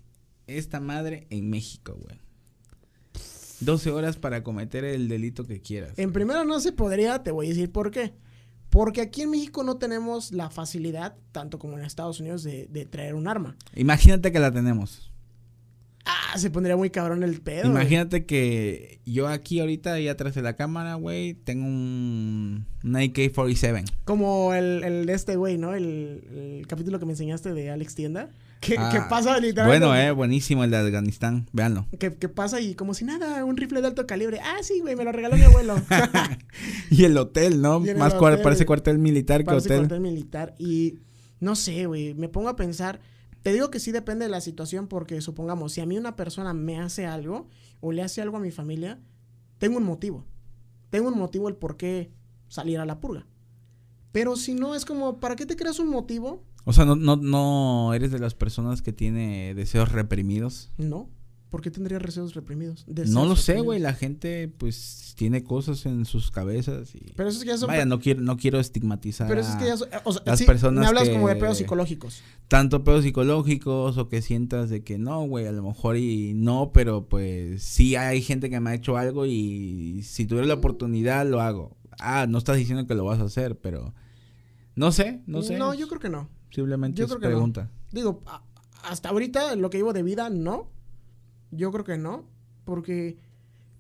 esta 0.48 0.80
madre 0.80 1.28
en 1.30 1.52
México, 1.52 1.96
güey. 2.02 2.20
12 3.60 3.92
horas 3.92 4.18
para 4.18 4.42
cometer 4.42 4.84
el 4.86 5.08
delito 5.08 5.46
que 5.46 5.62
quieras. 5.62 6.00
En 6.00 6.12
primero 6.14 6.46
no 6.46 6.60
se 6.60 6.72
podría, 6.72 7.22
te 7.22 7.30
voy 7.32 7.46
a 7.46 7.50
decir 7.50 7.72
por 7.72 7.92
qué. 7.92 8.14
Porque 8.72 9.02
aquí 9.02 9.24
en 9.24 9.32
México 9.32 9.64
no 9.64 9.78
tenemos 9.78 10.32
la 10.32 10.50
facilidad, 10.50 11.16
tanto 11.32 11.60
como 11.60 11.78
en 11.78 11.84
Estados 11.86 12.20
Unidos, 12.20 12.44
de, 12.44 12.68
de 12.72 12.86
traer 12.86 13.16
un 13.16 13.28
arma. 13.28 13.56
Imagínate 13.76 14.32
que 14.32 14.40
la 14.40 14.52
tenemos. 14.52 15.09
Ah, 16.32 16.38
se 16.38 16.50
pondría 16.50 16.76
muy 16.78 16.90
cabrón 16.90 17.24
el 17.24 17.40
pedo. 17.42 17.68
Imagínate 17.68 18.26
que 18.26 19.00
yo 19.06 19.28
aquí 19.28 19.60
ahorita, 19.60 19.94
ahí 19.94 20.08
atrás 20.08 20.34
de 20.36 20.42
la 20.42 20.56
cámara, 20.56 20.96
güey, 20.96 21.34
tengo 21.34 21.66
un, 21.66 22.66
un 22.84 22.94
AK-47. 22.94 23.84
Como 24.06 24.54
el, 24.54 24.84
el 24.84 25.06
de 25.06 25.14
este 25.14 25.36
güey, 25.36 25.58
¿no? 25.58 25.74
El, 25.76 26.58
el 26.60 26.68
capítulo 26.68 27.00
que 27.00 27.06
me 27.06 27.14
enseñaste 27.14 27.54
de 27.54 27.70
Alex 27.72 27.96
Tienda. 27.96 28.30
Que, 28.60 28.76
Ah, 28.78 28.90
que 28.92 29.00
pasa 29.10 29.40
literalmente. 29.40 29.86
Bueno, 29.88 29.96
eh, 29.98 30.12
buenísimo 30.12 30.66
el 30.66 30.72
de 30.72 30.76
Afganistán, 30.76 31.48
véanlo. 31.54 31.88
Que, 31.98 32.14
que 32.14 32.28
pasa 32.28 32.60
y 32.60 32.76
como 32.76 32.94
si 32.94 33.06
nada, 33.06 33.46
un 33.46 33.56
rifle 33.56 33.80
de 33.80 33.88
alto 33.88 34.06
calibre. 34.06 34.42
Ah, 34.44 34.58
sí, 34.64 34.82
güey, 34.82 34.98
me 34.98 35.06
lo 35.06 35.14
regaló 35.14 35.38
mi 35.38 35.44
abuelo. 35.44 35.76
Y 36.92 37.06
el 37.06 37.16
hotel, 37.18 37.62
¿no? 37.62 37.82
El 37.86 37.96
Más 37.96 38.14
hotel, 38.16 38.42
parece 38.42 38.66
cuartel 38.66 38.98
militar 39.00 39.46
que 39.46 39.52
hotel. 39.54 39.78
cuartel 39.78 40.02
militar. 40.02 40.56
Y 40.60 40.96
no 41.40 41.56
sé, 41.56 41.86
güey, 41.86 42.14
me 42.16 42.28
pongo 42.28 42.50
a 42.50 42.58
pensar. 42.58 43.00
Te 43.42 43.54
digo 43.54 43.72
que 43.72 43.80
sí 43.80 43.92
depende 43.92 44.26
de 44.26 44.32
la 44.32 44.42
situación 44.42 44.88
porque 44.88 45.22
supongamos, 45.22 45.74
si 45.74 45.82
a 45.82 45.86
mí 45.86 45.98
una 45.98 46.16
persona 46.16 46.54
me 46.54 46.80
hace 46.80 47.06
algo 47.06 47.48
o 47.80 47.92
le 47.92 48.02
hace 48.02 48.22
algo 48.22 48.38
a 48.38 48.42
mi 48.42 48.52
familia, 48.52 49.00
tengo 49.58 49.78
un 49.78 49.84
motivo. 49.84 50.26
Tengo 50.90 51.10
un 51.10 51.18
motivo 51.18 51.48
el 51.48 51.56
por 51.56 51.78
qué 51.78 52.12
salir 52.48 52.80
a 52.80 52.86
la 52.86 53.00
purga. 53.00 53.26
Pero 54.12 54.36
si 54.36 54.56
no, 54.56 54.76
es 54.76 54.86
como, 54.86 55.20
¿para 55.20 55.36
qué 55.36 55.46
te 55.46 55.56
creas 55.56 55.80
un 55.80 55.90
motivo? 55.90 56.44
O 56.66 56.74
sea, 56.74 56.86
no, 56.86 56.96
no, 56.96 57.16
no 57.16 57.94
eres 57.94 58.12
de 58.12 58.20
las 58.20 58.34
personas 58.34 58.82
que 58.82 58.92
tiene 58.92 59.54
deseos 59.54 59.92
reprimidos. 59.92 60.72
No. 60.78 61.10
¿Por 61.50 61.62
qué 61.62 61.72
tendría 61.72 61.98
deseos 61.98 62.36
reprimidos? 62.36 62.86
no 62.88 63.26
lo 63.26 63.36
sé, 63.36 63.62
güey. 63.62 63.80
La 63.80 63.94
gente, 63.94 64.48
pues, 64.48 65.14
tiene 65.18 65.44
cosas 65.44 65.86
en 65.88 66.06
sus 66.06 66.30
cabezas 66.30 66.94
y... 66.94 67.12
Pero 67.16 67.28
eso 67.28 67.40
es 67.40 67.44
que 67.44 67.50
ya 67.50 67.58
son... 67.58 67.68
Vaya, 67.68 67.86
no 67.86 68.00
quiero, 68.00 68.22
no 68.22 68.38
quiero 68.38 68.60
estigmatizar 68.60 69.28
pero 69.28 69.42
eso 69.42 69.50
es 69.52 69.56
que 69.56 69.66
ya 69.66 69.76
son... 69.78 69.90
O 70.04 70.14
sea, 70.14 70.22
las 70.26 70.40
sí, 70.40 70.46
personas 70.46 70.82
me 70.82 70.88
hablas 70.88 71.10
que- 71.10 71.14
como 71.14 71.28
de 71.28 71.36
pedos 71.36 71.58
psicológicos. 71.58 72.22
tanto 72.48 72.84
pedos 72.84 73.04
psicológicos 73.04 73.98
o 73.98 74.08
que 74.10 74.22
sientas 74.22 74.70
de 74.70 74.84
que 74.84 75.00
no, 75.00 75.24
güey, 75.24 75.48
a 75.48 75.52
lo 75.52 75.64
mejor 75.64 75.98
y 75.98 76.34
no, 76.36 76.72
pero 76.72 77.10
pues 77.10 77.64
sí 77.64 77.96
hay 77.96 78.22
gente 78.22 78.52
que 78.52 78.60
me 78.60 78.70
ha 78.70 78.76
hecho 78.76 78.96
algo 78.98 79.26
y 79.26 80.04
si 80.04 80.28
tuviera 80.28 80.48
la 80.48 80.54
oportunidad 80.56 81.26
lo 81.28 81.42
hago. 81.42 81.76
Ah, 82.00 82.28
no 82.30 82.38
estás 82.38 82.58
diciendo 82.58 82.86
que 82.86 82.94
lo 82.96 83.06
vas 83.06 83.20
a 83.20 83.24
hacer, 83.24 83.60
pero 83.60 83.94
no 84.76 84.92
sé, 84.92 85.22
no 85.26 85.42
sé. 85.42 85.58
No, 85.58 85.74
yo 85.74 85.88
creo 85.88 86.00
que 86.00 86.10
no. 86.10 86.30
Simplemente 86.52 87.00
yo 87.00 87.06
es 87.06 87.12
que 87.12 87.16
no. 87.16 87.22
pregunta. 87.28 87.72
Digo, 87.92 88.24
hasta 88.84 89.10
ahorita 89.10 89.56
lo 89.56 89.70
que 89.70 89.78
llevo 89.78 89.94
de 89.94 90.04
vida, 90.04 90.30
no. 90.30 90.70
Yo 91.52 91.72
creo 91.72 91.84
que 91.86 91.98
no. 91.98 92.28
Porque, 92.66 93.18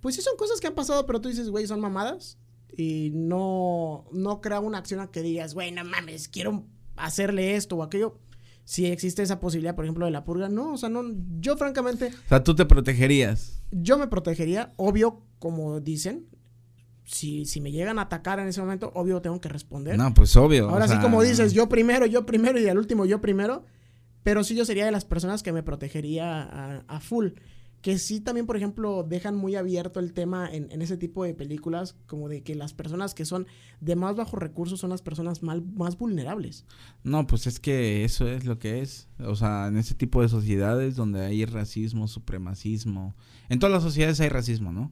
pues 0.01 0.15
sí 0.15 0.21
son 0.21 0.35
cosas 0.37 0.59
que 0.59 0.67
han 0.67 0.75
pasado, 0.75 1.05
pero 1.05 1.21
tú 1.21 1.29
dices, 1.29 1.49
güey, 1.49 1.67
son 1.67 1.79
mamadas. 1.79 2.37
Y 2.75 3.11
no, 3.13 4.05
no 4.11 4.41
crea 4.41 4.59
una 4.59 4.77
acción 4.77 4.99
a 4.99 5.11
que 5.11 5.21
digas, 5.21 5.53
güey, 5.53 5.71
no 5.71 5.83
mames, 5.83 6.27
quiero 6.27 6.65
hacerle 6.95 7.55
esto 7.55 7.75
o 7.77 7.83
aquello. 7.83 8.19
Si 8.63 8.85
existe 8.85 9.23
esa 9.23 9.39
posibilidad, 9.39 9.75
por 9.75 9.85
ejemplo, 9.85 10.05
de 10.05 10.11
la 10.11 10.23
purga, 10.23 10.47
no, 10.49 10.73
o 10.73 10.77
sea, 10.77 10.89
no, 10.89 11.03
yo 11.39 11.57
francamente, 11.57 12.11
O 12.25 12.29
sea, 12.29 12.43
tú 12.43 12.55
te 12.55 12.65
protegerías. 12.65 13.63
yo 13.71 13.97
me 13.97 14.07
protegería, 14.07 14.73
obvio, 14.77 15.23
como 15.39 15.79
dicen, 15.79 16.27
si, 17.05 17.45
si 17.45 17.61
me 17.61 17.71
llegan 17.71 17.97
a 17.97 18.03
atacar 18.03 18.39
en 18.39 18.47
ese 18.47 18.61
momento, 18.61 18.91
obvio 18.93 19.21
tengo 19.21 19.41
que 19.41 19.49
responder. 19.49 19.97
No, 19.97 20.13
pues 20.13 20.35
obvio. 20.35 20.69
Ahora 20.69 20.87
sí, 20.87 20.93
sea, 20.93 21.01
como 21.01 21.23
dices, 21.23 21.53
yo 21.53 21.67
primero, 21.67 22.05
yo 22.05 22.27
primero 22.27 22.59
y 22.59 22.67
al 22.67 22.77
último 22.77 23.05
yo 23.05 23.19
primero. 23.19 23.65
Pero 24.21 24.43
sí 24.43 24.53
yo 24.53 24.65
sería 24.65 24.85
de 24.85 24.91
las 24.91 25.05
personas 25.05 25.41
que 25.41 25.51
me 25.51 25.63
protegería 25.63 26.43
a, 26.43 26.83
a 26.87 26.99
full. 26.99 27.29
Que 27.81 27.97
sí 27.97 28.19
también, 28.19 28.45
por 28.45 28.57
ejemplo, 28.57 29.03
dejan 29.07 29.35
muy 29.35 29.55
abierto 29.55 29.99
el 30.01 30.11
tema 30.13 30.49
en, 30.51 30.69
en, 30.71 30.81
ese 30.81 30.97
tipo 30.97 31.23
de 31.23 31.33
películas, 31.33 31.95
como 32.07 32.27
de 32.27 32.41
que 32.43 32.53
las 32.55 32.73
personas 32.73 33.13
que 33.13 33.23
son 33.23 33.47
de 33.79 33.95
más 33.95 34.15
bajos 34.17 34.37
recursos 34.39 34.79
son 34.81 34.89
las 34.89 35.01
personas 35.01 35.43
mal, 35.43 35.63
más 35.75 35.97
vulnerables. 35.97 36.65
No, 37.03 37.25
pues 37.25 37.47
es 37.47 37.59
que 37.59 38.03
eso 38.03 38.27
es 38.27 38.43
lo 38.45 38.59
que 38.59 38.81
es. 38.81 39.07
O 39.19 39.35
sea, 39.35 39.67
en 39.67 39.77
ese 39.77 39.95
tipo 39.95 40.21
de 40.21 40.27
sociedades 40.27 40.95
donde 40.97 41.21
hay 41.25 41.45
racismo, 41.45 42.07
supremacismo, 42.09 43.15
en 43.47 43.59
todas 43.59 43.73
las 43.73 43.83
sociedades 43.83 44.19
hay 44.19 44.29
racismo, 44.29 44.73
¿no? 44.73 44.91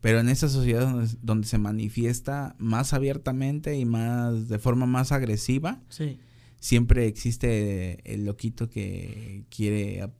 Pero 0.00 0.18
en 0.18 0.28
esa 0.30 0.48
sociedad 0.48 0.80
donde, 0.90 1.14
donde 1.22 1.46
se 1.46 1.58
manifiesta 1.58 2.56
más 2.58 2.92
abiertamente 2.92 3.76
y 3.78 3.84
más 3.84 4.48
de 4.48 4.58
forma 4.58 4.86
más 4.86 5.12
agresiva, 5.12 5.80
Sí. 5.90 6.18
siempre 6.58 7.06
existe 7.06 8.00
el 8.12 8.24
loquito 8.24 8.68
que 8.70 9.44
quiere, 9.48 10.10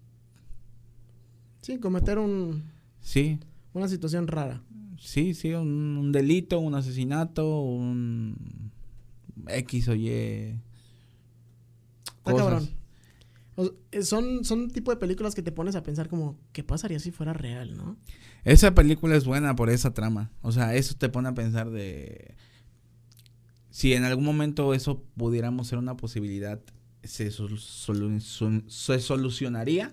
Sí, 1.63 1.79
cometer 1.79 2.19
un, 2.19 2.65
sí, 3.01 3.39
una 3.73 3.89
situación 3.89 4.27
rara. 4.27 4.63
sí, 4.99 5.33
sí, 5.35 5.53
un, 5.55 5.97
un 5.97 6.13
delito, 6.13 6.59
un 6.59 6.75
asesinato, 6.75 7.61
un 7.63 8.37
X 9.47 9.89
o 9.89 9.95
Y. 9.95 10.09
Está 12.19 12.35
cabrón. 12.37 12.69
O- 13.57 13.73
son, 14.03 14.45
son 14.45 14.71
tipo 14.71 14.91
de 14.91 14.97
películas 14.97 15.35
que 15.35 15.43
te 15.43 15.53
pones 15.53 15.77
a 15.77 15.83
pensar 15.83 16.09
como, 16.09 16.39
¿qué 16.53 16.65
pasaría 16.65 16.99
si 16.99 17.11
fuera 17.11 17.33
real, 17.33 17.77
no? 17.77 17.97
Esa 18.45 18.75
película 18.75 19.15
es 19.17 19.25
buena 19.25 19.55
por 19.57 19.71
esa 19.71 19.93
trama. 19.95 20.31
O 20.41 20.53
sea, 20.53 20.75
eso 20.75 20.95
te 20.97 21.09
pone 21.09 21.29
a 21.29 21.35
pensar 21.35 21.71
de 21.71 22.35
si 23.71 23.93
en 23.95 24.05
algún 24.05 24.25
momento 24.25 24.75
eso 24.75 25.03
pudiéramos 25.17 25.69
ser 25.69 25.79
una 25.79 25.97
posibilidad, 25.97 26.61
¿se, 27.03 27.31
sol- 27.31 27.59
solu- 27.59 28.21
sol- 28.21 28.65
se 28.69 28.99
solucionaría 29.01 29.93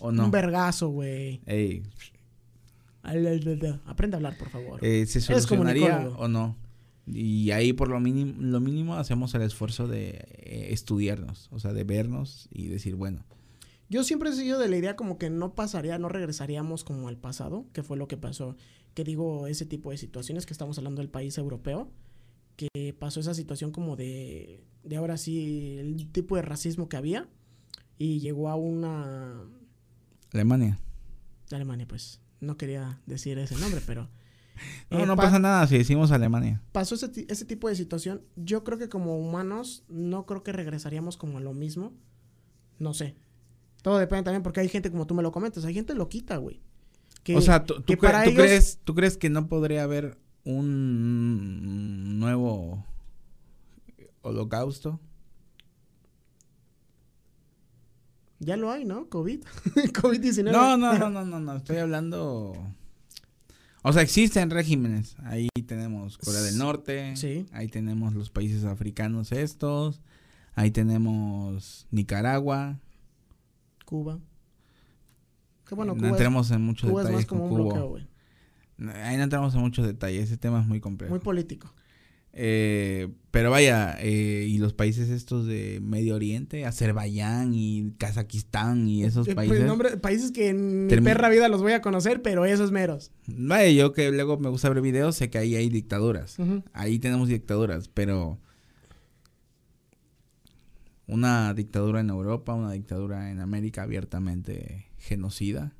o 0.00 0.12
no? 0.12 0.24
Un 0.26 0.30
vergazo, 0.30 0.88
güey. 0.88 1.40
Ey, 1.46 1.82
Aprende 3.86 4.16
a 4.16 4.18
hablar, 4.18 4.36
por 4.36 4.50
favor. 4.50 4.84
eh, 4.84 5.06
¿Se 5.06 5.20
solucionaría 5.20 6.08
o 6.16 6.28
no? 6.28 6.56
Y 7.06 7.52
ahí 7.52 7.72
por 7.72 7.88
lo 7.88 8.00
mínimo, 8.00 8.34
lo 8.38 8.58
mínimo 8.58 8.96
hacemos 8.96 9.32
el 9.34 9.42
esfuerzo 9.42 9.86
de 9.86 10.26
eh, 10.38 10.68
estudiarnos, 10.70 11.48
o 11.52 11.60
sea, 11.60 11.72
de 11.72 11.84
vernos 11.84 12.48
y 12.50 12.66
decir, 12.66 12.96
bueno, 12.96 13.24
Yo 13.88 14.02
siempre 14.02 14.30
he 14.30 14.32
sido 14.32 14.58
de 14.58 14.68
la 14.68 14.76
idea 14.76 14.96
como 14.96 15.16
que 15.16 15.30
no 15.30 15.54
pasaría, 15.54 15.98
no 15.98 16.08
regresaríamos 16.08 16.82
como 16.82 17.06
al 17.06 17.16
pasado, 17.16 17.66
que 17.72 17.84
fue 17.84 17.96
lo 17.96 18.08
que 18.08 18.16
pasó. 18.16 18.56
Que 18.94 19.04
digo, 19.04 19.46
ese 19.46 19.66
tipo 19.66 19.92
de 19.92 19.98
situaciones 19.98 20.46
que 20.46 20.52
estamos 20.52 20.78
hablando 20.78 21.00
del 21.00 21.10
país 21.10 21.38
europeo, 21.38 21.88
que 22.56 22.96
pasó 22.98 23.20
esa 23.20 23.34
situación 23.34 23.70
como 23.70 23.94
de, 23.94 24.64
de 24.82 24.96
ahora 24.96 25.16
sí, 25.16 25.76
el 25.78 26.10
tipo 26.10 26.34
de 26.34 26.42
racismo 26.42 26.88
que 26.88 26.96
había, 26.96 27.28
y 27.98 28.18
llegó 28.18 28.48
a 28.48 28.56
una... 28.56 29.44
Alemania. 30.36 30.78
Alemania, 31.50 31.86
pues. 31.88 32.20
No 32.40 32.56
quería 32.56 33.00
decir 33.06 33.38
ese 33.38 33.56
nombre, 33.56 33.80
pero... 33.86 34.08
No, 34.90 35.00
eh, 35.00 35.06
no 35.06 35.16
pa- 35.16 35.24
pasa 35.24 35.38
nada 35.38 35.66
si 35.66 35.76
decimos 35.76 36.10
Alemania. 36.12 36.62
pasó 36.72 36.94
ese, 36.94 37.10
ese 37.28 37.44
tipo 37.44 37.68
de 37.68 37.74
situación, 37.76 38.22
yo 38.36 38.64
creo 38.64 38.78
que 38.78 38.88
como 38.88 39.18
humanos 39.18 39.84
no 39.88 40.24
creo 40.24 40.42
que 40.42 40.50
regresaríamos 40.52 41.18
como 41.18 41.36
a 41.36 41.40
lo 41.42 41.52
mismo. 41.52 41.92
No 42.78 42.94
sé. 42.94 43.16
Todo 43.82 43.98
depende 43.98 44.22
también 44.24 44.42
porque 44.42 44.60
hay 44.60 44.68
gente 44.70 44.90
como 44.90 45.06
tú 45.06 45.14
me 45.14 45.22
lo 45.22 45.30
comentas, 45.30 45.64
hay 45.66 45.74
gente 45.74 45.94
loquita, 45.94 46.38
güey. 46.38 46.62
Que- 47.22 47.36
o 47.36 47.40
sea, 47.42 47.64
¿tú, 47.64 47.74
tú 47.74 47.82
que 47.84 47.98
cre- 47.98 48.00
para 48.00 48.24
tú 48.24 48.30
ellos- 48.30 48.42
crees, 48.44 48.78
¿tú 48.82 48.94
crees 48.94 49.16
que 49.18 49.28
no 49.28 49.46
podría 49.46 49.82
haber 49.82 50.16
un 50.44 52.18
nuevo 52.18 52.82
holocausto? 54.22 55.00
Ya 58.38 58.56
lo 58.56 58.70
hay, 58.70 58.84
¿no? 58.84 59.08
COVID. 59.08 59.40
COVID-19. 59.74 60.52
No, 60.52 60.76
no, 60.76 60.98
no, 60.98 61.10
no, 61.10 61.24
no, 61.24 61.40
no, 61.40 61.56
estoy 61.56 61.78
hablando... 61.78 62.54
O 63.82 63.92
sea, 63.92 64.02
existen 64.02 64.50
regímenes. 64.50 65.14
Ahí 65.22 65.48
tenemos 65.66 66.18
Corea 66.18 66.40
del 66.42 66.58
Norte, 66.58 67.14
Sí. 67.16 67.46
ahí 67.52 67.68
tenemos 67.68 68.14
los 68.14 68.30
países 68.30 68.64
africanos 68.64 69.30
estos, 69.30 70.00
ahí 70.56 70.72
tenemos 70.72 71.86
Nicaragua. 71.92 72.80
Cuba. 73.84 74.18
Que 75.68 75.76
bueno, 75.76 75.92
no 75.94 75.98
Cuba, 75.98 76.08
es, 76.08 76.12
entremos 76.14 76.50
en 76.50 76.62
muchos 76.62 76.90
Cuba 76.90 77.02
es 77.02 77.06
detalles 77.08 77.26
más 77.26 77.38
como 77.38 77.48
con 77.48 77.60
un 77.60 77.68
Cuba. 77.70 77.74
bloqueo. 77.86 78.08
Ahí 79.04 79.16
no 79.16 79.22
entramos 79.22 79.54
en 79.54 79.60
muchos 79.60 79.86
detalles, 79.86 80.24
ese 80.24 80.36
tema 80.36 80.60
es 80.60 80.66
muy 80.66 80.80
complejo. 80.80 81.10
Muy 81.14 81.20
político. 81.20 81.72
Eh, 82.32 83.08
pero 83.30 83.50
vaya, 83.52 83.96
eh, 84.00 84.35
y 84.56 84.58
los 84.58 84.72
países 84.72 85.08
estos 85.10 85.46
de 85.46 85.80
Medio 85.82 86.14
Oriente, 86.16 86.64
Azerbaiyán 86.64 87.52
y 87.54 87.92
Kazajistán 87.98 88.88
y 88.88 89.04
esos 89.04 89.28
Eh, 89.28 89.34
pues, 89.34 89.48
países. 89.48 89.66
nombre- 89.66 89.96
países 89.98 90.32
que 90.32 90.48
en 90.48 90.86
mi 90.86 90.96
perra 91.00 91.28
vida 91.28 91.48
los 91.48 91.62
voy 91.62 91.72
a 91.72 91.82
conocer, 91.82 92.22
pero 92.22 92.44
esos 92.44 92.72
meros. 92.72 93.12
Vaya, 93.26 93.70
yo 93.70 93.92
que 93.92 94.10
luego 94.10 94.38
me 94.38 94.48
gusta 94.48 94.68
ver 94.68 94.80
videos, 94.80 95.16
sé 95.16 95.30
que 95.30 95.38
ahí 95.38 95.54
hay 95.54 95.68
dictaduras. 95.68 96.36
Ahí 96.72 96.98
tenemos 96.98 97.28
dictaduras, 97.28 97.88
pero 97.88 98.38
una 101.06 101.54
dictadura 101.54 102.00
en 102.00 102.10
Europa, 102.10 102.54
una 102.54 102.72
dictadura 102.72 103.30
en 103.30 103.40
América 103.40 103.82
abiertamente 103.82 104.86
genocida. 104.98 105.72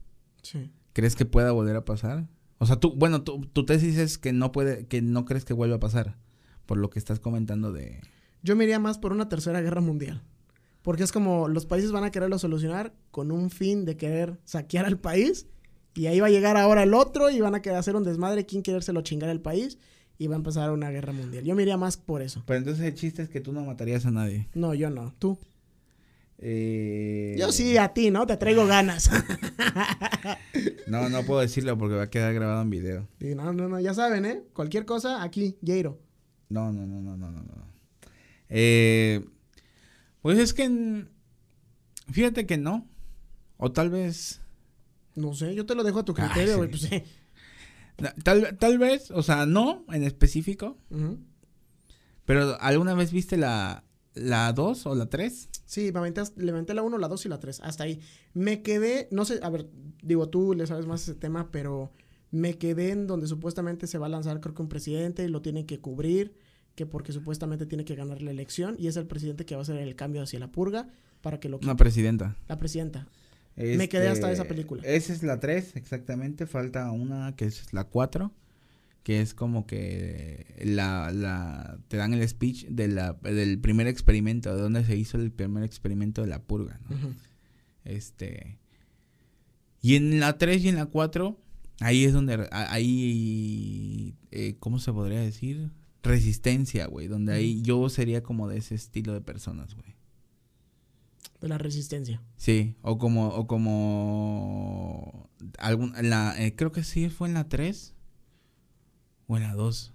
Sí. 0.43 0.71
¿Crees 0.93 1.17
que 1.17 1.25
pueda 1.25 1.51
volver 1.53 1.77
a 1.77 1.85
pasar? 1.85 2.29
O 2.59 2.67
sea, 2.67 2.77
tú, 2.77 2.95
bueno, 2.95 3.23
tu, 3.23 3.41
tu 3.47 3.67
tesis 3.67 3.99
es 3.99 4.19
que 4.19 4.33
no 4.33 4.53
puede, 4.53 4.87
que 4.87 5.03
no 5.03 5.25
crees 5.25 5.45
que 5.45 5.53
vuelva 5.53 5.77
a 5.77 5.81
pasar, 5.81 6.17
por 6.65 6.79
lo 6.79 6.91
que 6.91 6.99
estás 6.99 7.21
comentando 7.21 7.73
de... 7.73 8.01
Yo 8.43 8.57
me 8.57 8.65
iría 8.65 8.79
más 8.79 8.99
por 8.99 9.13
una 9.13 9.29
tercera 9.29 9.61
guerra 9.61 9.81
mundial. 9.81 10.23
Porque 10.83 11.03
es 11.03 11.11
como 11.11 11.49
los 11.49 11.67
países 11.67 11.91
van 11.91 12.05
a 12.05 12.11
quererlo 12.11 12.39
solucionar 12.39 12.95
con 13.11 13.33
un 13.33 13.51
fin 13.51 13.85
de 13.85 13.97
querer 13.97 14.39
saquear 14.45 14.87
al 14.87 14.99
país. 14.99 15.47
Y 15.95 16.07
ahí 16.07 16.21
va 16.21 16.27
a 16.29 16.31
llegar 16.31 16.57
ahora 16.57 16.83
el 16.85 16.95
otro 16.95 17.31
y 17.31 17.41
van 17.41 17.55
a 17.55 17.63
querer 17.63 17.79
hacer 17.79 17.97
un 17.97 18.05
desmadre, 18.05 18.47
quién 18.47 18.63
querérselo 18.63 19.01
chingar 19.03 19.31
al 19.31 19.41
país. 19.41 19.79
Y 20.19 20.29
va 20.29 20.35
a 20.35 20.39
empezar 20.39 20.71
una 20.71 20.91
guerra 20.91 21.13
mundial. 21.13 21.45
Yo 21.45 21.55
me 21.55 21.63
iría 21.63 21.77
más 21.77 21.97
por 21.97 22.23
eso. 22.23 22.43
Pero 22.47 22.59
entonces 22.59 22.85
el 22.85 22.95
chiste 22.95 23.23
es 23.23 23.29
que 23.29 23.41
tú 23.41 23.53
no 23.53 23.65
matarías 23.65 24.07
a 24.07 24.11
nadie. 24.11 24.49
No, 24.55 24.75
yo 24.75 24.89
no. 24.91 25.13
Tú. 25.19 25.39
Eh, 26.39 27.35
Yo 27.39 27.51
sí, 27.51 27.77
a 27.79 27.89
ti, 27.95 28.11
¿no? 28.11 28.27
Te 28.27 28.37
traigo 28.37 28.67
ganas. 28.69 29.11
No, 30.87 31.09
no 31.09 31.23
puedo 31.25 31.41
decirlo 31.41 31.77
porque 31.77 31.97
va 31.97 32.05
a 32.05 32.11
quedar 32.11 32.33
grabado 32.35 32.63
en 32.63 32.71
video. 32.71 33.09
Y 33.21 33.35
no, 33.35 33.53
no, 33.53 33.69
no, 33.69 33.81
ya 33.81 33.95
saben, 33.95 34.25
¿eh? 34.25 34.43
Cualquier 34.53 34.85
cosa, 34.85 35.23
aquí, 35.23 35.57
Jairo. 35.65 35.99
No, 36.49 36.73
no, 36.73 36.87
no, 36.87 37.01
no, 37.01 37.17
no, 37.17 37.31
no. 37.31 37.43
Eh, 38.49 39.25
pues 40.23 40.39
es 40.39 40.55
que... 40.55 41.07
Fíjate 42.11 42.47
que 42.47 42.59
no. 42.59 42.87
O 43.57 43.73
tal 43.73 43.91
vez... 43.91 44.41
No 45.15 45.35
sé, 45.35 45.55
yo 45.55 45.65
te 45.65 45.75
lo 45.75 45.83
dejo 45.83 46.01
a 46.01 46.05
tu 46.05 46.15
criterio, 46.15 46.63
sí. 46.63 46.69
Pues 46.69 46.83
sí. 46.83 47.03
Tal, 48.23 48.59
tal 48.59 48.79
vez, 48.79 49.11
o 49.11 49.23
sea, 49.23 49.47
no 49.47 49.85
en 49.91 50.03
específico. 50.03 50.77
Pero 52.27 52.61
¿alguna 52.61 52.95
vez 52.95 53.13
viste 53.13 53.39
la, 53.39 53.85
la 54.15 54.53
2 54.53 54.87
o 54.87 54.95
la 54.95 55.07
3? 55.07 55.49
Sí, 55.65 55.91
me 55.93 56.01
aventé, 56.01 56.23
le 56.37 56.51
aventé 56.51 56.75
la 56.75 56.83
1, 56.83 56.99
la 56.99 57.09
2 57.09 57.27
y 57.27 57.29
la 57.31 57.41
3. 57.41 57.61
Hasta 57.63 57.85
ahí. 57.85 58.01
Me 58.35 58.63
quedé, 58.63 59.09
no 59.11 59.25
sé, 59.25 59.41
a 59.43 59.49
ver, 59.49 59.69
digo, 60.03 60.29
tú 60.29 60.55
le 60.55 60.67
sabes 60.67 60.87
más 60.87 61.03
ese 61.03 61.15
tema, 61.15 61.51
pero 61.51 61.93
me 62.31 62.59
quedé 62.59 62.91
en 62.91 63.07
donde 63.07 63.27
supuestamente 63.27 63.87
se 63.87 63.99
va 63.99 64.07
a 64.07 64.11
lanzar, 64.11 64.41
creo 64.41 64.55
que 64.55 64.63
un 64.63 64.69
presidente 64.69 65.25
y 65.25 65.29
lo 65.29 65.43
tienen 65.43 65.67
que 65.67 65.81
cubrir, 65.81 66.37
que 66.77 66.87
porque 66.87 67.13
supuestamente 67.13 67.67
tiene 67.67 67.85
que 67.85 67.97
ganar 67.97 68.23
la 68.23 68.31
elección 68.31 68.77
y 68.79 68.87
es 68.87 68.97
el 68.97 69.07
presidente 69.07 69.45
que 69.45 69.57
va 69.57 69.61
a 69.61 69.63
hacer 69.63 69.77
el 69.79 69.97
cambio 69.97 70.23
hacia 70.23 70.39
la 70.39 70.53
purga 70.53 70.89
para 71.23 71.41
que 71.41 71.49
lo 71.49 71.59
quite. 71.59 71.67
Una 71.67 71.77
presidenta. 71.77 72.37
La 72.49 72.57
presidenta. 72.59 73.09
Me 73.57 73.89
quedé 73.89 74.09
hasta 74.09 74.31
esa 74.31 74.45
película. 74.45 74.83
Esa 74.85 75.13
es 75.13 75.23
la 75.25 75.41
3, 75.41 75.75
exactamente. 75.77 76.47
Falta 76.47 76.91
una 76.93 77.35
que 77.35 77.47
es 77.47 77.73
la 77.73 77.85
4. 77.85 78.31
Que 79.03 79.21
es 79.21 79.35
como 79.35 79.67
que 79.67 80.47
la, 80.65 81.11
la 81.13 81.79
te 81.89 81.97
dan 81.97 82.13
el 82.13 82.29
speech 82.29 82.67
de 82.67 82.89
la, 82.89 83.13
del 83.23 83.59
primer 83.61 83.87
experimento, 83.87 84.55
de 84.55 84.61
donde 84.61 84.85
se 84.85 84.97
hizo 84.97 85.17
el 85.17 85.31
primer 85.31 85.63
experimento 85.63 86.23
de 86.23 86.27
la 86.29 86.43
purga. 86.43 86.81
Este. 87.85 88.59
Y 89.81 89.95
en 89.95 90.19
la 90.21 90.39
3 90.39 90.65
y 90.65 90.69
en 90.71 90.75
la 90.77 90.87
4, 90.87 91.39
ahí 91.81 92.05
es 92.05 92.13
donde 92.13 92.49
a- 92.51 92.73
hay. 92.73 94.15
eh, 94.33 94.57
¿Cómo 94.59 94.79
se 94.81 94.93
podría 94.93 95.21
decir? 95.21 95.71
Resistencia, 96.07 96.87
güey. 96.87 97.09
Donde 97.09 97.33
ahí 97.35 97.61
yo 97.63 97.89
sería 97.89 98.23
como 98.23 98.49
de 98.49 98.59
ese 98.59 98.75
estilo 98.75 99.13
de 99.13 99.21
personas, 99.21 99.75
güey. 99.75 99.95
De 101.41 101.49
la 101.49 101.59
resistencia. 101.59 102.23
Sí, 102.37 102.75
o 102.83 102.99
como. 102.99 103.29
O 103.29 103.47
como. 103.47 105.29
Algún, 105.59 105.93
la, 106.03 106.35
eh, 106.43 106.55
creo 106.57 106.73
que 106.73 106.83
sí 106.83 107.09
fue 107.11 107.29
en 107.29 107.35
la 107.35 107.49
3 107.49 107.95
o 109.27 109.37
en 109.37 109.43
la 109.43 109.55
2. 109.55 109.93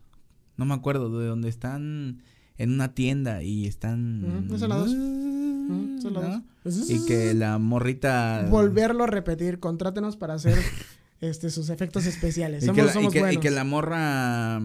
No 0.57 0.65
me 0.65 0.73
acuerdo, 0.75 1.19
de 1.19 1.25
donde 1.27 1.49
están 1.49 2.21
en 2.57 2.71
una 2.71 2.93
tienda 2.93 3.41
y 3.41 3.65
están. 3.65 4.45
Ujú, 4.45 4.55
esa 4.55 4.65
es 4.65 4.69
la 4.69 4.75
dos. 4.75 4.89
Ujú, 4.91 5.95
esa 5.97 6.07
es 6.07 6.13
la 6.13 6.21
¿no? 6.21 6.45
dos. 6.63 6.89
Y 6.89 7.05
que 7.07 7.33
la 7.33 7.57
morrita. 7.57 8.45
Volverlo 8.49 9.05
a 9.05 9.07
repetir, 9.07 9.59
contrátenos 9.59 10.17
para 10.17 10.35
hacer 10.35 10.57
este 11.21 11.49
sus 11.49 11.69
efectos 11.69 12.05
especiales. 12.05 12.63
Y 12.63 12.67
Somos, 12.67 12.93
que, 12.93 12.99
la, 12.99 13.01
y 13.01 13.19
buenos. 13.19 13.41
que 13.41 13.49
la 13.51 13.63
morra 13.63 14.61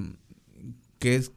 que 1.07 1.15
es 1.15 1.31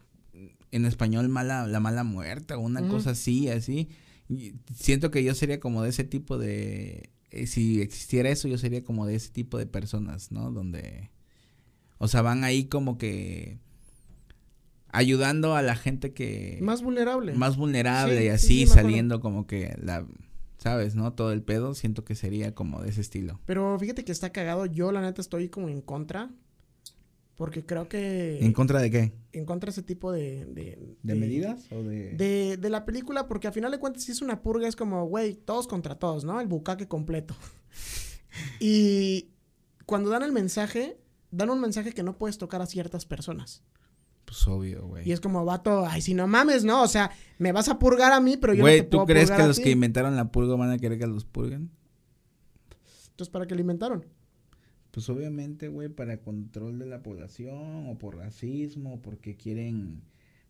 en 0.71 0.85
español 0.87 1.29
mala, 1.29 1.67
la 1.67 1.79
mala 1.79 2.03
muerte 2.03 2.55
o 2.55 2.59
una 2.59 2.81
Ujú. 2.81 2.89
cosa 2.89 3.11
así, 3.11 3.49
así. 3.49 3.87
y 4.27 4.55
siento 4.73 5.11
que 5.11 5.23
yo 5.23 5.35
sería 5.35 5.59
como 5.59 5.83
de 5.83 5.89
ese 5.89 6.03
tipo 6.03 6.39
de 6.39 7.11
eh, 7.29 7.45
si 7.45 7.79
existiera 7.79 8.29
eso, 8.31 8.47
yo 8.47 8.57
sería 8.57 8.83
como 8.83 9.05
de 9.05 9.13
ese 9.13 9.29
tipo 9.29 9.59
de 9.59 9.67
personas, 9.67 10.31
¿no? 10.31 10.49
Donde, 10.49 11.11
o 11.99 12.07
sea, 12.07 12.23
van 12.23 12.43
ahí 12.43 12.65
como 12.65 12.97
que 12.97 13.59
ayudando 14.91 15.55
a 15.55 15.61
la 15.61 15.75
gente 15.75 16.13
que... 16.15 16.57
Más 16.63 16.81
vulnerable. 16.81 17.33
Más 17.35 17.55
vulnerable 17.55 18.17
Sí, 18.17 18.23
y 18.23 18.25
sí, 18.25 18.29
así 18.29 18.47
sí, 18.47 18.65
saliendo 18.65 19.19
como 19.19 19.45
que 19.45 19.77
la... 19.79 20.03
¿Sabes, 20.57 20.95
no? 20.95 21.13
Todo 21.13 21.31
el 21.31 21.43
pedo, 21.43 21.75
siento 21.75 22.03
que 22.03 22.15
sería 22.15 22.55
como 22.55 22.81
de 22.81 22.89
ese 22.89 23.01
estilo. 23.01 23.39
Pero 23.45 23.77
fíjate 23.77 24.03
que 24.03 24.11
está 24.11 24.31
cagado. 24.31 24.65
Yo, 24.65 24.91
la 24.91 25.01
neta, 25.01 25.21
estoy 25.21 25.49
como 25.49 25.69
en 25.69 25.81
contra. 25.81 26.31
Porque 27.39 27.65
creo 27.65 27.87
que. 27.87 28.37
¿En 28.41 28.51
contra 28.51 28.81
de 28.81 28.91
qué? 28.91 29.13
en 29.31 29.45
contra 29.45 29.67
de 29.67 29.71
ese 29.71 29.81
tipo 29.81 30.11
de. 30.11 30.43
¿De, 30.43 30.97
¿De 31.01 31.15
medidas 31.15 31.71
o 31.71 31.81
de...? 31.81 32.11
De, 32.11 32.57
de 32.57 32.69
la 32.69 32.83
película, 32.83 33.27
porque 33.29 33.47
a 33.47 33.53
final 33.53 33.71
de 33.71 33.79
cuentas, 33.79 34.03
si 34.03 34.11
es 34.11 34.21
una 34.21 34.41
purga, 34.41 34.67
es 34.67 34.75
como, 34.75 35.05
güey, 35.05 35.35
todos 35.35 35.65
contra 35.65 35.95
todos, 35.95 36.25
¿no? 36.25 36.41
El 36.41 36.47
bucaque 36.47 36.89
completo. 36.89 37.33
y 38.59 39.29
cuando 39.85 40.09
dan 40.09 40.23
el 40.23 40.33
mensaje, 40.33 40.99
dan 41.31 41.49
un 41.49 41.61
mensaje 41.61 41.93
que 41.93 42.03
no 42.03 42.17
puedes 42.17 42.37
tocar 42.37 42.61
a 42.61 42.65
ciertas 42.65 43.05
personas. 43.05 43.63
Pues 44.25 44.45
obvio, 44.45 44.85
güey. 44.85 45.07
Y 45.07 45.13
es 45.13 45.21
como, 45.21 45.45
vato, 45.45 45.85
ay, 45.85 46.01
si 46.01 46.13
no 46.13 46.27
mames, 46.27 46.65
¿no? 46.65 46.83
O 46.83 46.89
sea, 46.89 47.09
me 47.37 47.53
vas 47.53 47.69
a 47.69 47.79
purgar 47.79 48.11
a 48.11 48.19
mí, 48.19 48.35
pero 48.35 48.53
yo 48.53 48.63
Güey, 48.63 48.79
no 48.79 48.83
te 48.83 48.89
¿tú 48.89 48.97
puedo 48.97 49.05
crees 49.05 49.27
purgar 49.29 49.37
que 49.37 49.43
a 49.43 49.47
los 49.47 49.55
ti. 49.55 49.63
que 49.63 49.69
inventaron 49.71 50.13
la 50.17 50.29
purga 50.29 50.57
van 50.57 50.71
a 50.71 50.77
querer 50.77 50.99
que 50.99 51.07
los 51.07 51.23
purguen? 51.23 51.71
Entonces, 53.11 53.31
¿para 53.31 53.47
qué 53.47 53.55
lo 53.55 53.61
inventaron? 53.61 54.05
Pues 54.99 55.09
obviamente, 55.17 55.69
güey, 55.69 55.87
para 55.87 56.17
control 56.19 56.77
de 56.77 56.85
la 56.85 57.01
población 57.01 57.87
o 57.87 57.97
por 57.97 58.17
racismo, 58.17 58.95
o 58.95 59.01
porque 59.01 59.37
quieren 59.37 60.01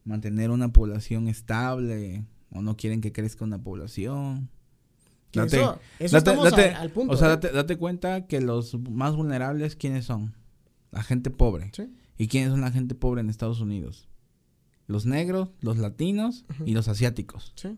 mantener 0.05 0.49
una 0.49 0.73
población 0.73 1.27
estable 1.27 2.25
o 2.49 2.63
no 2.63 2.75
quieren 2.75 2.99
que 2.99 3.11
crezca 3.11 3.45
una 3.45 3.61
población. 3.61 4.49
Date- 5.33 5.57
eso, 5.57 5.79
eso 5.99 6.15
date- 6.19 6.35
date- 6.35 6.69
a- 6.71 6.81
al 6.81 6.89
punto. 6.89 7.13
o 7.13 7.17
sea, 7.17 7.33
¿eh? 7.33 7.37
date, 7.53 7.77
cuenta 7.77 8.25
que 8.25 8.41
los 8.41 8.73
más 8.89 9.15
vulnerables, 9.15 9.75
¿quiénes 9.75 10.05
son? 10.05 10.33
La 10.89 11.03
gente 11.03 11.29
pobre. 11.29 11.69
Sí. 11.75 11.93
¿Y 12.17 12.27
quiénes 12.27 12.49
son 12.49 12.61
la 12.61 12.71
gente 12.71 12.95
pobre 12.95 13.21
en 13.21 13.29
Estados 13.29 13.61
Unidos? 13.61 14.09
Los 14.87 15.05
negros, 15.05 15.49
los 15.61 15.77
latinos 15.77 16.43
y 16.65 16.73
los 16.73 16.87
asiáticos. 16.87 17.53
Sí. 17.55 17.77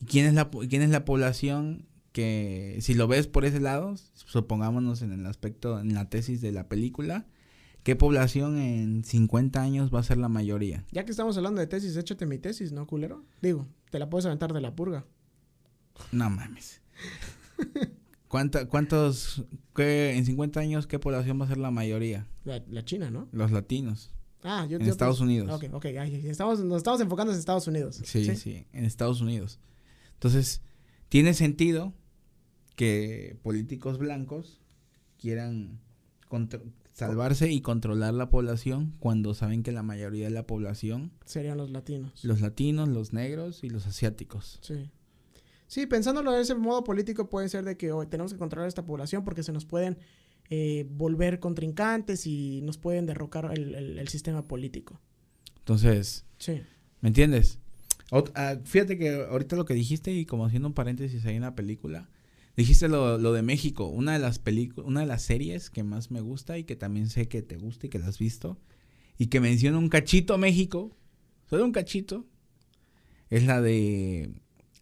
¿Y 0.00 0.04
quién 0.04 0.26
es 0.26 0.34
la, 0.34 0.50
quién 0.68 0.82
es 0.82 0.90
la 0.90 1.06
población 1.06 1.86
que, 2.14 2.78
si 2.80 2.94
lo 2.94 3.08
ves 3.08 3.26
por 3.26 3.44
ese 3.44 3.58
lado, 3.58 3.96
supongámonos 4.14 5.02
en 5.02 5.10
el 5.10 5.26
aspecto, 5.26 5.80
en 5.80 5.94
la 5.94 6.08
tesis 6.08 6.40
de 6.40 6.52
la 6.52 6.68
película, 6.68 7.26
¿qué 7.82 7.96
población 7.96 8.56
en 8.56 9.02
50 9.02 9.60
años 9.60 9.92
va 9.92 9.98
a 9.98 10.04
ser 10.04 10.18
la 10.18 10.28
mayoría? 10.28 10.84
Ya 10.92 11.04
que 11.04 11.10
estamos 11.10 11.36
hablando 11.36 11.60
de 11.60 11.66
tesis, 11.66 11.96
échate 11.96 12.24
mi 12.24 12.38
tesis, 12.38 12.70
¿no, 12.70 12.86
culero? 12.86 13.24
Digo, 13.42 13.66
te 13.90 13.98
la 13.98 14.08
puedes 14.08 14.26
aventar 14.26 14.52
de 14.52 14.60
la 14.60 14.76
purga. 14.76 15.04
No 16.12 16.30
mames. 16.30 16.80
¿Cuánta, 18.28 18.68
¿Cuántos, 18.68 19.44
qué, 19.74 20.14
en 20.16 20.24
50 20.24 20.60
años, 20.60 20.86
qué 20.86 21.00
población 21.00 21.40
va 21.40 21.46
a 21.46 21.48
ser 21.48 21.58
la 21.58 21.72
mayoría? 21.72 22.28
La, 22.44 22.62
la 22.70 22.84
China, 22.84 23.10
¿no? 23.10 23.28
Los 23.32 23.50
latinos. 23.50 24.12
Ah, 24.44 24.68
yo 24.70 24.76
En 24.76 24.86
Estados 24.86 25.18
Unidos. 25.18 25.50
Ok, 25.50 25.64
ok, 25.72 25.86
estamos, 25.86 26.60
nos 26.60 26.76
estamos 26.76 27.00
enfocando 27.00 27.32
en 27.32 27.40
Estados 27.40 27.66
Unidos. 27.66 28.00
Sí, 28.04 28.36
sí, 28.36 28.66
en 28.72 28.84
Estados 28.84 29.20
Unidos. 29.20 29.58
Entonces, 30.12 30.60
tiene 31.08 31.34
sentido 31.34 31.92
que 32.76 33.36
políticos 33.42 33.98
blancos 33.98 34.60
quieran 35.18 35.78
salvarse 36.92 37.50
y 37.50 37.60
controlar 37.60 38.14
la 38.14 38.28
población 38.30 38.94
cuando 38.98 39.34
saben 39.34 39.62
que 39.62 39.72
la 39.72 39.82
mayoría 39.82 40.24
de 40.26 40.30
la 40.30 40.46
población, 40.46 41.12
Serían 41.24 41.56
los 41.58 41.70
latinos. 41.70 42.24
los 42.24 42.40
latinos, 42.40 42.88
los 42.88 43.12
negros 43.12 43.62
y 43.64 43.70
los 43.70 43.86
asiáticos. 43.86 44.58
Sí. 44.62 44.90
Sí, 45.66 45.86
pensándolo 45.86 46.32
de 46.32 46.42
ese 46.42 46.54
modo 46.54 46.84
político 46.84 47.30
puede 47.30 47.48
ser 47.48 47.64
de 47.64 47.76
que 47.76 47.90
hoy 47.92 48.06
tenemos 48.06 48.32
que 48.32 48.38
controlar 48.38 48.68
esta 48.68 48.84
población 48.84 49.24
porque 49.24 49.42
se 49.42 49.52
nos 49.52 49.64
pueden 49.64 49.98
eh, 50.50 50.86
volver 50.90 51.40
contrincantes 51.40 52.26
y 52.26 52.60
nos 52.62 52.76
pueden 52.76 53.06
derrocar 53.06 53.50
el, 53.56 53.74
el- 53.74 53.98
el 53.98 54.08
sistema 54.08 54.46
político. 54.46 55.00
Entonces, 55.60 56.26
Sí. 56.38 56.60
¿me 57.00 57.08
entiendes? 57.08 57.58
Ot- 58.10 58.30
ah, 58.34 58.56
fíjate 58.62 58.98
que 58.98 59.24
ahorita 59.24 59.56
lo 59.56 59.64
que 59.64 59.72
dijiste 59.74 60.12
y 60.12 60.26
como 60.26 60.44
haciendo 60.44 60.68
un 60.68 60.74
paréntesis 60.74 61.24
ahí 61.24 61.36
en 61.36 61.42
la 61.42 61.54
película, 61.54 62.10
dijiste 62.56 62.88
lo, 62.88 63.18
lo 63.18 63.32
de 63.32 63.42
México, 63.42 63.86
una 63.86 64.12
de 64.12 64.18
las 64.18 64.38
películas, 64.38 64.86
una 64.86 65.00
de 65.00 65.06
las 65.06 65.22
series 65.22 65.70
que 65.70 65.82
más 65.82 66.10
me 66.10 66.20
gusta 66.20 66.58
y 66.58 66.64
que 66.64 66.76
también 66.76 67.08
sé 67.10 67.28
que 67.28 67.42
te 67.42 67.56
gusta 67.56 67.86
y 67.86 67.90
que 67.90 67.98
la 67.98 68.06
has 68.08 68.18
visto 68.18 68.58
y 69.18 69.26
que 69.26 69.40
menciona 69.40 69.78
un 69.78 69.88
cachito 69.88 70.38
México, 70.38 70.96
solo 71.48 71.64
un 71.64 71.72
cachito, 71.72 72.26
es 73.30 73.44
la 73.46 73.60
de 73.60 74.30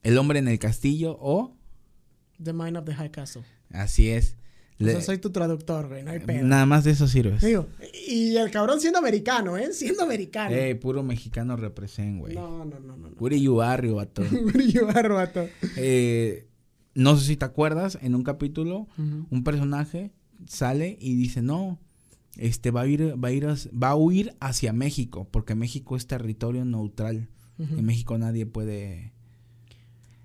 El 0.03 0.19
hombre 0.19 0.39
en 0.39 0.49
el 0.49 0.59
castillo 0.59 1.17
o 1.21 1.57
The 2.43 2.53
Mind 2.53 2.77
of 2.77 2.85
the 2.85 2.95
High 2.95 3.11
Castle. 3.11 3.43
así 3.71 4.09
es. 4.11 4.37
O 4.81 4.85
Le- 4.85 4.93
sea, 4.93 5.01
soy 5.03 5.19
tu 5.19 5.31
traductor, 5.31 5.87
güey, 5.89 6.03
no 6.03 6.11
hay 6.11 6.19
pedo. 6.19 6.45
nada 6.45 6.67
más 6.67 6.83
de 6.83 6.91
eso 6.91 7.07
sirves. 7.07 7.41
Digo, 7.43 7.69
y 8.09 8.35
el 8.37 8.51
cabrón 8.51 8.81
siendo 8.81 8.99
americano, 8.99 9.57
¿eh? 9.57 9.73
Siendo 9.73 10.03
americano. 10.03 10.57
Ey, 10.57 10.75
puro 10.75 11.05
mexicano 11.05 11.57
represent, 11.57 12.19
güey. 12.19 12.35
no, 12.35 12.65
no, 12.65 12.81
no, 12.81 12.97
no. 12.97 13.09
no. 13.11 13.15
Puro 13.15 13.37
yubarrio, 13.37 13.97
vato. 13.97 14.23
Barro, 14.93 15.17
vato. 15.17 15.47
Eh, 15.77 16.49
no 16.95 17.17
sé 17.17 17.27
si 17.27 17.37
te 17.37 17.45
acuerdas, 17.45 17.99
en 18.03 18.15
un 18.15 18.23
capítulo 18.23 18.89
un 18.97 19.45
personaje 19.45 20.13
sale 20.47 20.99
y 21.01 21.15
dice, 21.15 21.43
no, 21.43 21.79
este 22.37 22.71
va 22.71 22.83
a 22.83 22.87
ir, 22.87 23.15
va 23.23 23.29
a 23.29 23.33
ir, 23.33 23.47
va 23.47 23.91
a 23.91 23.97
huir 23.97 24.35
hacia 24.41 24.73
México, 24.73 25.29
porque 25.31 25.55
México 25.55 25.97
es 25.97 26.07
territorio 26.07 26.65
neutral. 26.65 27.29
En 27.59 27.85
México 27.85 28.19
nadie 28.19 28.45
puede 28.45 29.13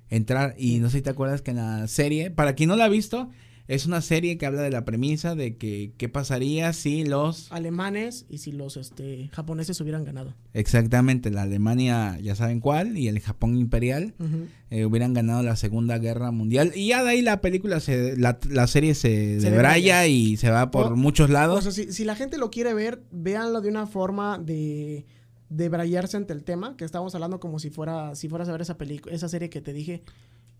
entrar. 0.09 0.55
Y 0.57 0.79
no 0.79 0.89
sé 0.89 0.97
si 0.97 1.03
te 1.03 1.11
acuerdas 1.11 1.41
que 1.41 1.51
en 1.51 1.57
la 1.57 1.87
serie, 1.87 2.31
para 2.31 2.55
quien 2.55 2.69
no 2.69 2.75
la 2.75 2.85
ha 2.85 2.89
visto, 2.89 3.29
es 3.67 3.85
una 3.85 4.01
serie 4.01 4.37
que 4.37 4.45
habla 4.45 4.61
de 4.61 4.69
la 4.71 4.85
premisa 4.85 5.35
de 5.35 5.57
que 5.57 5.91
qué 5.97 6.07
pasaría 6.09 6.71
si 6.73 7.03
los 7.03 7.51
Alemanes 7.51 8.25
y 8.29 8.37
si 8.37 8.51
los 8.51 8.77
este, 8.77 9.29
japoneses 9.33 9.79
hubieran 9.81 10.05
ganado. 10.05 10.33
exactamente 10.53 11.31
la 11.31 11.41
Alemania, 11.43 12.17
ya 12.21 12.35
saben 12.35 12.59
cuál, 12.59 12.97
y 12.97 13.07
el 13.07 13.19
Japón 13.19 13.57
imperial 13.57 14.13
eh, 14.69 14.85
hubieran 14.85 15.13
ganado 15.13 15.43
la 15.43 15.55
Segunda 15.55 15.97
Guerra 15.97 16.31
Mundial. 16.31 16.71
Y 16.75 16.87
ya 16.89 17.03
de 17.03 17.09
ahí 17.11 17.21
la 17.21 17.41
película, 17.41 17.79
se, 17.79 18.15
la, 18.17 18.39
la 18.49 18.67
serie 18.67 18.95
se, 18.95 19.39
Se 19.41 19.51
debraya 19.51 20.07
y 20.07 20.37
se 20.37 20.49
va 20.49 20.71
por 20.71 20.93
O- 20.93 20.95
muchos 20.95 21.29
O 21.29 21.33
lados. 21.33 21.63
sea, 21.63 21.71
si, 21.73 21.91
si 21.91 22.03
la 22.05 22.15
gente 22.15 22.37
lo 22.37 22.49
quiere 22.49 22.73
ver, 22.73 23.03
véanlo 23.11 23.61
de 23.61 23.69
una 23.69 23.85
forma 23.87 24.37
de, 24.37 25.05
de 25.49 25.69
brayarse 25.69 26.15
ante 26.17 26.33
el 26.33 26.43
tema, 26.43 26.75
que 26.77 26.85
estamos 26.85 27.13
hablando 27.15 27.39
como 27.39 27.59
si 27.59 27.69
fuera, 27.69 28.15
si 28.15 28.29
fueras 28.29 28.47
a 28.49 28.51
ver 28.53 28.61
esa 28.61 28.77
película, 28.77 29.13
esa 29.15 29.27
serie 29.29 29.49
que 29.49 29.61
te 29.61 29.73
dije 29.73 30.03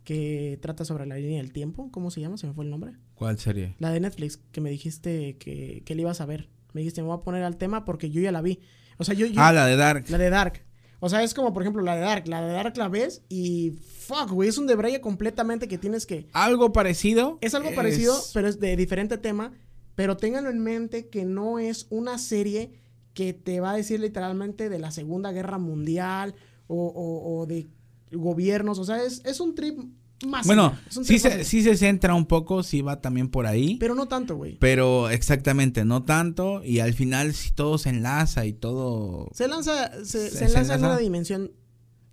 que 0.07 0.57
trata 0.61 0.85
sobre 0.85 1.05
la 1.05 1.17
línea 1.17 1.41
del 1.41 1.51
tiempo. 1.51 1.89
¿Cómo 1.91 2.11
se 2.11 2.21
llama? 2.21 2.37
Se 2.37 2.47
me 2.47 2.53
fue 2.53 2.63
el 2.63 2.69
nombre. 2.71 2.93
¿Cuál 3.13 3.37
serie? 3.39 3.75
La 3.79 3.91
de 3.91 3.99
Netflix, 3.99 4.37
que 4.53 4.61
me 4.61 4.69
dijiste 4.69 5.35
que, 5.37 5.83
que 5.85 5.95
le 5.95 6.03
ibas 6.03 6.21
a 6.21 6.25
ver. 6.25 6.47
Me 6.71 6.79
dijiste, 6.79 7.01
me 7.01 7.09
voy 7.09 7.17
a 7.17 7.23
poner 7.23 7.43
al 7.43 7.57
tema 7.57 7.83
porque 7.83 8.09
yo 8.09 8.21
ya 8.21 8.31
la 8.31 8.41
vi. 8.41 8.61
O 8.99 9.03
sea, 9.03 9.13
yo, 9.15 9.25
yo- 9.27 9.41
Ah, 9.41 9.51
la 9.51 9.65
de 9.65 9.75
Dark. 9.75 10.05
la 10.07 10.17
de 10.17 10.29
Dark. 10.29 10.61
O 11.01 11.09
sea, 11.09 11.23
es 11.23 11.33
como, 11.33 11.51
por 11.51 11.61
ejemplo, 11.61 11.83
la 11.83 11.95
de 11.95 12.01
Dark. 12.03 12.25
La 12.29 12.41
de 12.41 12.53
Dark 12.53 12.77
la 12.77 12.87
ves 12.87 13.21
y 13.27 13.71
fuck, 13.71 14.31
güey, 14.31 14.47
es 14.47 14.57
un 14.57 14.65
debraye 14.65 15.01
completamente 15.01 15.67
que 15.67 15.77
tienes 15.77 16.05
que... 16.05 16.27
Algo 16.31 16.71
parecido. 16.71 17.37
Es 17.41 17.53
algo 17.53 17.75
parecido, 17.75 18.15
pero 18.33 18.47
es 18.47 18.61
de 18.61 18.77
diferente 18.77 19.17
tema. 19.17 19.51
Pero 19.95 20.15
ténganlo 20.15 20.49
en 20.49 20.59
mente 20.59 21.09
que 21.09 21.25
no 21.25 21.59
es 21.59 21.85
una 21.89 22.17
serie 22.17 22.71
que 23.13 23.33
te 23.33 23.59
va 23.59 23.71
a 23.71 23.75
decir 23.75 23.99
literalmente 23.99 24.69
de 24.69 24.79
la 24.79 24.91
Segunda 24.91 25.33
Guerra 25.33 25.57
Mundial 25.57 26.33
o, 26.67 26.85
o- 26.87 27.39
o 27.41 27.45
de 27.45 27.67
gobiernos. 28.11 28.79
O 28.79 28.83
sea, 28.85 29.03
es, 29.03 29.21
es 29.25 29.39
un 29.39 29.55
trip 29.55 29.79
más. 30.25 30.45
Bueno, 30.47 30.77
sí 30.89 31.01
trip 31.03 31.23
más 31.23 31.33
se, 31.33 31.43
sí 31.43 31.61
se 31.63 31.75
centra 31.77 32.15
un 32.15 32.25
poco, 32.25 32.63
sí 32.63 32.81
va 32.81 33.01
también 33.01 33.29
por 33.29 33.45
ahí. 33.47 33.77
Pero 33.79 33.95
no 33.95 34.07
tanto, 34.07 34.35
güey. 34.35 34.57
Pero 34.59 35.09
exactamente, 35.09 35.85
no 35.85 36.03
tanto. 36.03 36.63
Y 36.63 36.79
al 36.79 36.93
final 36.93 37.33
sí 37.33 37.51
todo 37.53 37.77
se 37.77 37.89
enlaza 37.89 38.45
y 38.45 38.53
todo... 38.53 39.29
Se 39.33 39.47
lanza, 39.47 40.03
se, 40.05 40.29
Se- 40.29 40.45
enlaza 40.45 40.75
en 40.75 40.85
una 40.85 40.97
dimensión 40.97 41.51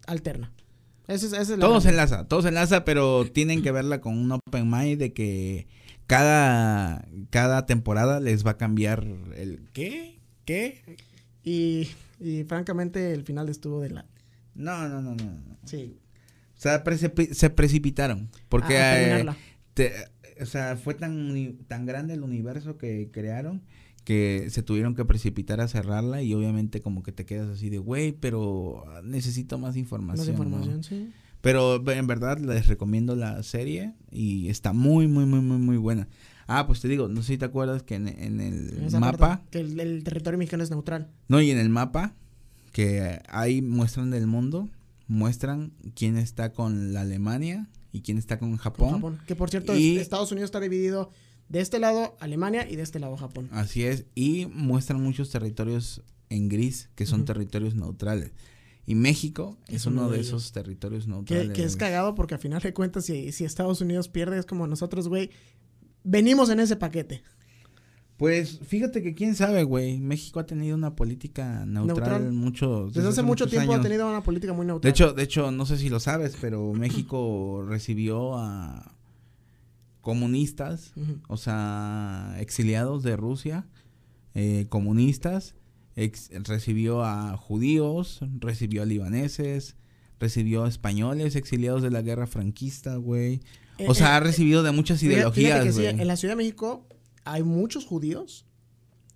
alterna. 0.06 0.52
Esa 1.06 1.26
es, 1.26 1.32
esa 1.32 1.42
es 1.42 1.48
la 1.50 1.58
Todo 1.58 1.80
se 1.82 1.90
enlaza, 1.90 2.26
todo 2.28 2.40
se 2.40 2.48
enlaza, 2.48 2.84
pero 2.84 3.26
tienen 3.30 3.62
que 3.62 3.70
verla 3.72 4.00
con 4.00 4.16
un 4.16 4.32
open 4.32 4.70
mind 4.70 4.98
de 4.98 5.12
que 5.12 5.66
cada, 6.06 7.06
cada 7.30 7.66
temporada 7.66 8.20
les 8.20 8.44
va 8.46 8.52
a 8.52 8.56
cambiar 8.56 9.06
el... 9.36 9.68
¿Qué? 9.74 10.20
¿Qué? 10.46 10.82
Y, 11.42 11.88
y 12.20 12.44
francamente, 12.44 13.12
el 13.12 13.22
final 13.24 13.50
estuvo 13.50 13.80
de 13.80 13.90
la. 13.90 14.06
No, 14.54 14.88
no, 14.88 15.00
no, 15.02 15.14
no. 15.14 15.24
no. 15.24 15.56
Sí. 15.64 15.96
O 16.56 16.60
sea, 16.60 16.84
precipi- 16.84 17.32
se 17.32 17.50
precipitaron. 17.50 18.28
Porque, 18.48 18.74
eh, 18.78 19.26
te- 19.74 19.92
o 20.40 20.46
sea, 20.46 20.76
fue 20.76 20.94
tan, 20.94 21.58
tan 21.68 21.86
grande 21.86 22.14
el 22.14 22.22
universo 22.22 22.76
que 22.78 23.10
crearon 23.12 23.62
que 24.04 24.48
se 24.50 24.62
tuvieron 24.62 24.94
que 24.94 25.04
precipitar 25.06 25.60
a 25.62 25.68
cerrarla 25.68 26.22
y 26.22 26.34
obviamente 26.34 26.82
como 26.82 27.02
que 27.02 27.10
te 27.12 27.24
quedas 27.24 27.48
así 27.48 27.70
de, 27.70 27.78
güey, 27.78 28.12
pero 28.12 28.84
necesito 29.02 29.58
más 29.58 29.76
información. 29.76 30.26
Más 30.28 30.36
¿no?". 30.38 30.44
información, 30.44 30.84
sí. 30.84 31.10
Pero 31.40 31.76
en 31.90 32.06
verdad 32.06 32.38
les 32.38 32.66
recomiendo 32.68 33.16
la 33.16 33.42
serie 33.42 33.92
y 34.10 34.48
está 34.48 34.72
muy, 34.72 35.06
muy, 35.08 35.24
muy, 35.26 35.40
muy, 35.40 35.58
muy 35.58 35.76
buena. 35.76 36.08
Ah, 36.46 36.66
pues 36.66 36.80
te 36.80 36.88
digo, 36.88 37.08
no 37.08 37.22
sé 37.22 37.32
si 37.34 37.38
te 37.38 37.44
acuerdas 37.46 37.82
que 37.82 37.94
en, 37.94 38.08
en 38.08 38.40
el 38.40 38.84
Esa 38.86 39.00
mapa, 39.00 39.18
parte, 39.18 39.44
que 39.50 39.60
el, 39.60 39.80
el 39.80 40.04
territorio 40.04 40.38
mexicano 40.38 40.62
es 40.62 40.70
neutral. 40.70 41.10
no, 41.28 41.40
y 41.40 41.50
en 41.50 41.58
el 41.58 41.68
mapa 41.70 42.14
que 42.74 43.20
ahí 43.28 43.62
muestran 43.62 44.10
del 44.10 44.26
mundo, 44.26 44.68
muestran 45.06 45.72
quién 45.94 46.16
está 46.18 46.52
con 46.52 46.92
la 46.92 47.02
Alemania 47.02 47.68
y 47.92 48.00
quién 48.00 48.18
está 48.18 48.38
con 48.40 48.50
con 48.50 48.58
Japón. 48.58 48.90
Japón. 48.94 49.20
Que 49.28 49.36
por 49.36 49.48
cierto, 49.48 49.76
Y- 49.76 49.96
Estados 49.98 50.32
Unidos 50.32 50.48
está 50.48 50.58
dividido 50.58 51.10
de 51.48 51.60
este 51.60 51.78
lado 51.78 52.16
Alemania 52.18 52.68
y 52.68 52.74
de 52.74 52.82
este 52.82 52.98
lado 52.98 53.16
Japón. 53.16 53.48
Así 53.52 53.84
es, 53.84 54.06
y 54.16 54.46
muestran 54.46 55.00
muchos 55.00 55.30
territorios 55.30 56.02
en 56.30 56.48
gris 56.48 56.88
que 56.96 57.06
son 57.06 57.24
territorios 57.24 57.76
neutrales. 57.76 58.32
Y 58.86 58.96
México 58.96 59.56
es, 59.68 59.76
Es 59.76 59.86
uno, 59.86 60.00
uno 60.02 60.10
de 60.10 60.16
de 60.16 60.22
esos 60.24 60.50
territorios 60.50 61.06
neutrales. 61.06 61.52
que 61.52 61.62
es 61.62 61.76
cagado 61.76 62.16
porque 62.16 62.34
al 62.34 62.40
final 62.40 62.60
de 62.60 62.74
cuentas, 62.74 63.04
si, 63.04 63.30
si 63.30 63.44
Estados 63.44 63.80
Unidos 63.82 64.08
pierde, 64.08 64.36
es 64.38 64.46
como 64.46 64.66
nosotros, 64.66 65.06
güey. 65.08 65.30
Venimos 66.02 66.50
en 66.50 66.58
ese 66.60 66.74
paquete. 66.76 67.22
Pues 68.16 68.60
fíjate 68.64 69.02
que 69.02 69.12
quién 69.14 69.34
sabe, 69.34 69.64
güey. 69.64 69.98
México 69.98 70.38
ha 70.38 70.46
tenido 70.46 70.76
una 70.76 70.94
política 70.94 71.66
neutral, 71.66 71.86
Neutral. 72.22 72.32
mucho 72.32 72.86
Desde 72.92 73.08
hace 73.08 73.22
mucho 73.22 73.46
tiempo 73.48 73.74
ha 73.74 73.80
tenido 73.80 74.08
una 74.08 74.22
política 74.22 74.52
muy 74.52 74.64
neutral. 74.66 74.82
De 74.82 74.90
hecho, 74.90 75.12
de 75.12 75.22
hecho, 75.24 75.50
no 75.50 75.66
sé 75.66 75.78
si 75.78 75.88
lo 75.88 75.98
sabes, 75.98 76.36
pero 76.40 76.72
México 76.74 77.64
recibió 77.68 78.36
a 78.38 78.94
comunistas, 80.00 80.92
o 81.28 81.36
sea, 81.36 82.36
exiliados 82.38 83.02
de 83.02 83.16
Rusia, 83.16 83.66
eh, 84.34 84.66
comunistas, 84.68 85.54
ex- 85.96 86.30
recibió 86.46 87.02
a 87.04 87.36
judíos, 87.36 88.20
recibió 88.38 88.82
a 88.82 88.86
libaneses, 88.86 89.76
recibió 90.20 90.64
a 90.64 90.68
españoles 90.68 91.36
exiliados 91.36 91.82
de 91.82 91.90
la 91.90 92.02
guerra 92.02 92.26
franquista, 92.26 92.96
güey. 92.96 93.40
Eh, 93.78 93.86
O 93.88 93.94
sea, 93.94 94.08
eh, 94.08 94.10
ha 94.12 94.20
recibido 94.20 94.62
de 94.62 94.72
muchas 94.72 95.02
ideologías, 95.02 95.74
sí, 95.74 95.86
en 95.86 96.06
la 96.06 96.16
Ciudad 96.16 96.32
de 96.32 96.36
México 96.36 96.86
hay 97.24 97.42
muchos 97.42 97.84
judíos 97.86 98.46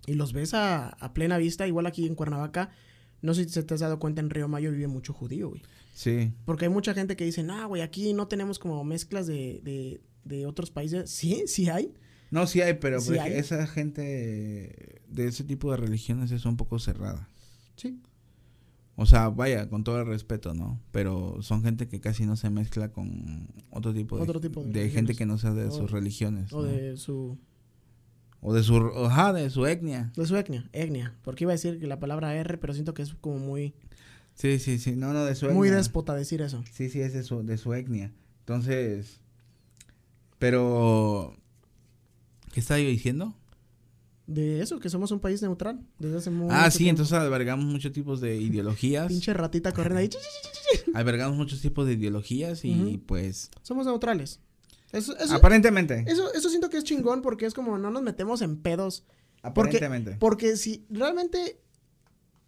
y 0.07 0.13
los 0.13 0.33
ves 0.33 0.53
a, 0.53 0.89
a 0.89 1.13
plena 1.13 1.37
vista, 1.37 1.67
igual 1.67 1.85
aquí 1.85 2.05
en 2.07 2.15
Cuernavaca. 2.15 2.71
No 3.21 3.33
sé 3.33 3.47
si 3.49 3.61
te 3.63 3.73
has 3.73 3.79
dado 3.81 3.99
cuenta, 3.99 4.21
en 4.21 4.29
Río 4.29 4.47
Mayo 4.47 4.71
vive 4.71 4.87
mucho 4.87 5.13
judío, 5.13 5.49
güey. 5.49 5.61
Sí. 5.93 6.31
Porque 6.45 6.65
hay 6.65 6.71
mucha 6.71 6.93
gente 6.93 7.15
que 7.17 7.25
dice, 7.25 7.43
nah, 7.43 7.65
güey, 7.65 7.81
aquí 7.81 8.13
no 8.13 8.27
tenemos 8.27 8.59
como 8.59 8.83
mezclas 8.85 9.27
de, 9.27 9.59
de, 9.63 10.01
de 10.23 10.45
otros 10.45 10.71
países. 10.71 11.09
Sí, 11.09 11.43
sí 11.47 11.69
hay. 11.69 11.93
No, 12.31 12.47
sí 12.47 12.61
hay, 12.61 12.75
pero 12.75 13.01
Sí 13.01 13.17
hay. 13.17 13.33
esa 13.33 13.67
gente 13.67 15.01
de 15.07 15.27
ese 15.27 15.43
tipo 15.43 15.71
de 15.71 15.77
religiones 15.77 16.31
es 16.31 16.45
un 16.45 16.55
poco 16.57 16.79
cerrada. 16.79 17.27
Sí. 17.75 17.99
O 18.95 19.05
sea, 19.05 19.29
vaya, 19.29 19.69
con 19.69 19.83
todo 19.83 19.99
el 20.01 20.07
respeto, 20.07 20.53
¿no? 20.53 20.79
Pero 20.91 21.41
son 21.41 21.63
gente 21.63 21.87
que 21.87 21.99
casi 22.01 22.25
no 22.25 22.35
se 22.35 22.49
mezcla 22.49 22.91
con 22.91 23.47
otro 23.69 23.93
tipo 23.93 24.17
de, 24.17 24.23
Otro 24.23 24.39
tipo 24.41 24.63
de 24.63 24.71
de 24.71 24.89
gente 24.89 25.15
que 25.15 25.25
no 25.25 25.37
sea 25.37 25.53
de 25.53 25.65
O- 25.65 25.71
sus 25.71 25.91
religiones. 25.91 26.51
O 26.53 26.61
¿no? 26.61 26.67
de 26.67 26.97
su, 26.97 27.37
O 28.41 28.53
de 28.53 28.63
su, 28.63 28.77
ajá, 29.05 29.33
de 29.33 29.49
su 29.49 29.65
etnia. 29.65 30.11
de 30.15 30.25
su 30.25 30.35
etnia, 30.37 30.69
etnia. 30.71 31.13
Porque 31.23 31.43
iba 31.43 31.51
a 31.51 31.55
decir 31.55 31.79
que 31.79 31.87
la 31.87 31.99
palabra 31.99 32.35
R, 32.35 32.57
pero 32.57 32.73
siento 32.73 32.93
que 32.93 33.01
es 33.01 33.13
como 33.15 33.37
muy, 33.37 33.73
Sí, 34.33 34.57
sí, 34.59 34.79
sí, 34.79 34.95
no, 34.95 35.11
no, 35.11 35.25
de 35.25 35.35
su 35.35 35.45
etnia. 35.47 35.57
muy 35.57 35.69
déspota 35.69 36.15
decir 36.15 36.41
eso. 36.41 36.63
Sí, 36.71 36.89
sí, 36.89 37.01
es 37.01 37.13
de 37.13 37.23
su, 37.23 37.43
de 37.43 37.57
su 37.57 37.73
etnia. 37.73 38.13
Entonces, 38.39 39.19
pero, 40.37 41.35
¿qué 42.53 42.61
estaba 42.61 42.79
yo 42.79 42.87
diciendo? 42.87 43.35
De 44.27 44.61
eso, 44.61 44.79
que 44.79 44.89
somos 44.89 45.11
un 45.11 45.19
país 45.19 45.41
neutral 45.41 45.81
desde 45.97 46.17
hace 46.17 46.31
ah, 46.49 46.71
sí, 46.71 46.77
tiempo. 46.79 47.01
entonces 47.01 47.17
albergamos 47.17 47.65
muchos 47.65 47.91
tipos 47.91 48.21
de 48.21 48.37
ideologías. 48.37 49.07
Pinche 49.07 49.33
ratita 49.33 49.73
corriendo 49.73 49.99
ahí. 49.99 50.09
albergamos 50.93 51.35
muchos 51.35 51.61
tipos 51.61 51.85
de 51.85 51.93
ideologías 51.93 52.63
y 52.63 53.01
pues, 53.05 53.51
Somos 53.63 53.85
neutrales. 53.87 54.39
Eso, 54.91 55.15
eso, 55.17 55.35
aparentemente, 55.35 56.03
eso, 56.07 56.33
eso 56.33 56.49
siento 56.49 56.69
que 56.69 56.77
es 56.77 56.83
chingón 56.83 57.21
porque 57.21 57.45
es 57.45 57.53
como 57.53 57.77
no 57.77 57.91
nos 57.91 58.01
metemos 58.01 58.41
en 58.41 58.57
pedos. 58.57 59.03
aparentemente. 59.43 60.17
Porque 60.19 60.57
si 60.57 60.85
realmente, 60.89 61.59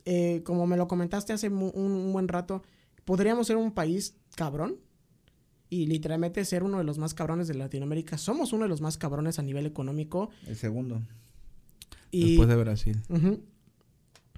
eh, 0.05 0.41
como 0.43 0.65
me 0.65 0.77
lo 0.77 0.87
comentaste 0.87 1.33
hace 1.33 1.49
un, 1.49 1.71
un 1.73 2.11
buen 2.13 2.27
rato, 2.27 2.63
podríamos 3.05 3.47
ser 3.47 3.57
un 3.57 3.71
país 3.71 4.15
cabrón 4.35 4.77
y 5.71 5.85
literalmente 5.85 6.43
ser 6.43 6.63
uno 6.63 6.77
de 6.79 6.83
los 6.83 6.97
más 6.97 7.13
cabrones 7.13 7.47
de 7.47 7.53
Latinoamérica. 7.53 8.17
Somos 8.17 8.51
uno 8.51 8.63
de 8.63 8.69
los 8.69 8.81
más 8.81 8.97
cabrones 8.97 9.39
a 9.39 9.41
nivel 9.41 9.65
económico. 9.65 10.29
El 10.45 10.57
segundo, 10.57 11.01
Y, 12.11 12.31
después 12.31 12.49
de 12.49 12.55
Brasil. 12.57 13.01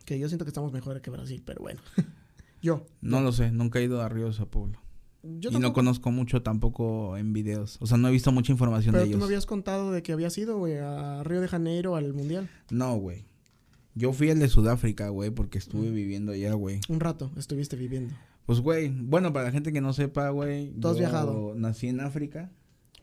Que 0.05 0.19
yo 0.19 0.27
siento 0.27 0.45
que 0.45 0.49
estamos 0.49 0.71
mejor 0.71 1.01
que 1.01 1.09
Brasil, 1.09 1.41
pero 1.43 1.61
bueno. 1.61 1.81
yo. 2.61 2.85
No 3.01 3.19
lo 3.19 3.31
sé, 3.31 3.51
nunca 3.51 3.79
he 3.79 3.83
ido 3.83 4.01
a 4.01 4.09
Río 4.09 4.27
de 4.27 4.33
Sao 4.33 4.47
Paulo. 4.47 4.82
Yo 5.23 5.51
y 5.51 5.59
no 5.59 5.71
conozco 5.71 6.11
mucho 6.11 6.41
tampoco 6.43 7.15
en 7.17 7.31
videos. 7.33 7.77
O 7.79 7.87
sea, 7.87 7.97
no 7.97 8.09
he 8.09 8.11
visto 8.11 8.31
mucha 8.33 8.51
información 8.51 8.91
Pero 8.91 9.05
de 9.05 9.11
tú 9.11 9.17
me 9.17 9.19
ellos. 9.21 9.29
habías 9.29 9.45
contado 9.45 9.91
de 9.93 10.03
que 10.03 10.11
habías 10.11 10.37
ido, 10.37 10.57
güey, 10.57 10.77
a 10.77 11.23
Río 11.23 11.39
de 11.39 11.47
Janeiro 11.47 11.95
al 11.95 12.13
Mundial. 12.13 12.49
No, 12.69 12.95
güey. 12.97 13.25
Yo 13.95 14.11
fui 14.11 14.29
el 14.29 14.39
de 14.39 14.49
Sudáfrica, 14.49 15.09
güey, 15.09 15.29
porque 15.29 15.57
estuve 15.59 15.89
Mm. 15.91 15.93
viviendo 15.95 16.31
allá, 16.33 16.53
güey. 16.53 16.81
Un 16.89 16.99
rato 16.99 17.31
estuviste 17.37 17.75
viviendo. 17.77 18.13
Pues, 18.45 18.59
güey, 18.59 18.89
bueno, 18.89 19.31
para 19.31 19.45
la 19.45 19.51
gente 19.51 19.71
que 19.71 19.79
no 19.81 19.93
sepa, 19.93 20.29
güey. 20.29 20.71
Tú 20.71 20.89
has 20.89 20.95
yo 20.95 20.99
viajado. 20.99 21.53
Nací 21.55 21.87
en 21.87 22.01
África. 22.01 22.51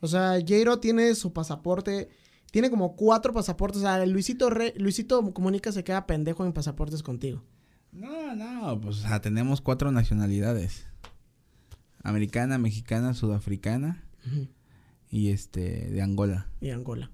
O 0.01 0.07
sea, 0.09 0.33
Jairo 0.47 0.79
tiene 0.81 1.15
su 1.15 1.33
pasaporte. 1.33 2.09
Tiene 2.51 2.69
como 2.69 2.97
cuatro 2.97 3.33
pasaportes. 3.33 3.79
O 3.79 3.83
sea, 3.83 4.05
Luisito, 4.05 4.51
Re- 4.51 4.75
Luisito 4.77 5.33
Comunica 5.33 5.73
se 5.73 5.85
queda 5.85 6.07
pendejo 6.07 6.45
en 6.45 6.53
pasaportes 6.53 7.03
contigo. 7.03 7.43
No, 7.93 8.35
no, 8.35 8.79
pues, 8.81 8.99
o 8.99 9.03
sea, 9.09 9.21
tenemos 9.23 9.61
cuatro 9.63 9.91
nacionalidades. 9.93 10.87
Americana, 12.03 12.59
mexicana, 12.59 13.15
sudafricana 13.15 14.03
y 15.11 15.31
este, 15.31 15.91
de 15.91 16.03
Angola. 16.03 16.47
Y 16.61 16.71
Angola. 16.71 17.11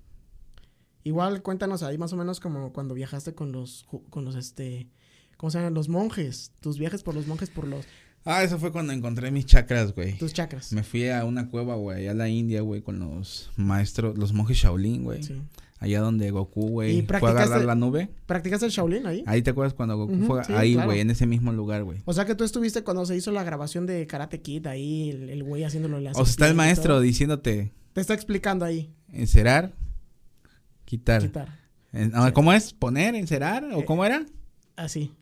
Igual 1.04 1.42
cuéntanos 1.42 1.82
ahí 1.82 1.98
más 1.98 2.12
o 2.12 2.16
menos 2.16 2.40
como 2.40 2.72
cuando 2.72 2.94
viajaste 2.94 3.34
con 3.34 3.52
los, 3.52 3.86
con 4.10 4.24
los, 4.24 4.34
este, 4.34 4.88
¿cómo 5.36 5.50
se 5.50 5.58
llaman? 5.58 5.74
Los 5.74 5.88
monjes. 5.88 6.52
Tus 6.60 6.78
viajes 6.78 7.02
por 7.02 7.14
los 7.14 7.26
monjes, 7.26 7.50
por 7.50 7.66
los, 7.66 7.86
Ah, 8.28 8.42
eso 8.42 8.58
fue 8.58 8.72
cuando 8.72 8.92
encontré 8.92 9.30
mis 9.30 9.46
chakras, 9.46 9.94
güey. 9.94 10.18
tus 10.18 10.32
chakras. 10.32 10.72
Me 10.72 10.82
fui 10.82 11.08
a 11.08 11.24
una 11.24 11.48
cueva, 11.48 11.76
güey, 11.76 11.98
allá 12.00 12.10
a 12.10 12.14
la 12.14 12.28
India, 12.28 12.60
güey, 12.60 12.82
con 12.82 12.98
los 12.98 13.52
maestros, 13.56 14.18
los 14.18 14.32
monjes 14.32 14.56
Shaolin, 14.56 15.04
güey. 15.04 15.22
Sí. 15.22 15.40
Allá 15.78 16.00
donde 16.00 16.30
Goku, 16.30 16.68
¿Y 16.68 16.70
güey, 16.70 17.02
fue 17.02 17.28
a 17.28 17.32
agarrar 17.32 17.64
la 17.64 17.74
nube. 17.74 18.08
¿Practicaste 18.24 18.64
el 18.66 18.72
Shaolin 18.72 19.06
ahí? 19.06 19.22
Ahí 19.26 19.42
te 19.42 19.50
acuerdas 19.50 19.74
cuando 19.74 19.96
Goku 19.98 20.16
fue 20.26 20.42
sí, 20.44 20.52
ahí, 20.54 20.72
claro. 20.72 20.88
güey, 20.88 21.00
en 21.00 21.10
ese 21.10 21.26
mismo 21.26 21.52
lugar, 21.52 21.84
güey. 21.84 22.00
O 22.06 22.12
sea 22.14 22.24
que 22.24 22.34
tú 22.34 22.44
estuviste 22.44 22.82
cuando 22.82 23.04
se 23.04 23.14
hizo 23.14 23.30
la 23.30 23.44
grabación 23.44 23.84
de 23.86 24.06
Karate 24.06 24.40
Kid 24.40 24.66
ahí, 24.68 25.10
el 25.10 25.42
güey 25.44 25.64
haciéndolo 25.64 25.98
en 25.98 26.04
la 26.04 26.10
O 26.12 26.14
sea, 26.14 26.22
está 26.24 26.48
el 26.48 26.54
maestro 26.54 26.94
todo. 26.94 27.00
diciéndote 27.02 27.72
Te 27.92 28.00
está 28.00 28.14
explicando 28.14 28.64
ahí. 28.64 28.90
encerar, 29.12 29.74
quitar. 30.84 31.22
Quitar. 31.22 31.58
En- 31.92 32.12
Sí. 32.12 32.32
¿Cómo 32.32 32.52
es? 32.52 32.72
¿Poner, 32.72 33.14
encerar? 33.14 33.64
¿O 33.64 33.80
Eh, 33.80 33.84
cómo 33.84 34.04
era? 34.04 34.24
Así. 34.76 35.12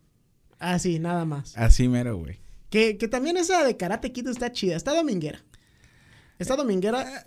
Así, 0.59 0.99
nada 0.99 1.25
más. 1.25 1.57
Así 1.57 1.89
mero, 1.89 2.17
güey. 2.19 2.39
Que, 2.71 2.97
que 2.97 3.07
también 3.09 3.37
esa 3.37 3.65
de 3.65 3.77
Karate 3.77 4.13
Kid 4.13 4.29
está 4.29 4.51
chida. 4.53 4.77
Está 4.77 4.95
dominguera. 4.95 5.41
Está 6.39 6.57
dominguera. 6.57 7.25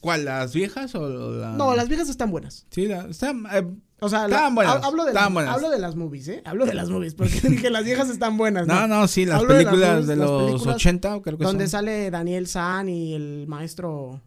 ¿Cuál? 0.00 0.24
¿Las 0.24 0.54
viejas 0.54 0.94
o 0.94 1.08
la...? 1.30 1.52
No, 1.52 1.74
las 1.76 1.88
viejas 1.88 2.08
están 2.08 2.30
buenas. 2.30 2.66
Sí, 2.70 2.86
la- 2.86 3.06
están, 3.06 3.44
eh, 3.52 3.66
O 4.00 4.08
sea, 4.08 4.26
la- 4.26 4.48
buenas, 4.50 4.76
ha- 4.82 4.86
hablo, 4.86 5.04
de 5.04 5.12
las, 5.12 5.32
buenas. 5.32 5.54
hablo 5.54 5.70
de 5.70 5.78
las 5.78 5.96
movies, 5.96 6.28
¿eh? 6.28 6.42
Hablo 6.46 6.64
de 6.66 6.74
las 6.74 6.88
movies. 6.88 7.14
Porque 7.14 7.40
dije 7.48 7.68
las 7.70 7.84
viejas 7.84 8.08
están 8.08 8.36
buenas. 8.38 8.66
no, 8.66 8.74
No, 8.74 8.86
no, 9.00 9.08
sí, 9.08 9.26
las 9.26 9.40
Hablo 9.40 9.54
de 9.54 9.64
las 9.64 9.72
películas 9.72 9.90
movies, 9.92 10.06
de 10.08 10.16
los 10.16 10.42
películas 10.44 10.74
80, 10.76 11.20
creo 11.22 11.38
que 11.38 11.44
Donde 11.44 11.64
son. 11.66 11.70
sale 11.70 12.10
Daniel 12.10 12.46
San 12.46 12.88
y 12.88 13.14
el 13.14 13.44
maestro. 13.48 14.20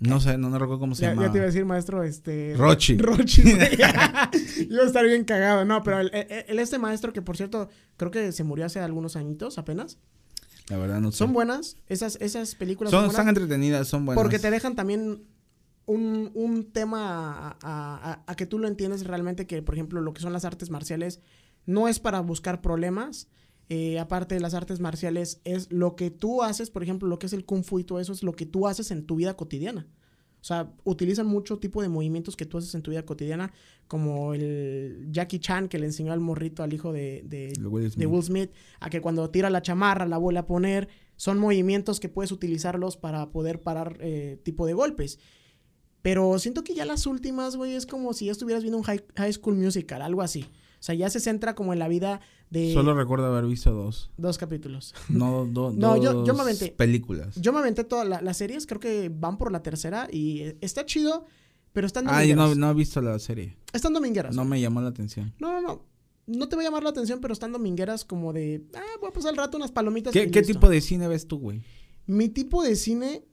No 0.00 0.20
sé, 0.20 0.38
no, 0.38 0.48
no 0.48 0.58
recuerdo 0.60 0.78
cómo 0.78 0.94
se 0.94 1.02
Ya, 1.02 1.08
llama. 1.10 1.26
ya 1.26 1.32
te 1.32 1.38
iba 1.38 1.42
a 1.44 1.46
decir 1.48 1.64
maestro, 1.64 2.04
este. 2.04 2.54
Rochi. 2.56 2.96
Rochi. 2.98 3.42
Iba 4.70 4.82
a 4.82 4.86
estar 4.86 5.04
bien 5.04 5.24
cagado. 5.24 5.64
No, 5.64 5.82
pero 5.82 5.98
el- 6.00 6.10
este 6.58 6.78
maestro 6.78 7.12
que 7.12 7.20
por 7.20 7.36
cierto, 7.36 7.68
creo 7.96 8.10
que 8.10 8.30
se 8.32 8.44
murió 8.44 8.66
hace 8.66 8.80
algunos 8.80 9.16
añitos 9.16 9.58
apenas. 9.58 9.98
La 10.70 10.76
verdad 10.76 11.00
no 11.00 11.10
sé. 11.12 11.18
Son 11.18 11.32
buenas. 11.32 11.76
Esas, 11.88 12.16
esas 12.20 12.54
películas 12.54 12.90
Son, 12.90 12.98
son 13.00 13.06
buenas. 13.08 13.14
están 13.20 13.28
entretenidas, 13.28 13.88
son 13.88 14.04
buenas. 14.04 14.22
Porque 14.22 14.38
te 14.38 14.50
dejan 14.50 14.74
también 14.76 15.24
un, 15.86 16.30
un 16.34 16.70
tema 16.72 17.32
a, 17.32 17.48
a- 17.62 18.12
a- 18.12 18.24
a 18.26 18.34
que 18.36 18.46
tú 18.46 18.58
lo 18.58 18.68
entiendes 18.68 19.06
realmente, 19.06 19.46
que 19.46 19.62
por 19.62 19.74
ejemplo 19.74 20.00
lo 20.00 20.12
que 20.12 20.20
son 20.20 20.32
las 20.32 20.44
artes 20.44 20.68
marciales 20.70 21.20
no 21.64 21.88
es 21.88 21.98
para 21.98 22.20
buscar 22.20 22.60
problemas. 22.60 23.28
eh, 23.70 23.98
aparte 23.98 24.34
de 24.34 24.40
las 24.40 24.54
artes 24.54 24.80
marciales, 24.80 25.40
es 25.44 25.70
lo 25.70 25.94
que 25.94 26.10
tú 26.10 26.42
haces, 26.42 26.70
por 26.70 26.82
ejemplo, 26.82 27.06
lo 27.06 27.18
que 27.18 27.26
es 27.26 27.34
el 27.34 27.44
kung 27.44 27.62
fu 27.64 27.78
y 27.78 27.84
todo 27.84 28.00
eso, 28.00 28.12
es 28.14 28.22
lo 28.22 28.32
que 28.32 28.46
tú 28.46 28.66
haces 28.66 28.90
en 28.90 29.04
tu 29.04 29.16
vida 29.16 29.34
cotidiana. 29.36 29.86
O 30.40 30.44
sea, 30.44 30.72
utilizan 30.84 31.26
mucho 31.26 31.58
tipo 31.58 31.82
de 31.82 31.88
movimientos 31.88 32.36
que 32.36 32.46
tú 32.46 32.58
haces 32.58 32.74
en 32.74 32.82
tu 32.82 32.90
vida 32.90 33.04
cotidiana, 33.04 33.52
como 33.88 34.34
el 34.34 35.08
Jackie 35.10 35.40
Chan 35.40 35.68
que 35.68 35.78
le 35.78 35.86
enseñó 35.86 36.12
al 36.12 36.20
morrito, 36.20 36.62
al 36.62 36.72
hijo 36.72 36.92
de, 36.92 37.22
de. 37.24 37.52
Will 38.06 38.22
Smith, 38.22 38.50
a 38.80 38.88
que 38.90 39.00
cuando 39.00 39.28
tira 39.30 39.50
la 39.50 39.62
chamarra 39.62 40.06
la 40.06 40.18
vuelve 40.18 40.40
a 40.40 40.46
poner. 40.46 40.88
Son 41.16 41.38
movimientos 41.38 41.98
que 41.98 42.08
puedes 42.08 42.30
utilizarlos 42.30 42.96
para 42.96 43.30
poder 43.32 43.60
parar 43.60 43.98
eh, 44.00 44.38
tipo 44.44 44.66
de 44.66 44.74
golpes. 44.74 45.18
Pero 46.00 46.38
siento 46.38 46.62
que 46.62 46.74
ya 46.74 46.84
las 46.84 47.06
últimas, 47.06 47.56
güey, 47.56 47.74
es 47.74 47.86
como 47.86 48.12
si 48.12 48.26
ya 48.26 48.32
estuvieras 48.32 48.62
viendo 48.62 48.78
un 48.78 48.84
high, 48.84 49.04
high 49.16 49.32
School 49.32 49.56
Musical, 49.56 50.00
algo 50.00 50.22
así. 50.22 50.46
O 50.78 50.82
sea, 50.82 50.94
ya 50.94 51.10
se 51.10 51.18
centra 51.20 51.54
como 51.54 51.72
en 51.72 51.78
la 51.80 51.88
vida 51.88 52.20
de 52.50 52.72
Solo 52.72 52.94
recuerdo 52.94 53.26
haber 53.26 53.46
visto 53.46 53.72
dos. 53.72 54.10
dos 54.16 54.38
capítulos. 54.38 54.94
No, 55.08 55.44
do- 55.44 55.72
No, 55.76 55.96
yo- 56.00 56.12
dos 56.14 56.26
yo 56.28 56.34
me 56.34 56.42
aventé. 56.42 56.68
películas. 56.70 57.34
Yo 57.40 57.52
me 57.52 57.58
aventé 57.58 57.84
todas 57.84 58.06
la- 58.08 58.20
las 58.22 58.36
series, 58.36 58.66
creo 58.66 58.80
que 58.80 59.08
van 59.12 59.38
por 59.38 59.50
la 59.52 59.62
tercera 59.62 60.08
y 60.10 60.40
eh, 60.42 60.56
está 60.60 60.86
chido, 60.86 61.26
pero 61.72 61.86
están 61.86 62.04
Ah, 62.08 62.24
yo 62.24 62.36
no, 62.36 62.54
no 62.54 62.70
he 62.70 62.74
visto 62.74 63.00
la 63.00 63.18
serie. 63.18 63.56
Están 63.72 63.92
domingueras. 63.92 64.34
No 64.36 64.44
me 64.44 64.60
llamó 64.60 64.80
la 64.80 64.88
atención. 64.88 65.34
No, 65.38 65.52
no, 65.52 65.60
no. 65.60 65.84
No 66.26 66.46
te 66.48 66.56
va 66.56 66.62
a 66.62 66.64
llamar 66.66 66.82
la 66.82 66.90
atención, 66.90 67.20
pero 67.20 67.32
están 67.32 67.52
domingueras 67.52 68.04
como 68.04 68.32
de, 68.34 68.62
ah, 68.74 68.82
voy 69.00 69.08
a 69.08 69.12
pasar 69.12 69.30
el 69.32 69.36
rato 69.38 69.56
unas 69.56 69.72
palomitas. 69.72 70.12
¿Qué, 70.12 70.24
y 70.24 70.30
qué 70.30 70.40
listo. 70.40 70.52
tipo 70.54 70.68
de 70.68 70.80
cine 70.82 71.08
ves 71.08 71.26
tú, 71.26 71.38
güey? 71.38 71.62
Mi 72.06 72.28
tipo 72.28 72.62
de 72.62 72.76
cine, 72.76 73.24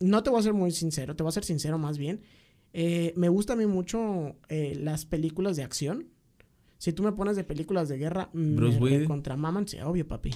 no 0.00 0.22
te 0.22 0.30
voy 0.30 0.38
a 0.40 0.42
ser 0.42 0.52
muy 0.52 0.70
sincero, 0.70 1.16
te 1.16 1.22
voy 1.22 1.30
a 1.30 1.32
ser 1.32 1.44
sincero 1.44 1.78
más 1.78 1.96
bien. 1.98 2.20
Eh, 2.74 3.12
me 3.16 3.28
gustan 3.28 3.58
a 3.58 3.62
mí 3.62 3.66
mucho 3.66 4.36
eh, 4.48 4.78
las 4.80 5.04
películas 5.06 5.56
de 5.56 5.62
acción. 5.62 6.08
Si 6.82 6.92
tú 6.92 7.04
me 7.04 7.12
pones 7.12 7.36
de 7.36 7.44
películas 7.44 7.88
de 7.88 7.96
guerra, 7.96 8.28
Bruce 8.32 8.80
me 8.80 8.82
Willis. 8.82 9.06
contra 9.06 9.36
maman, 9.36 9.68
sí, 9.68 9.78
obvio, 9.78 10.08
papi. 10.08 10.34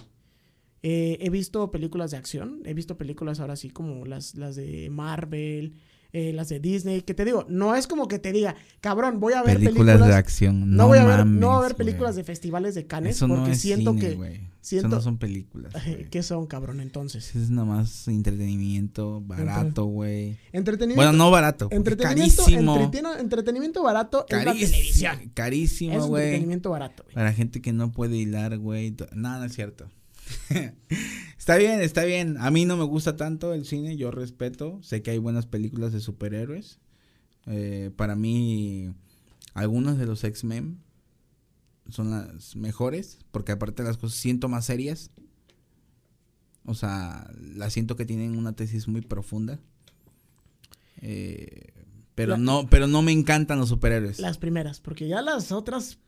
Eh, 0.81 1.19
he 1.21 1.29
visto 1.29 1.73
películas 1.73 2.13
de 2.13 2.19
acción, 2.19 2.63
he 2.65 2.73
visto 2.73 2.97
películas 2.97 3.41
ahora 3.41 3.57
sí 3.57 3.71
como 3.71 4.07
las, 4.07 4.37
las 4.37 4.55
de 4.55 4.89
Marvel, 4.89 5.75
eh, 6.19 6.33
las 6.33 6.49
de 6.49 6.61
Disney, 6.61 7.03
que 7.03 7.13
te 7.13 7.27
digo, 7.27 7.45
no 7.49 7.75
es 7.77 7.87
como 7.87 8.09
que 8.09 8.19
te 8.19 8.33
diga, 8.33 8.57
cabrón, 8.81 9.21
voy 9.21 9.35
a 9.35 9.43
ver 9.43 9.59
películas, 9.59 9.97
películas, 9.97 10.09
de 10.09 10.15
acción. 10.15 10.61
no, 10.71 10.77
No, 10.85 10.87
voy 10.89 10.97
a 10.99 11.05
ver, 11.05 11.19
mames, 11.19 11.41
no 11.41 11.49
voy 11.49 11.59
a 11.59 11.61
ver 11.69 11.77
películas 11.77 12.17
de 12.17 12.25
festivales 12.25 12.75
de 12.75 12.87
Cannes 12.87 13.17
Eso 13.17 13.29
porque 13.29 13.43
no 13.43 13.53
es 13.53 13.61
siento 13.61 13.91
cine, 13.93 14.01
que 14.01 14.41
siento- 14.63 14.89
Eso 14.89 14.97
no 14.97 15.03
son 15.03 15.19
películas. 15.19 15.73
güey. 15.75 16.09
¿qué 16.09 16.23
son, 16.23 16.47
cabrón? 16.47 16.81
Entonces, 16.81 17.37
Es 17.37 17.51
nada 17.51 17.67
más 17.67 18.09
entretenimiento 18.09 19.21
barato, 19.27 19.85
güey. 19.85 20.39
entretenimiento, 20.53 20.97
Bueno, 21.03 21.13
no 21.13 21.31
barato. 21.31 21.69
entretenimiento, 21.71 22.45
Carísimo. 22.45 22.91
entretenimiento 23.19 23.83
barato 23.83 24.25
es 24.29 24.37
la 24.39 24.45
Carísimo, 24.45 24.71
televisión. 24.73 25.31
Carísimo, 25.35 26.07
güey. 26.07 26.23
entretenimiento 26.25 26.71
barato. 26.71 27.05
Para 27.13 27.33
gente 27.33 27.61
que 27.61 27.73
no 27.73 27.93
puede 27.93 28.17
hilar, 28.17 28.57
güey. 28.59 28.97
no 29.15 29.45
es 29.45 29.53
cierto. 29.55 29.89
está 31.39 31.57
bien, 31.57 31.81
está 31.81 32.05
bien. 32.05 32.37
A 32.39 32.51
mí 32.51 32.65
no 32.65 32.77
me 32.77 32.85
gusta 32.85 33.17
tanto 33.17 33.55
el 33.55 33.65
cine, 33.65 33.97
yo 33.97 34.11
respeto. 34.11 34.79
Sé 34.83 35.03
que 35.03 35.11
hay 35.13 35.19
buenas 35.19 35.47
películas 35.47 35.93
de 35.93 36.01
superhéroes. 36.01 36.79
Eh, 37.47 37.91
para 37.97 38.17
mí, 38.17 38.93
algunos 39.55 39.99
de 39.99 40.07
los 40.07 40.25
X-Men 40.25 40.81
son 41.89 42.11
las 42.11 42.57
mejores, 42.57 43.19
porque 43.31 43.53
aparte 43.53 43.83
las 43.85 43.97
cosas 43.97 44.19
siento 44.19 44.49
más 44.49 44.65
serias. 44.67 45.11
O 46.65 46.75
sea, 46.75 47.31
las 47.41 47.73
siento 47.73 47.95
que 47.95 48.05
tienen 48.05 48.37
una 48.37 48.55
tesis 48.55 48.89
muy 48.89 49.01
profunda. 49.03 49.61
Eh, 51.01 51.73
pero 52.15 52.33
La- 52.33 52.39
no, 52.39 52.67
pero 52.69 52.87
no 52.87 53.03
me 53.03 53.13
encantan 53.13 53.59
los 53.59 53.69
superhéroes. 53.69 54.19
Las 54.19 54.39
primeras, 54.39 54.81
porque 54.81 55.07
ya 55.07 55.23
las 55.23 55.53
otras, 55.53 55.99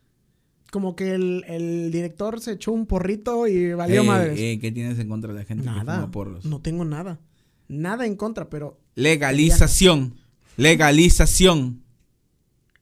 como 0.71 0.95
que 0.95 1.13
el, 1.13 1.43
el 1.47 1.91
director 1.91 2.39
se 2.41 2.53
echó 2.53 2.71
un 2.71 2.85
porrito 2.85 3.47
y 3.47 3.73
valió 3.73 4.03
madres. 4.03 4.37
¿Qué 4.37 4.71
tienes 4.71 4.99
en 4.99 5.09
contra 5.09 5.33
de 5.33 5.39
la 5.39 5.45
gente 5.45 5.63
que 5.63 5.69
Nada, 5.69 5.95
fuma 5.95 6.11
porros? 6.11 6.45
no 6.45 6.61
tengo 6.61 6.85
nada. 6.85 7.19
Nada 7.67 8.05
en 8.05 8.15
contra, 8.15 8.49
pero 8.49 8.79
Legalización. 8.95 10.15
Legalización. 10.57 11.81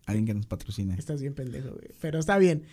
Alguien 0.06 0.26
que 0.26 0.34
nos 0.34 0.46
patrocine. 0.46 0.96
estás 0.98 1.22
bien 1.22 1.34
pendejo, 1.34 1.70
güey. 1.72 1.90
Pero 2.00 2.20
está 2.20 2.38
bien. 2.38 2.64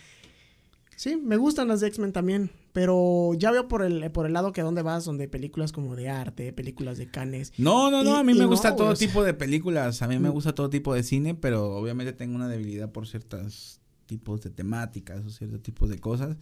Sí, 0.96 1.16
me 1.16 1.36
gustan 1.36 1.66
las 1.66 1.80
de 1.80 1.88
X-Men 1.88 2.12
también, 2.12 2.50
pero 2.72 3.32
ya 3.36 3.50
veo 3.50 3.66
por 3.66 3.82
el, 3.82 4.08
por 4.12 4.26
el 4.26 4.32
lado 4.32 4.52
que 4.52 4.62
dónde 4.62 4.82
vas, 4.82 5.04
donde 5.04 5.26
películas 5.26 5.72
como 5.72 5.96
de 5.96 6.08
arte, 6.08 6.52
películas 6.52 6.98
de 6.98 7.08
canes. 7.10 7.52
No, 7.58 7.90
no, 7.90 8.04
no, 8.04 8.10
Y- 8.16 8.20
a 8.20 8.22
mí 8.22 8.32
me 8.34 8.44
gusta 8.46 8.76
todo 8.76 8.90
o 8.90 8.96
sea- 8.96 9.08
tipo 9.08 9.24
de 9.24 9.34
películas, 9.34 10.02
a 10.02 10.06
mí 10.06 10.20
me 10.20 10.28
Mm. 10.28 10.32
gusta 10.32 10.54
todo 10.54 10.70
tipo 10.70 10.94
de 10.94 11.02
cine, 11.02 11.34
pero 11.34 11.74
obviamente 11.76 12.12
tengo 12.12 12.36
una 12.36 12.46
debilidad 12.46 12.92
por 12.92 13.08
ciertos 13.08 13.80
tipos 14.18 14.40
de 14.42 14.50
temáticas 14.50 15.24
o 15.24 15.30
ciertos 15.30 15.62
tipos 15.62 15.88
de 15.88 15.98
cosas. 15.98 16.36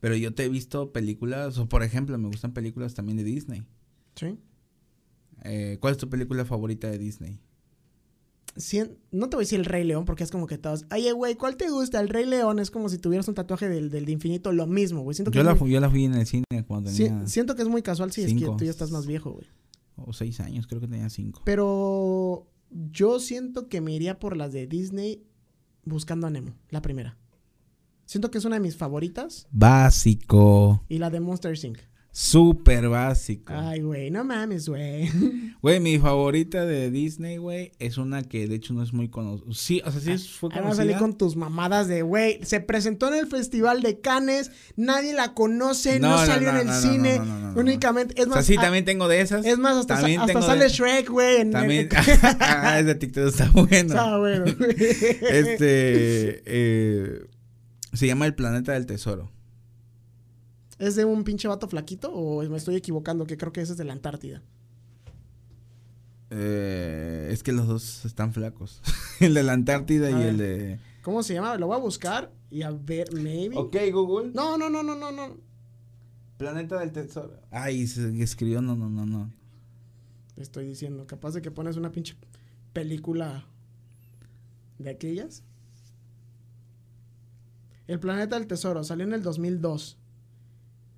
Pero 0.00 0.14
yo 0.16 0.32
te 0.32 0.44
he 0.44 0.48
visto 0.48 0.92
películas, 0.92 1.58
o 1.58 1.68
por 1.68 1.82
ejemplo, 1.82 2.16
me 2.18 2.28
gustan 2.28 2.52
películas 2.54 2.94
también 2.94 3.16
de 3.18 3.24
Disney. 3.24 3.64
Sí. 4.14 4.38
Eh, 5.44 5.78
¿Cuál 5.80 5.92
es 5.92 5.98
tu 5.98 6.08
película 6.08 6.44
favorita 6.44 6.88
de 6.90 6.98
Disney? 6.98 7.40
Cien- 8.56 8.96
no 9.12 9.28
te 9.28 9.36
voy 9.36 9.42
a 9.42 9.46
decir 9.46 9.60
el 9.60 9.66
Rey 9.66 9.84
León 9.84 10.04
porque 10.04 10.24
es 10.24 10.30
como 10.30 10.46
que 10.46 10.58
todos, 10.58 10.84
oye, 10.92 11.12
güey, 11.12 11.36
¿cuál 11.36 11.56
te 11.56 11.70
gusta? 11.70 12.00
El 12.00 12.08
Rey 12.08 12.26
León 12.26 12.58
es 12.58 12.70
como 12.72 12.88
si 12.88 12.98
tuvieras 12.98 13.28
un 13.28 13.34
tatuaje 13.34 13.68
del, 13.68 13.88
del 13.90 14.04
de 14.04 14.12
infinito, 14.12 14.50
lo 14.52 14.66
mismo, 14.66 15.02
güey. 15.02 15.14
Siento 15.14 15.30
que 15.30 15.36
Yo 15.36 15.42
es 15.42 15.46
la, 15.46 15.54
muy- 15.54 15.70
yo 15.70 15.80
la 15.80 15.90
fui 15.90 16.04
en 16.04 16.14
el 16.14 16.26
cine 16.26 16.44
cuando 16.66 16.90
si- 16.90 17.04
tenía 17.04 17.26
siento 17.28 17.54
que 17.54 17.62
es 17.62 17.68
muy 17.68 17.82
casual 17.82 18.10
si 18.10 18.22
es 18.22 18.30
cinco. 18.30 18.52
que 18.52 18.58
tú 18.58 18.64
ya 18.64 18.70
estás 18.70 18.90
más 18.90 19.06
viejo, 19.06 19.30
güey. 19.32 19.46
o 19.96 20.12
seis 20.12 20.38
años, 20.40 20.66
creo 20.68 20.80
que 20.80 20.86
tenía 20.88 21.08
cinco. 21.10 21.42
Pero 21.44 22.48
yo 22.92 23.18
siento 23.20 23.68
que 23.68 23.80
me 23.80 23.92
iría 23.92 24.18
por 24.20 24.36
las 24.36 24.52
de 24.52 24.66
Disney 24.68 25.24
buscando 25.88 26.26
a 26.26 26.30
Nemo, 26.30 26.54
la 26.70 26.82
primera. 26.82 27.16
Siento 28.06 28.30
que 28.30 28.38
es 28.38 28.44
una 28.44 28.56
de 28.56 28.60
mis 28.60 28.76
favoritas 28.76 29.46
Básico. 29.50 30.84
y 30.88 30.98
la 30.98 31.10
de 31.10 31.20
Monster 31.20 31.58
Inc. 31.62 31.78
Súper 32.20 32.88
básico. 32.88 33.52
Ay, 33.54 33.80
güey, 33.80 34.10
no 34.10 34.24
mames, 34.24 34.68
güey. 34.68 35.08
Güey, 35.62 35.78
mi 35.80 35.98
favorita 35.98 36.64
de 36.66 36.90
Disney, 36.90 37.36
güey, 37.36 37.70
es 37.78 37.96
una 37.96 38.22
que 38.22 38.46
de 38.48 38.56
hecho 38.56 38.74
no 38.74 38.82
es 38.82 38.92
muy 38.92 39.08
conocida. 39.08 39.52
Sí, 39.54 39.80
o 39.84 39.90
sea, 39.92 40.00
sí 40.00 40.10
es- 40.12 40.28
fue 40.30 40.50
Ahora 40.52 40.66
vas 40.66 40.72
a 40.74 40.76
salir 40.78 40.92
conocida. 40.96 40.98
con 41.10 41.18
tus 41.18 41.36
mamadas 41.36 41.86
de, 41.88 42.02
güey, 42.02 42.40
se 42.44 42.58
presentó 42.60 43.06
en 43.08 43.14
el 43.14 43.26
Festival 43.28 43.82
de 43.82 44.00
Cannes, 44.00 44.50
nadie 44.76 45.14
la 45.14 45.34
conoce, 45.34 46.00
no, 46.00 46.16
salió 46.26 46.52
no, 46.52 46.58
en 46.60 46.66
el 46.68 46.74
no, 46.74 46.80
cine, 46.80 47.18
no, 47.18 47.24
no, 47.24 47.38
no, 47.40 47.52
no. 47.54 47.60
únicamente, 47.60 48.14
es 48.20 48.26
O 48.26 48.30
sea, 48.30 48.36
más, 48.36 48.46
sí, 48.46 48.56
a- 48.56 48.60
también 48.62 48.84
tengo 48.84 49.06
de 49.06 49.20
esas. 49.20 49.46
es 49.46 49.58
más, 49.58 49.76
hasta, 49.76 50.00
sa- 50.00 50.22
hasta 50.22 50.42
sale 50.42 50.64
de- 50.64 50.70
Shrek, 50.70 51.08
güey. 51.10 51.48
También. 51.50 51.88
ah, 52.40 52.78
ese 52.80 52.94
TikTok 52.96 53.28
está 53.28 53.50
bueno. 53.52 53.68
Está 53.94 54.18
bueno, 54.18 54.44
güey. 54.58 54.70
Este. 54.80 56.42
eh, 56.46 57.26
se 57.92 58.06
llama 58.08 58.26
El 58.26 58.34
Planeta 58.34 58.72
del 58.72 58.86
Tesoro. 58.86 59.30
¿Es 60.78 60.94
de 60.94 61.04
un 61.04 61.24
pinche 61.24 61.48
vato 61.48 61.68
flaquito 61.68 62.12
o 62.12 62.42
me 62.48 62.56
estoy 62.56 62.76
equivocando? 62.76 63.26
Que 63.26 63.36
creo 63.36 63.52
que 63.52 63.60
ese 63.60 63.72
es 63.72 63.78
de 63.78 63.84
la 63.84 63.92
Antártida. 63.92 64.42
Eh, 66.30 67.28
es 67.32 67.42
que 67.42 67.52
los 67.52 67.66
dos 67.66 68.04
están 68.04 68.32
flacos. 68.32 68.80
el 69.20 69.34
de 69.34 69.42
la 69.42 69.54
Antártida 69.54 70.08
A 70.08 70.10
y 70.10 70.14
ver. 70.14 70.28
el 70.28 70.36
de. 70.36 70.78
¿Cómo 71.02 71.22
se 71.22 71.34
llama? 71.34 71.56
Lo 71.56 71.68
voy 71.68 71.76
a 71.76 71.80
buscar 71.80 72.32
y 72.50 72.62
a 72.62 72.70
ver, 72.70 73.12
maybe. 73.12 73.56
Ok, 73.56 73.76
Google. 73.92 74.32
No, 74.34 74.58
no, 74.58 74.68
no, 74.70 74.82
no, 74.82 74.94
no, 74.94 75.10
no. 75.10 75.36
Planeta 76.36 76.78
del 76.78 76.92
Tesoro. 76.92 77.40
Ay, 77.50 77.86
se 77.86 78.22
escribió, 78.22 78.62
no, 78.62 78.76
no, 78.76 78.88
no, 78.88 79.06
no. 79.06 79.32
Te 80.34 80.42
estoy 80.42 80.66
diciendo, 80.66 81.06
capaz 81.06 81.32
de 81.32 81.42
que 81.42 81.50
pones 81.50 81.76
una 81.76 81.90
pinche 81.90 82.14
película 82.72 83.44
de 84.78 84.90
aquellas. 84.90 85.42
El 87.88 87.98
planeta 87.98 88.38
del 88.38 88.46
tesoro 88.46 88.84
salió 88.84 89.04
en 89.04 89.14
el 89.14 89.22
2002. 89.22 89.97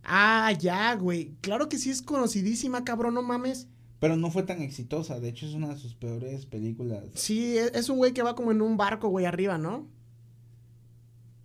Ah, 0.04 0.52
ya, 0.58 0.94
güey. 0.94 1.34
Claro 1.40 1.68
que 1.68 1.78
sí 1.78 1.90
es 1.90 2.02
conocidísima, 2.02 2.84
cabrón, 2.84 3.14
no 3.14 3.22
mames. 3.22 3.68
Pero 4.00 4.16
no 4.16 4.30
fue 4.30 4.42
tan 4.44 4.62
exitosa. 4.62 5.20
De 5.20 5.28
hecho, 5.28 5.46
es 5.46 5.52
una 5.54 5.68
de 5.68 5.76
sus 5.78 5.94
peores 5.94 6.46
películas. 6.46 7.04
Sí, 7.14 7.58
e- 7.58 7.70
es 7.74 7.88
un 7.90 7.98
güey 7.98 8.12
que 8.12 8.22
va 8.22 8.34
como 8.34 8.50
en 8.50 8.62
un 8.62 8.76
barco, 8.76 9.08
güey, 9.08 9.26
arriba, 9.26 9.58
¿no? 9.58 9.86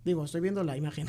Digo, 0.04 0.24
estoy 0.24 0.40
viendo 0.40 0.62
la 0.64 0.76
imagen. 0.76 1.08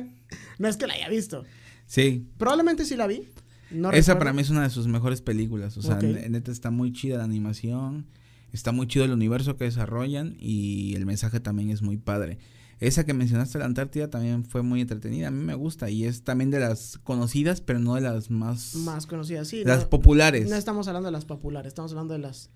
no 0.58 0.68
es 0.68 0.76
que 0.76 0.86
la 0.86 0.94
haya 0.94 1.08
visto. 1.08 1.44
Sí. 1.86 2.26
Probablemente 2.36 2.84
sí 2.84 2.94
la 2.96 3.06
vi. 3.06 3.28
No 3.70 3.88
Esa 3.90 4.12
recuerdo. 4.12 4.18
para 4.18 4.32
mí 4.34 4.42
es 4.42 4.50
una 4.50 4.62
de 4.62 4.70
sus 4.70 4.86
mejores 4.86 5.20
películas. 5.20 5.76
O 5.76 5.82
sea, 5.82 5.96
neta 5.96 6.52
está 6.52 6.70
muy 6.70 6.92
chida 6.92 7.18
la 7.18 7.24
animación. 7.24 8.06
Está 8.52 8.70
muy 8.70 8.86
chido 8.86 9.04
el 9.04 9.10
universo 9.12 9.56
que 9.56 9.64
desarrollan. 9.64 10.36
Y 10.38 10.94
el 10.94 11.06
mensaje 11.06 11.40
también 11.40 11.70
es 11.70 11.82
muy 11.82 11.96
padre. 11.96 12.38
Esa 12.80 13.04
que 13.04 13.14
mencionaste, 13.14 13.58
la 13.58 13.64
Antártida, 13.66 14.10
también 14.10 14.44
fue 14.44 14.62
muy 14.62 14.80
entretenida. 14.80 15.28
A 15.28 15.30
mí 15.30 15.42
me 15.44 15.54
gusta. 15.54 15.90
Y 15.90 16.04
es 16.04 16.22
también 16.22 16.50
de 16.50 16.60
las 16.60 16.98
conocidas, 17.04 17.60
pero 17.60 17.78
no 17.78 17.94
de 17.94 18.00
las 18.02 18.30
más. 18.30 18.74
Más 18.76 19.06
conocida, 19.06 19.44
sí. 19.44 19.64
las 19.64 19.82
no- 19.84 19.90
populares. 19.90 20.48
No 20.50 20.56
estamos 20.56 20.86
hablando 20.88 21.06
de 21.08 21.12
las 21.12 21.24
populares, 21.24 21.68
estamos 21.68 21.92
hablando 21.92 22.14
de 22.14 22.20
las. 22.20 22.50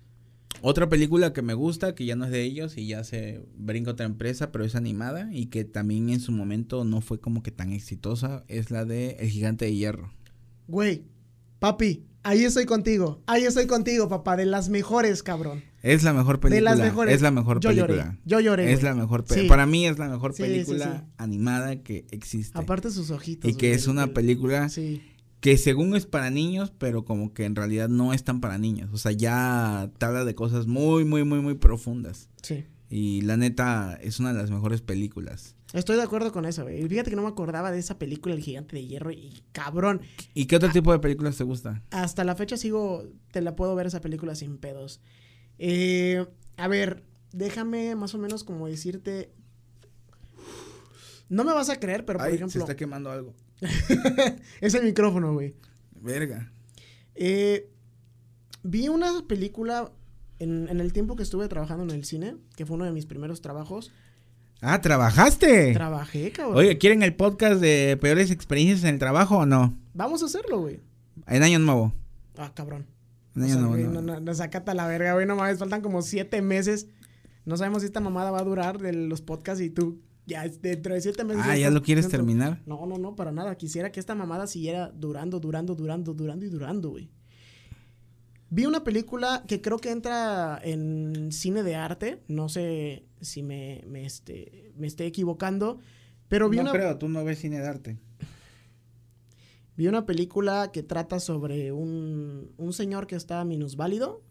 Otra 0.61 0.89
película 0.89 1.31
que 1.31 1.41
me 1.41 1.53
gusta, 1.53 1.95
que 1.95 2.05
ya 2.05 2.15
no 2.15 2.25
es 2.25 2.31
de 2.31 2.43
ellos 2.43 2.75
y 2.77 2.87
ya 2.87 3.03
se 3.03 3.45
brinca 3.55 3.91
otra 3.91 4.05
empresa, 4.05 4.51
pero 4.51 4.65
es 4.65 4.75
animada 4.75 5.29
y 5.31 5.45
que 5.45 5.63
también 5.63 6.09
en 6.09 6.19
su 6.19 6.31
momento 6.31 6.83
no 6.83 7.01
fue 7.01 7.19
como 7.19 7.43
que 7.43 7.51
tan 7.51 7.71
exitosa, 7.71 8.43
es 8.47 8.71
la 8.71 8.83
de 8.83 9.11
El 9.19 9.29
Gigante 9.29 9.65
de 9.65 9.75
Hierro. 9.75 10.11
Güey, 10.67 11.03
papi, 11.59 12.03
ahí 12.23 12.43
estoy 12.43 12.65
contigo. 12.65 13.21
Ahí 13.27 13.43
estoy 13.45 13.67
contigo, 13.67 14.09
papá. 14.09 14.35
De 14.35 14.45
las 14.45 14.69
mejores, 14.69 15.23
cabrón. 15.23 15.63
Es 15.81 16.03
la 16.03 16.13
mejor 16.13 16.35
De 16.37 16.41
película. 16.41 16.71
las 16.71 16.79
mejores. 16.79 17.15
Es 17.15 17.21
la 17.21 17.31
mejor 17.31 17.59
Yo 17.59 17.71
lloré, 17.71 17.93
película. 17.93 18.17
yo 18.25 18.39
lloré, 18.39 18.71
Es 18.73 18.81
güey. 18.81 18.93
la 18.93 18.95
mejor. 19.01 19.25
Sí. 19.27 19.47
Para 19.47 19.65
mí 19.65 19.85
es 19.87 19.97
la 19.97 20.09
mejor 20.09 20.33
Sí, 20.33 20.43
película 20.43 21.03
sí. 21.07 21.13
animada 21.17 21.77
que 21.83 22.05
existe. 22.11 22.57
Aparte 22.57 22.91
sus 22.91 23.11
ojitos. 23.11 23.49
y 23.49 23.53
que 23.55 23.67
güey, 23.69 23.77
es 23.79 23.87
una 23.87 24.03
el- 24.05 24.11
película 24.11 24.69
que 25.39 25.57
según 25.57 25.95
es 25.95 26.05
para 26.05 26.29
niños, 26.29 26.73
pero 26.77 27.05
como 27.05 27.33
que 27.33 27.45
en 27.45 27.55
realidad 27.55 27.87
no 27.87 28.13
es 28.13 28.23
tan 28.25 28.41
para 28.41 28.57
niños. 28.57 28.89
O 28.91 28.97
sea, 28.97 29.13
ya 29.13 29.89
te 29.97 30.05
habla 30.05 30.25
de 30.25 30.35
cosas 30.35 30.67
muy, 30.67 31.05
muy, 31.05 31.23
muy, 31.23 31.39
muy 31.39 31.53
profundas. 31.53 32.29
Sí. 32.41 32.65
Y 32.89 33.21
la 33.21 33.37
neta 33.37 33.97
es 34.01 34.19
una 34.19 34.33
de 34.33 34.39
las 34.41 34.51
mejores 34.51 34.81
películas. 34.81 35.55
Estoy 35.71 35.95
de 35.97 36.01
acuerdo 36.01 36.31
con 36.31 36.45
eso, 36.45 36.63
güey. 36.63 36.85
Fíjate 36.89 37.11
que 37.11 37.15
no 37.15 37.21
me 37.21 37.27
acordaba 37.27 37.71
de 37.71 37.77
esa 37.79 37.99
película, 37.99 38.33
El 38.33 38.41
Gigante 38.41 38.75
de 38.75 38.85
Hierro. 38.85 39.11
Y 39.11 39.43
cabrón, 39.51 40.01
¿Y 40.33 40.45
qué 40.47 40.55
otro 40.55 40.69
tipo 40.71 40.91
de 40.91 40.99
películas 40.99 41.37
te 41.37 41.43
gusta? 41.43 41.83
hasta 41.91 42.23
la 42.23 42.35
fecha 42.35 42.57
sigo, 42.57 43.03
te 43.31 43.41
la 43.41 43.55
puedo 43.55 43.75
ver 43.75 43.85
esa 43.85 44.01
película 44.01 44.33
sin 44.35 44.57
pedos. 44.57 44.99
Eh, 45.59 46.25
a 46.57 46.67
ver, 46.67 47.03
déjame 47.31 47.95
más 47.95 48.15
o 48.15 48.17
menos 48.17 48.43
como 48.43 48.67
decirte. 48.67 49.31
No 51.27 51.43
me 51.43 51.53
vas 51.53 51.69
a 51.69 51.79
creer, 51.79 52.05
pero 52.05 52.17
por 52.17 52.27
Ay, 52.27 52.31
se 52.31 52.35
ejemplo, 52.37 52.61
está 52.61 52.75
quemando 52.75 53.11
algo. 53.11 53.35
es 54.61 54.73
el 54.73 54.83
micrófono, 54.83 55.33
güey. 55.33 55.53
Verga. 56.01 56.51
Eh, 57.13 57.69
vi 58.63 58.87
una 58.87 59.27
película 59.27 59.91
en, 60.39 60.67
en 60.69 60.79
el 60.79 60.91
tiempo 60.93 61.15
que 61.15 61.23
estuve 61.23 61.47
trabajando 61.47 61.83
en 61.83 61.91
el 61.91 62.05
cine, 62.05 62.37
que 62.55 62.65
fue 62.65 62.77
uno 62.77 62.85
de 62.85 62.91
mis 62.91 63.05
primeros 63.05 63.41
trabajos. 63.41 63.91
Ah, 64.61 64.81
¿trabajaste? 64.81 65.73
Trabajé, 65.73 66.31
cabrón. 66.31 66.57
Oye, 66.57 66.77
¿quieren 66.77 67.01
el 67.03 67.15
podcast 67.15 67.61
de 67.61 67.97
peores 68.01 68.31
experiencias 68.31 68.83
en 68.83 68.95
el 68.95 68.99
trabajo 68.99 69.37
o 69.37 69.45
no? 69.45 69.77
Vamos 69.93 70.21
a 70.21 70.25
hacerlo, 70.25 70.59
güey. 70.59 70.79
En 71.27 71.43
Año 71.43 71.59
Nuevo. 71.59 71.93
Ah, 72.37 72.51
cabrón. 72.53 72.85
O 73.43 73.47
sea, 73.47 73.63
güey, 73.67 73.83
no, 73.87 74.01
no, 74.01 74.19
nos 74.19 74.39
acata 74.39 74.73
la 74.73 74.87
verga, 74.87 75.13
güey. 75.13 75.25
No 75.25 75.35
mames, 75.35 75.57
faltan 75.59 75.81
como 75.81 76.01
siete 76.01 76.41
meses. 76.41 76.87
No 77.45 77.57
sabemos 77.57 77.81
si 77.81 77.87
esta 77.87 77.99
mamada 77.99 78.31
va 78.31 78.39
a 78.39 78.43
durar 78.43 78.79
de 78.79 78.93
los 78.93 79.21
podcasts 79.21 79.61
y 79.63 79.69
tú 79.69 79.99
ya 80.25 80.47
dentro 80.47 80.93
de 80.93 81.01
siete 81.01 81.23
meses. 81.23 81.43
Ah, 81.45 81.57
¿ya 81.57 81.71
lo 81.71 81.81
quieres 81.81 82.05
dentro- 82.05 82.19
terminar? 82.19 82.61
No, 82.65 82.85
no, 82.85 82.97
no, 82.97 83.15
para 83.15 83.31
nada. 83.31 83.55
Quisiera 83.55 83.91
que 83.91 83.99
esta 83.99 84.13
mamada 84.15 84.45
siguiera 84.47 84.91
durando, 84.95 85.39
durando, 85.39 85.73
durando, 85.75 86.13
durando 86.13 86.45
y 86.45 86.49
durando, 86.49 86.89
güey. 86.91 87.09
Vi 88.51 88.65
una 88.65 88.83
película 88.83 89.43
que 89.47 89.61
creo 89.61 89.77
que 89.77 89.91
entra 89.91 90.59
en 90.63 91.31
cine 91.31 91.61
de 91.63 91.75
arte. 91.75 92.23
No 92.27 92.49
sé 92.49 93.05
si 93.21 93.43
me, 93.43 93.83
me, 93.87 94.05
este, 94.05 94.71
me 94.75 94.87
esté 94.87 95.05
equivocando. 95.05 95.79
Pero 96.27 96.49
vi, 96.49 96.57
no 96.57 96.63
una, 96.63 96.71
creo, 96.71 96.97
tú 96.97 97.09
no 97.09 97.23
ves 97.23 97.39
cine 97.39 97.59
de 97.59 97.67
arte. 97.67 97.97
Vi 99.79 99.87
una 99.87 100.05
película 100.05 100.71
que 100.73 100.83
trata 100.83 101.21
sobre 101.21 101.71
un, 101.71 102.51
un 102.57 102.73
señor 102.73 103.07
que 103.07 103.15
está 103.15 103.45
minusválido 103.45 104.21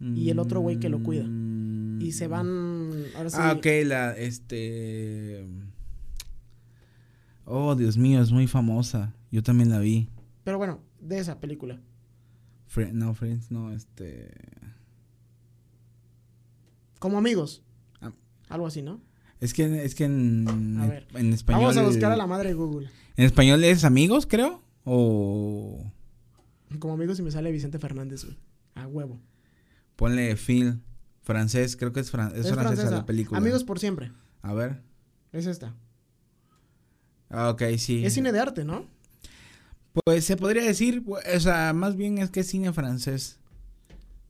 Y 0.00 0.28
el 0.30 0.40
otro 0.40 0.58
güey 0.58 0.80
que 0.80 0.88
lo 0.88 1.00
cuida. 1.04 1.24
y 2.00 2.10
se 2.10 2.26
van. 2.26 2.90
Ahora 3.14 3.30
sí. 3.30 3.36
Ah, 3.38 3.52
ok, 3.56 3.66
la, 3.86 4.16
este... 4.16 5.46
Oh, 7.44 7.76
Dios 7.76 7.96
mío, 7.96 8.20
es 8.20 8.32
muy 8.32 8.48
famosa. 8.48 9.14
Yo 9.30 9.44
también 9.44 9.70
la 9.70 9.78
vi. 9.78 10.08
Pero 10.42 10.58
bueno, 10.58 10.80
de 11.00 11.18
esa 11.20 11.38
película. 11.38 11.80
No, 12.92 13.14
Friends, 13.14 13.52
no, 13.52 13.70
este... 13.72 14.32
Como 16.98 17.18
amigos. 17.18 17.62
Ah. 18.00 18.10
Algo 18.48 18.66
así, 18.66 18.82
¿no? 18.82 19.00
Es 19.38 19.54
que, 19.54 19.84
es 19.84 19.94
que 19.94 20.06
en, 20.06 20.78
A 20.80 20.86
ver. 20.88 21.06
en 21.14 21.32
español... 21.32 21.62
Vamos 21.62 21.76
a 21.76 21.84
buscar 21.84 22.10
a 22.10 22.16
la 22.16 22.26
madre 22.26 22.48
de 22.48 22.54
Google. 22.54 22.88
¿En 23.16 23.26
español 23.26 23.62
es 23.62 23.84
amigos, 23.84 24.26
creo? 24.26 24.60
O... 24.84 25.90
Como 26.78 26.94
amigos 26.94 27.18
y 27.18 27.22
me 27.22 27.30
sale 27.30 27.52
Vicente 27.52 27.78
Fernández, 27.78 28.24
güey. 28.24 28.36
A 28.74 28.86
huevo. 28.86 29.20
Ponle 29.96 30.36
Phil. 30.36 30.80
Francés, 31.22 31.76
creo 31.76 31.92
que 31.92 32.00
es, 32.00 32.12
fran- 32.12 32.32
es 32.34 32.50
francesa, 32.50 32.90
la 32.90 33.06
película. 33.06 33.38
Amigos 33.38 33.62
por 33.62 33.78
siempre. 33.78 34.10
A 34.42 34.54
ver. 34.54 34.82
Es 35.32 35.46
esta. 35.46 35.72
Ah, 37.30 37.50
ok, 37.50 37.62
sí. 37.78 38.04
Es 38.04 38.14
cine 38.14 38.32
de 38.32 38.40
arte, 38.40 38.64
¿no? 38.64 38.86
Pues 40.04 40.24
se 40.24 40.36
podría 40.36 40.64
decir, 40.64 41.04
o 41.06 41.40
sea, 41.40 41.72
más 41.74 41.96
bien 41.96 42.18
es 42.18 42.30
que 42.30 42.40
es 42.40 42.48
cine 42.48 42.72
francés. 42.72 43.38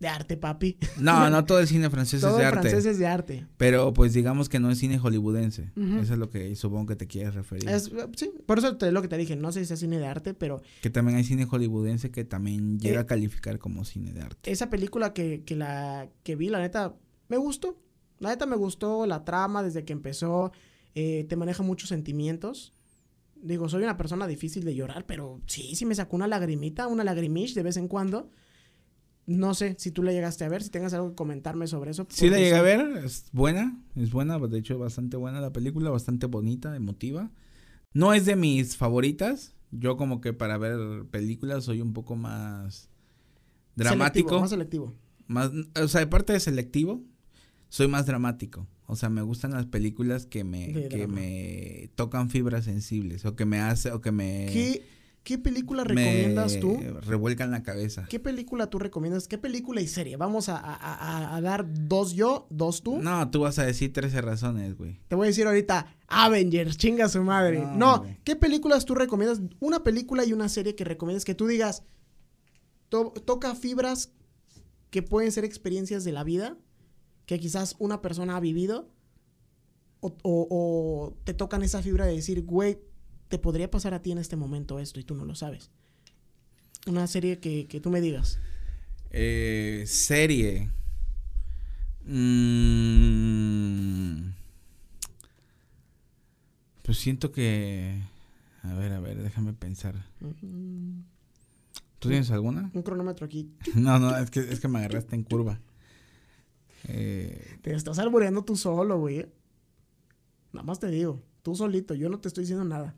De 0.03 0.09
arte, 0.09 0.37
papi. 0.37 0.77
No, 0.99 1.31
no 1.31 1.45
todo 1.45 1.61
el 1.61 1.69
cine 1.69 1.89
francés 1.89 2.23
Todo 2.23 2.33
es 2.33 2.39
de 2.39 2.45
arte. 2.45 2.69
francés 2.71 2.87
es 2.87 2.99
de 2.99 3.07
arte. 3.07 3.47
Pero 3.57 3.93
pues 3.95 4.13
digamos 4.13 4.49
que 4.49 4.59
no 4.59 4.69
es 4.69 4.79
cine 4.79 4.99
hollywoodense. 4.99 5.71
Eso 5.77 6.13
es 6.15 6.19
lo 6.19 6.29
que 6.29 6.57
supongo 6.57 6.87
que 6.87 6.97
te 6.97 7.07
quieres 7.07 7.35
referir. 7.37 7.69
Es, 7.69 7.87
eh, 7.87 8.09
sí, 8.17 8.33
por 8.45 8.59
eso 8.59 8.77
te 8.77 8.91
lo 8.91 9.01
que 9.01 9.07
te 9.07 9.17
dije. 9.17 9.37
No 9.37 9.53
sé 9.53 9.65
si 9.65 9.73
es 9.73 9.79
cine 9.79 9.99
de 10.01 10.07
arte, 10.09 10.35
pero 10.35 10.61
Que 10.83 10.91
también 10.91 11.19
hay 11.19 11.23
cine 11.25 11.45
hollywoodense 11.47 12.11
que 12.11 12.25
también 12.25 12.81
llega 12.81 12.97
Eh, 12.99 13.03
a 13.03 13.07
calificar 13.07 13.61
como 13.61 13.85
cine 13.85 14.13
de 14.13 14.23
arte. 14.23 14.51
esa 14.51 14.69
película 14.71 15.13
que, 15.13 15.45
que 15.45 15.55
la 15.55 16.09
que 16.25 16.35
vi, 16.35 16.49
la 16.49 16.59
neta, 16.59 16.97
me 17.29 17.37
gustó. 17.37 17.79
La 18.19 18.31
neta 18.31 18.45
me 18.45 18.57
gustó 18.57 19.07
la 19.07 19.25
trama 19.25 19.63
desde 19.63 19.85
que 19.85 19.93
empezó. 19.93 20.51
eh, 20.97 21.25
te 21.29 21.37
maneja 21.37 21.63
muchos 21.63 21.89
sentimientos. 21.91 22.75
Digo, 23.41 23.69
soy 23.69 23.85
una 23.85 23.97
persona 23.97 24.27
difícil 24.27 24.65
de 24.65 24.75
llorar, 24.75 25.07
pero 25.07 25.41
sí, 25.47 25.75
sí 25.77 25.87
me 25.87 25.95
sacó 25.95 26.17
una 26.17 26.27
lagrimita, 26.27 26.87
una 26.89 27.05
lagrimish 27.05 27.55
de 27.55 27.63
vez 27.63 27.77
en 27.77 27.87
cuando. 27.89 28.31
No 29.33 29.55
sé 29.55 29.75
si 29.79 29.91
tú 29.91 30.03
la 30.03 30.13
llegaste 30.13 30.45
a 30.45 30.49
ver, 30.49 30.63
si 30.63 30.71
tengas 30.71 30.93
algo 30.95 31.11
que 31.11 31.15
comentarme 31.15 31.67
sobre 31.67 31.91
eso. 31.91 32.07
Sí 32.11 32.29
la 32.29 32.39
llegué 32.39 32.55
a 32.55 32.63
ver, 32.63 33.05
es 33.05 33.27
buena, 33.33 33.79
es 33.97 34.11
buena, 34.13 34.39
de 34.39 34.59
hecho 34.59 34.79
bastante 34.79 35.17
buena 35.17 35.41
la 35.41 35.53
película, 35.53 35.91
bastante 35.91 36.27
bonita, 36.27 36.75
emotiva. 36.77 37.31
No 37.95 38.13
es 38.15 38.27
de 38.27 38.37
mis 38.37 38.77
favoritas, 38.77 39.55
yo 39.71 39.97
como 39.97 40.21
que 40.21 40.33
para 40.33 40.59
ver 40.59 41.07
películas 41.11 41.65
soy 41.65 41.81
un 41.81 41.93
poco 41.93 42.17
más 42.17 42.89
dramático. 43.77 44.29
Selectivo, 44.29 44.41
más 44.41 44.51
selectivo. 44.51 44.95
Más, 45.27 45.51
o 45.83 45.89
sea, 45.89 46.03
aparte 46.03 46.33
de 46.33 46.41
selectivo, 46.41 47.03
soy 47.69 47.89
más 47.89 48.07
dramático. 48.07 48.67
O 48.87 48.97
sea, 48.97 49.09
me 49.09 49.23
gustan 49.23 49.53
las 49.53 49.65
películas 49.67 50.27
que 50.27 50.45
me, 50.45 50.69
De 50.73 50.89
que 50.89 50.99
drama. 50.99 51.15
me 51.15 51.91
tocan 51.95 52.29
fibras 52.29 52.67
sensibles. 52.67 53.25
O 53.25 53.35
que 53.37 53.47
me 53.47 53.61
hace, 53.61 53.91
o 53.93 54.01
que 54.03 54.13
me. 54.13 54.49
¿Qué, 54.53 54.83
qué 55.25 55.39
película 55.39 55.85
me 55.85 55.95
recomiendas 55.95 56.59
tú? 56.61 56.79
Revuelcan 57.03 57.51
la 57.51 57.63
cabeza. 57.63 58.07
¿Qué 58.09 58.19
película 58.19 58.69
tú 58.69 58.79
recomiendas? 58.79 59.29
¿Qué 59.29 59.39
película 59.39 59.81
y 59.81 59.87
serie? 59.87 60.17
Vamos 60.17 60.49
a, 60.49 60.57
a- 60.57 60.75
a- 60.75 61.37
a 61.37 61.41
dar 61.41 61.67
dos 61.89 62.13
yo, 62.15 62.47
dos 62.51 62.83
tú. 62.83 62.99
No, 62.99 63.31
tú 63.31 63.41
vas 63.41 63.59
a 63.59 63.65
decir 63.65 63.93
13 63.93 64.21
razones, 64.21 64.77
güey. 64.77 64.99
Te 65.09 65.15
voy 65.15 65.27
a 65.27 65.29
decir 65.29 65.47
ahorita 65.47 65.87
Avengers, 66.09 66.77
chinga 66.77 67.09
su 67.09 67.23
madre. 67.23 67.61
No, 67.61 67.77
No, 67.77 67.99
güey. 68.01 68.19
¿qué 68.25 68.37
películas 68.37 68.85
tú 68.85 68.95
recomiendas? 68.95 69.41
Una 69.61 69.83
película 69.83 70.25
y 70.25 70.33
una 70.33 70.49
serie 70.49 70.75
que 70.75 70.85
recomiendas 70.85 71.25
que 71.25 71.35
tú 71.35 71.47
digas, 71.47 71.85
to- 72.89 73.13
toca 73.25 73.55
fibras 73.55 74.13
que 74.91 75.03
pueden 75.03 75.33
ser 75.33 75.45
experiencias 75.45 76.05
de 76.05 76.13
la 76.13 76.25
vida, 76.25 76.57
que 77.27 77.39
quizás 77.39 77.77
una 77.79 78.03
persona 78.03 78.37
ha 78.37 78.41
vivido, 78.41 78.91
o, 80.01 80.09
o- 80.23 80.49
o 80.51 81.17
te 81.25 81.33
tocan 81.33 81.63
esa 81.63 81.81
fibra 81.81 82.05
de 82.07 82.17
decir, 82.17 82.45
güey, 82.45 82.81
te 83.33 83.39
podría 83.39 83.71
pasar 83.71 83.95
a 83.95 84.03
ti 84.03 84.13
en 84.13 84.19
este 84.19 84.37
momento 84.37 84.79
esto 84.79 85.01
y 85.01 85.05
tú 85.05 85.15
no 85.15 85.25
lo 85.25 85.35
sabes. 85.35 85.71
Una 86.87 87.07
serie 87.07 87.41
que, 87.41 87.67
que 87.67 87.81
tú 87.81 87.89
me 87.89 88.03
digas. 88.03 88.39
Eh, 89.11 89.85
serie. 89.87 90.69
Mm, 92.05 94.33
pues 96.83 96.99
siento 96.99 97.33
que. 97.33 98.03
A 98.65 98.75
ver, 98.75 98.93
a 98.93 99.01
ver, 99.01 99.23
déjame 99.23 99.55
pensar. 99.55 99.95
¿Tú 101.99 102.11
tienes 102.11 102.31
alguna? 102.31 102.71
Un 102.75 102.83
cronómetro 102.83 103.25
aquí. 103.25 103.51
No, 103.75 103.99
no, 103.99 104.15
es 104.15 104.31
que, 104.31 104.41
es 104.41 104.61
que 104.61 104.69
me 104.69 104.81
agarraste 104.81 105.17
en 105.17 105.23
curva. 105.23 105.59
Eh, 106.87 107.57
Te 107.63 107.75
estás 107.75 107.99
albureando 107.99 108.45
tú 108.45 108.57
solo, 108.57 108.99
güey. 108.99 109.25
Nada 110.53 110.67
más 110.67 110.81
te 110.81 110.89
digo. 110.89 111.23
Tú 111.43 111.57
solito. 111.57 111.95
Yo 111.95 112.11
no 112.11 112.21
te 112.21 112.29
estoy 112.29 112.43
diciendo 112.43 112.67
nada. 112.67 112.95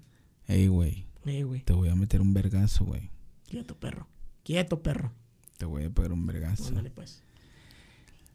Ey, 0.48 0.66
güey, 0.68 1.06
Eh, 1.24 1.44
güey. 1.44 1.62
te 1.62 1.72
voy 1.72 1.88
a 1.88 1.94
meter 1.94 2.20
un 2.20 2.34
vergazo, 2.34 2.84
güey. 2.84 3.10
Quieto, 3.46 3.78
perro. 3.78 4.08
Quieto, 4.42 4.82
perro. 4.82 5.12
Te 5.58 5.64
voy 5.64 5.84
a 5.84 5.90
pegar 5.90 6.12
un 6.12 6.26
vergazo. 6.26 6.68
Ándale, 6.68 6.90
pues. 6.90 7.22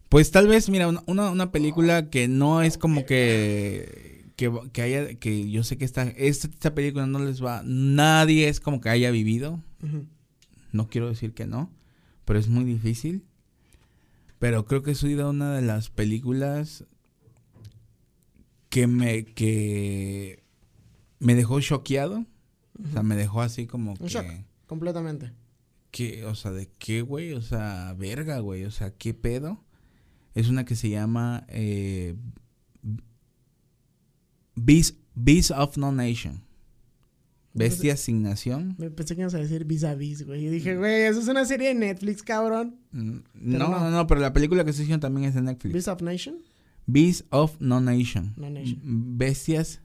Pues 0.10 0.32
tal 0.32 0.48
vez, 0.48 0.70
mira, 0.70 0.88
una, 0.88 1.30
una, 1.30 1.52
película 1.52 2.10
que 2.10 2.28
no 2.28 2.64
es 2.64 2.80
como 2.80 3.06
que, 3.06 4.32
que, 4.36 4.52
que 4.74 4.82
haya, 4.82 5.14
que 5.16 5.52
yo 5.52 5.64
sé 5.64 5.78
que 5.78 5.86
esta, 5.86 6.04
esta, 6.04 6.74
película 6.74 7.06
no 7.06 7.20
les 7.20 7.44
va, 7.44 7.62
nadie 7.64 8.50
es 8.50 8.60
como 8.60 8.82
que 8.82 8.90
haya 8.90 9.12
vivido, 9.12 9.64
no 10.72 10.88
quiero 10.88 11.10
decir 11.10 11.36
que 11.36 11.46
no, 11.46 11.72
pero 12.26 12.40
es 12.40 12.48
muy 12.48 12.64
difícil. 12.64 13.24
Pero 14.40 14.66
creo 14.66 14.82
que 14.82 14.92
he 14.92 14.96
sido 14.96 15.30
una 15.30 15.54
de 15.54 15.62
las 15.62 15.90
películas 15.92 16.86
que 18.70 18.88
me, 18.88 19.26
que 19.26 20.44
me 21.20 21.36
dejó 21.36 21.60
choqueado. 21.62 22.26
O 22.84 22.92
sea, 22.94 23.04
me 23.04 23.16
dejó 23.16 23.42
así 23.42 23.68
como 23.68 23.94
Un 24.00 24.08
shock. 24.08 24.24
que, 24.26 24.46
Completamente. 24.68 25.32
que, 25.92 26.24
o 26.26 26.36
sea, 26.36 26.52
¿de 26.52 26.70
qué, 26.80 27.02
güey? 27.02 27.34
O 27.34 27.42
sea, 27.42 27.94
verga, 27.98 28.40
güey. 28.40 28.64
O 28.66 28.72
sea, 28.72 28.92
¿qué 28.92 29.14
pedo? 29.14 29.64
Es 30.36 30.48
una 30.50 30.64
que 30.64 30.76
se 30.76 30.90
llama 30.90 31.46
eh, 31.50 32.16
Beast, 34.56 34.98
Beast 35.16 35.52
of 35.52 35.78
No 35.78 35.92
Nation. 35.92 36.42
Bestia 37.54 37.98
sin 37.98 38.22
nación. 38.22 38.76
Me 38.78 38.90
pensé 38.92 39.16
que 39.16 39.22
ibas 39.22 39.34
a 39.34 39.40
decir 39.40 39.66
vis 39.66 39.84
a 39.84 39.96
vis, 39.96 40.26
güey. 40.26 40.46
Y 40.46 40.50
dije, 40.50 40.78
güey, 40.78 41.02
eso 41.04 41.20
es 41.20 41.28
una 41.28 41.44
serie 41.46 41.70
de 41.70 41.74
Netflix, 41.76 42.22
cabrón. 42.24 42.78
Mm, 42.92 43.18
No, 43.34 43.58
no. 43.58 43.80
no, 43.80 43.92
no, 43.92 44.08
pero 44.08 44.22
la 44.22 44.32
película 44.32 44.64
que 44.64 44.70
estoy 44.70 44.84
diciendo 44.86 45.06
también 45.08 45.28
es 45.28 45.34
de 45.36 45.42
Netflix. 45.42 45.74
Vis 45.74 45.88
of 45.88 46.02
Nation. 46.02 46.38
Beast 46.86 47.26
of 47.32 47.60
No 47.60 47.82
Nation. 47.82 48.34
No 48.38 48.50
Nation. 48.50 48.80
Bestias 49.18 49.82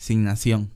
sin 0.00 0.24
nación. 0.24 0.70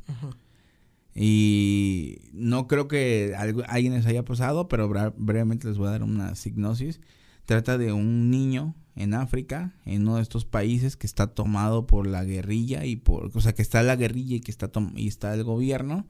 Y 1.15 2.19
no 2.33 2.67
creo 2.67 2.89
que 2.89 3.35
algo- 3.37 3.63
alguien 3.69 3.93
les 3.95 4.07
haya 4.07 4.25
pasado, 4.25 4.69
pero 4.69 4.89
brevemente 5.17 5.69
les 5.69 5.79
voy 5.79 5.89
a 5.89 5.93
dar 5.93 6.03
una 6.03 6.35
signosis. 6.35 7.01
Trata 7.47 7.79
de 7.79 7.93
un 7.93 8.31
niño 8.31 8.75
en 8.97 9.15
África, 9.15 9.75
en 9.85 10.03
uno 10.03 10.17
de 10.17 10.23
estos 10.23 10.45
países 10.45 10.97
que 10.97 11.07
está 11.07 11.29
tomado 11.29 11.87
por 11.87 12.07
la 12.07 12.25
guerrilla 12.25 12.85
y 12.85 12.97
por, 12.97 13.31
o 13.37 13.41
sea, 13.41 13.55
que 13.55 13.63
está 13.63 13.83
la 13.83 13.97
guerrilla 13.97 14.37
y 14.37 14.41
que 14.41 14.51
está 14.51 14.71
y 14.97 15.09
está 15.09 15.35
el 15.35 15.45
gobierno, 15.45 16.07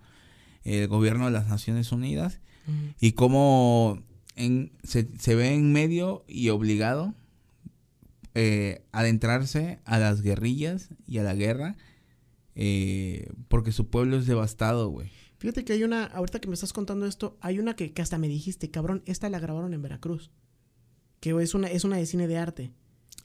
el 0.65 0.89
gobierno 0.89 1.27
de 1.27 1.33
las 1.33 1.49
Naciones 1.49 1.93
Unidas, 1.93 2.41
y 2.99 3.12
cómo 3.12 4.03
en- 4.37 4.73
se, 4.85 5.09
se 5.19 5.35
ve 5.35 5.53
en 5.55 5.71
medio 5.73 6.25
y 6.27 6.49
obligado 6.49 7.15
eh, 8.35 8.83
a 8.91 9.01
adentrarse 9.01 9.81
a 9.85 9.99
las 9.99 10.23
guerrillas 10.23 10.89
y 11.07 11.19
a 11.19 11.23
la 11.23 11.35
guerra 11.35 11.77
eh, 12.55 13.31
porque 13.49 13.73
su 13.73 13.89
pueblo 13.89 14.17
es 14.17 14.27
devastado, 14.27 14.89
güey. 14.89 15.11
Fíjate 15.39 15.65
que 15.65 15.73
hay 15.73 15.85
una, 15.85 16.05
ahorita 16.05 16.41
que 16.41 16.49
me 16.49 16.55
estás 16.55 16.73
contando 16.73 17.07
esto, 17.07 17.37
hay 17.41 17.59
una 17.59 17.77
que, 17.77 17.93
que 17.93 18.03
hasta 18.03 18.19
me 18.19 18.29
dijiste, 18.29 18.71
cabrón, 18.71 19.03
esta 19.05 19.29
la 19.29 19.41
grabaron 19.41 19.75
en 19.75 19.83
Veracruz. 19.83 20.31
Que 21.21 21.31
es 21.43 21.55
una, 21.55 21.69
es 21.69 21.85
una 21.85 21.97
de 21.97 22.07
cine 22.07 22.27
de 22.29 22.39
arte. 22.39 22.71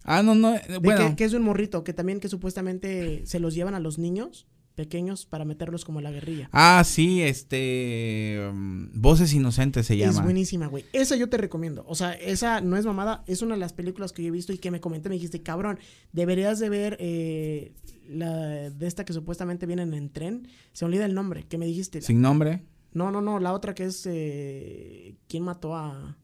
Ah, 0.04 0.24
no, 0.24 0.36
no, 0.36 0.52
De 0.52 0.80
bueno, 0.80 1.10
que, 1.10 1.16
que 1.18 1.24
es 1.26 1.32
de 1.32 1.38
un 1.38 1.44
morrito, 1.44 1.84
que 1.84 1.94
también 1.94 2.20
que 2.20 2.30
supuestamente 2.30 3.26
se 3.26 3.40
los 3.40 3.54
llevan 3.54 3.74
a 3.74 3.80
los 3.80 3.98
niños, 4.00 4.48
pequeños 4.80 5.26
para 5.26 5.44
meterlos 5.44 5.84
como 5.84 6.00
a 6.00 6.02
la 6.02 6.10
guerrilla. 6.10 6.50
Ah, 6.54 6.82
sí, 6.86 7.22
este. 7.22 8.40
um, 8.50 8.90
Voces 8.94 9.34
Inocentes 9.34 9.88
se 9.88 9.96
Es 9.96 10.00
llama. 10.00 10.22
buenísima, 10.24 10.68
güey. 10.68 10.86
Esa 10.94 11.18
yo 11.18 11.28
te 11.28 11.36
recomiendo. 11.36 11.84
O 11.86 11.96
sea, 11.96 12.14
esa 12.14 12.62
no 12.62 12.78
es 12.78 12.86
mamada, 12.86 13.26
es 13.28 13.42
una 13.42 13.56
de 13.56 13.60
las 13.60 13.74
películas 13.74 14.14
que 14.14 14.22
yo 14.24 14.30
he 14.30 14.32
visto 14.32 14.54
y 14.54 14.58
que 14.58 14.72
me 14.72 14.80
comenté, 14.80 15.10
me 15.10 15.16
dijiste, 15.16 15.44
cabrón, 15.44 15.80
deberías 16.14 16.60
de 16.60 16.70
ver 16.70 16.96
eh, 17.02 17.74
la 18.08 18.70
de 18.70 18.88
esta 18.88 19.04
que 19.04 19.12
supuestamente 19.12 19.66
vienen 19.66 19.94
en 19.94 20.10
tren. 20.12 20.48
Se 20.72 20.86
olvida 20.86 21.06
el 21.06 21.14
nombre, 21.14 21.44
que 21.44 21.58
me 21.58 21.66
dijiste. 21.66 22.02
Sin 22.02 22.22
nombre. 22.22 22.64
No, 22.94 23.12
no, 23.12 23.20
no, 23.20 23.40
la 23.40 23.52
otra 23.52 23.76
que 23.76 23.84
es 23.84 24.06
eh, 24.06 25.18
¿quién 25.28 25.44
mató 25.44 25.76
a, 25.76 26.18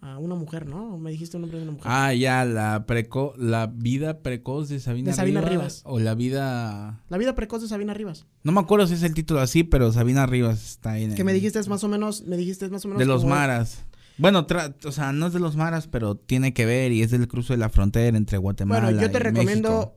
a 0.00 0.18
una 0.18 0.34
mujer, 0.36 0.66
no? 0.66 0.96
Me 0.98 1.10
dijiste 1.10 1.36
un 1.36 1.42
nombre 1.42 1.58
de 1.58 1.64
una 1.64 1.72
mujer. 1.72 1.86
Ah, 1.92 2.14
ya, 2.14 2.44
la 2.44 2.86
preco 2.86 3.34
la 3.36 3.66
vida 3.66 4.20
precoz 4.22 4.68
de 4.68 4.78
Sabina, 4.80 5.10
De 5.10 5.16
Sabina 5.16 5.40
Rivas. 5.40 5.82
O 5.84 5.98
la 5.98 6.14
vida. 6.14 7.02
La 7.08 7.18
vida 7.18 7.34
precoz 7.34 7.62
de 7.62 7.68
Sabina 7.68 7.94
Rivas. 7.94 8.26
No 8.44 8.52
me 8.52 8.60
acuerdo 8.60 8.86
si 8.86 8.94
es 8.94 9.02
el 9.02 9.14
título 9.14 9.40
así, 9.40 9.64
pero 9.64 9.90
Sabina 9.92 10.26
Rivas 10.26 10.64
está 10.64 10.92
ahí. 10.92 11.04
en 11.04 11.14
Que 11.14 11.22
el- 11.22 11.26
me 11.26 11.32
dijiste 11.32 11.58
es 11.58 11.68
más 11.68 11.82
o 11.84 11.88
menos, 11.88 12.24
me 12.26 12.36
dijiste 12.36 12.64
es 12.64 12.70
más 12.70 12.84
o 12.84 12.88
menos 12.88 12.98
De 13.00 13.06
los 13.06 13.22
como- 13.22 13.34
maras. 13.34 13.84
Bueno, 14.18 14.46
tra- 14.48 14.74
o 14.84 14.90
sea, 14.92 15.12
no 15.12 15.28
es 15.28 15.32
de 15.32 15.38
los 15.40 15.54
maras, 15.56 15.86
pero 15.86 16.16
tiene 16.16 16.52
que 16.52 16.66
ver 16.66 16.90
y 16.92 17.02
es 17.02 17.10
del 17.12 17.28
cruce 17.28 17.52
de 17.52 17.58
la 17.58 17.68
frontera 17.68 18.16
entre 18.16 18.36
Guatemala 18.38 18.86
Bueno, 18.86 19.00
yo 19.00 19.10
te 19.10 19.18
y 19.18 19.20
recomiendo 19.20 19.70
México. 19.70 19.94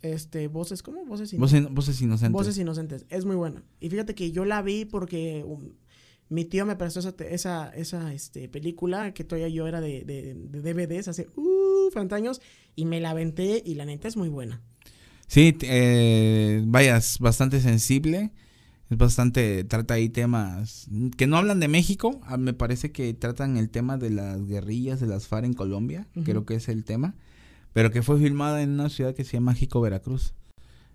este 0.00 0.48
voces, 0.48 0.82
¿cómo? 0.82 1.04
Voces 1.06 1.32
Inocentes. 1.32 1.62
Voces, 1.70 1.74
voces 1.74 2.00
inocentes. 2.02 2.32
Voces 2.32 2.58
Inocentes. 2.58 3.06
Es 3.10 3.24
muy 3.24 3.36
buena. 3.36 3.62
Y 3.80 3.88
fíjate 3.90 4.14
que 4.14 4.32
yo 4.32 4.44
la 4.44 4.62
vi 4.62 4.84
porque 4.86 5.44
um, 5.46 5.70
mi 6.34 6.44
tío 6.44 6.66
me 6.66 6.74
prestó 6.74 6.98
esa, 6.98 7.14
esa, 7.28 7.68
esa 7.70 8.12
este, 8.12 8.48
película 8.48 9.14
que 9.14 9.22
todavía 9.22 9.48
yo 9.48 9.68
era 9.68 9.80
de, 9.80 10.02
de, 10.04 10.34
de 10.34 10.60
DVDs 10.60 11.06
hace 11.06 11.28
uh, 11.36 11.90
años 12.10 12.42
y 12.74 12.86
me 12.86 13.00
la 13.00 13.10
aventé 13.10 13.62
y 13.64 13.76
la 13.76 13.84
neta 13.84 14.08
es 14.08 14.16
muy 14.16 14.28
buena. 14.28 14.60
Sí, 15.28 15.56
eh, 15.62 16.60
vaya, 16.66 16.96
es 16.96 17.20
bastante 17.20 17.60
sensible. 17.60 18.32
Es 18.90 18.98
bastante, 18.98 19.62
trata 19.64 19.94
ahí 19.94 20.08
temas 20.08 20.88
que 21.16 21.26
no 21.28 21.36
hablan 21.36 21.60
de 21.60 21.68
México. 21.68 22.20
ah, 22.24 22.36
Me 22.36 22.52
parece 22.52 22.90
que 22.90 23.14
tratan 23.14 23.56
el 23.56 23.70
tema 23.70 23.96
de 23.96 24.10
las 24.10 24.44
guerrillas 24.44 24.98
de 25.00 25.06
las 25.06 25.28
FARC 25.28 25.46
en 25.46 25.54
Colombia. 25.54 26.08
Creo 26.24 26.44
que 26.44 26.56
es 26.56 26.68
el 26.68 26.84
tema. 26.84 27.14
Pero 27.72 27.90
que 27.92 28.02
fue 28.02 28.18
filmada 28.18 28.60
en 28.62 28.70
una 28.70 28.88
ciudad 28.88 29.14
que 29.14 29.24
se 29.24 29.34
llama 29.34 29.54
Jico, 29.54 29.80
Veracruz. 29.80 30.34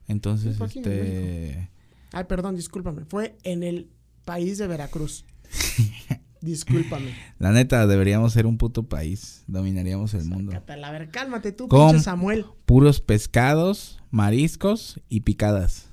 Entonces, 0.07 0.59
aquí 0.61 0.79
en 0.79 0.85
este... 0.85 1.69
Ay, 2.11 2.25
perdón, 2.25 2.55
discúlpame. 2.55 3.05
Fue 3.05 3.37
en 3.43 3.63
el 3.63 3.89
país 4.30 4.59
de 4.59 4.67
Veracruz. 4.67 5.25
discúlpame. 6.41 7.15
La 7.39 7.51
neta, 7.51 7.88
deberíamos 7.88 8.32
ser 8.32 8.45
un 8.45 8.59
puto 8.59 8.84
país. 8.84 9.43
Dominaríamos 9.47 10.13
el 10.13 10.25
mundo. 10.25 10.51
A 10.55 10.91
ver, 10.91 11.09
cálmate 11.09 11.51
tú, 11.51 11.67
pinche 11.67 11.99
Samuel. 11.99 12.45
Puros 12.67 13.01
pescados, 13.01 13.99
mariscos 14.11 15.01
y 15.09 15.21
picadas. 15.21 15.89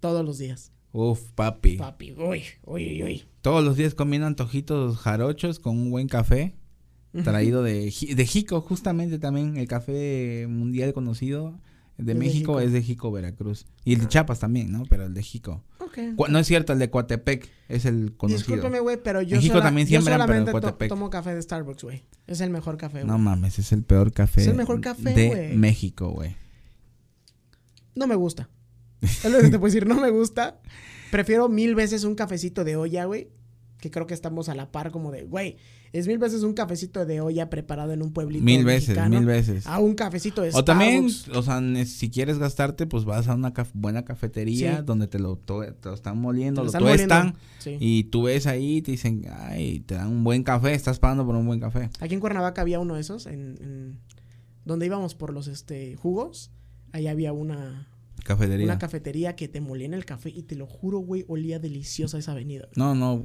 Todos 0.00 0.24
los 0.24 0.38
días. 0.38 0.72
Uf, 0.90 1.20
papi. 1.36 1.76
Papi, 1.76 2.10
uy, 2.18 2.42
uy, 2.64 3.02
uy. 3.04 3.24
Todos 3.40 3.62
los 3.62 3.76
días 3.76 3.94
comiendo 3.94 4.26
antojitos 4.26 4.96
jarochos 4.98 5.60
con 5.60 5.78
un 5.78 5.90
buen 5.92 6.08
café. 6.08 6.56
Traído 7.22 7.62
de, 7.62 7.84
de 8.16 8.26
Jico, 8.26 8.60
justamente 8.62 9.20
también. 9.20 9.56
El 9.56 9.68
café 9.68 10.46
mundial 10.48 10.92
conocido 10.92 11.52
de 11.98 12.02
Es 12.02 12.06
de 12.06 12.14
México 12.16 12.58
es 12.60 12.72
de 12.72 12.82
Jico, 12.82 13.12
Veracruz. 13.12 13.64
Y 13.84 13.92
el 13.92 14.00
de 14.00 14.06
Ah. 14.06 14.08
Chiapas 14.08 14.40
también, 14.40 14.72
¿no? 14.72 14.82
Pero 14.90 15.06
el 15.06 15.14
de 15.14 15.22
Jico. 15.22 15.62
Ok. 15.86 15.98
Cu- 16.16 16.26
No 16.28 16.38
es 16.38 16.46
cierto, 16.46 16.72
el 16.72 16.78
de 16.78 16.90
Coatepec 16.90 17.48
es 17.68 17.84
el 17.84 18.16
conocido. 18.16 18.38
Discúlpame, 18.38 18.80
güey, 18.80 18.96
pero 19.02 19.22
yo, 19.22 19.36
México 19.36 19.54
sola- 19.54 19.64
también 19.66 19.86
yo 19.86 20.00
pero 20.04 20.16
solamente 20.16 20.52
to- 20.52 20.76
tomo 20.88 21.10
café 21.10 21.34
de 21.34 21.42
Starbucks, 21.42 21.84
güey. 21.84 22.04
Es 22.26 22.40
el 22.40 22.50
mejor 22.50 22.76
café, 22.76 22.98
güey. 22.98 23.06
No 23.06 23.12
No, 23.14 23.18
mames, 23.18 23.58
es 23.58 23.72
el 23.72 23.82
peor 23.82 24.12
café. 24.12 24.42
Es 24.42 24.46
el 24.48 24.54
mejor 24.56 24.80
café, 24.80 25.12
de 25.14 25.28
güey. 25.28 25.56
México, 25.56 26.10
güey. 26.10 26.36
me 27.94 28.14
gusta. 28.14 28.48
Es 29.00 29.24
lo 29.24 29.38
que 29.38 29.44
te 29.48 29.58
puedo 29.58 29.66
decir, 29.72 29.86
no 29.86 30.00
me 30.00 30.10
gusta. 30.10 30.60
Prefiero 31.10 31.48
mil 31.48 31.74
veces 31.74 32.04
un 32.04 32.14
cafecito 32.14 32.64
de 32.64 32.76
olla, 32.76 33.04
güey. 33.04 33.28
Que 33.80 33.90
creo 33.90 34.06
que 34.06 34.14
estamos 34.14 34.48
a 34.48 34.54
la 34.54 34.72
par 34.72 34.90
como 34.90 35.12
de, 35.12 35.24
güey, 35.24 35.58
es 35.92 36.06
mil 36.08 36.16
veces 36.18 36.42
un 36.42 36.54
cafecito 36.54 37.04
de 37.04 37.20
olla 37.20 37.50
preparado 37.50 37.92
en 37.92 38.00
un 38.02 38.10
pueblito 38.12 38.42
Mil 38.44 38.64
veces, 38.64 38.88
mexicano 38.88 39.16
mil 39.18 39.26
veces. 39.26 39.66
A 39.66 39.78
un 39.80 39.94
cafecito 39.94 40.40
de 40.40 40.50
O 40.54 40.64
también, 40.64 41.08
o 41.34 41.42
sea, 41.42 41.60
si 41.84 42.10
quieres 42.10 42.38
gastarte, 42.38 42.86
pues 42.86 43.04
vas 43.04 43.28
a 43.28 43.34
una 43.34 43.52
caf- 43.52 43.70
buena 43.74 44.04
cafetería 44.06 44.78
Sí. 44.78 44.82
donde 44.86 45.08
te 45.08 45.18
lo, 45.18 45.36
to- 45.36 45.60
te 45.74 45.88
lo 45.90 45.94
están 45.94 46.18
moliendo, 46.18 46.62
Te 46.62 46.64
lo 46.64 46.68
están 46.68 46.82
tuestan. 46.82 47.18
moliendo. 47.26 47.40
Sí. 47.58 47.76
Y 47.78 48.04
tú 48.04 48.22
ves 48.22 48.46
ahí 48.46 48.80
te 48.80 48.92
dicen, 48.92 49.26
ay, 49.30 49.80
te 49.80 49.94
dan 49.96 50.08
un 50.08 50.24
buen 50.24 50.42
café, 50.42 50.72
estás 50.72 50.98
pagando 50.98 51.26
por 51.26 51.34
un 51.36 51.46
buen 51.46 51.60
café. 51.60 51.90
Aquí 52.00 52.14
en 52.14 52.20
Cuernavaca 52.20 52.62
había 52.62 52.80
uno 52.80 52.94
de 52.94 53.02
esos, 53.02 53.26
en, 53.26 53.58
en- 53.60 53.98
donde 54.64 54.86
íbamos 54.86 55.14
por 55.14 55.34
los 55.34 55.48
este 55.48 55.96
jugos. 55.96 56.50
Ahí 56.92 57.08
había 57.08 57.34
una, 57.34 57.88
Cafetería. 58.24 58.64
una 58.64 58.78
cafetería 58.78 59.36
que 59.36 59.48
te 59.48 59.60
molían 59.60 59.92
el 59.92 60.06
café 60.06 60.30
y 60.30 60.42
te 60.44 60.56
lo 60.56 60.66
juro, 60.66 60.98
güey, 61.00 61.24
olía 61.28 61.58
deliciosa 61.58 62.16
esa 62.18 62.32
avenida. 62.32 62.68
no, 62.74 62.94
no. 62.94 63.22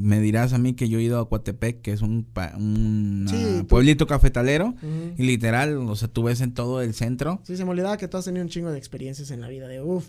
Me 0.00 0.20
dirás 0.20 0.52
a 0.52 0.58
mí 0.58 0.74
que 0.74 0.88
yo 0.88 0.98
he 0.98 1.02
ido 1.02 1.18
a 1.18 1.28
Coatepec, 1.28 1.80
que 1.82 1.92
es 1.92 2.02
un, 2.02 2.24
pa- 2.24 2.52
un 2.56 3.26
Sí, 3.28 3.36
ah, 3.60 3.64
pueblito 3.68 4.06
cafetalero. 4.06 4.74
Y 5.16 5.22
literal, 5.24 5.76
o 5.78 5.96
sea, 5.96 6.08
tú 6.08 6.22
ves 6.24 6.40
en 6.42 6.52
todo 6.54 6.82
el 6.82 6.94
centro. 6.94 7.40
Sí, 7.44 7.56
se 7.56 7.64
me 7.64 7.70
olvidaba 7.70 7.96
que 7.96 8.06
tú 8.08 8.16
has 8.16 8.24
tenido 8.26 8.44
un 8.44 8.50
chingo 8.50 8.70
de 8.70 8.78
experiencias 8.78 9.30
en 9.30 9.40
la 9.40 9.48
vida, 9.48 9.66
de 9.68 9.80
uff. 9.80 10.06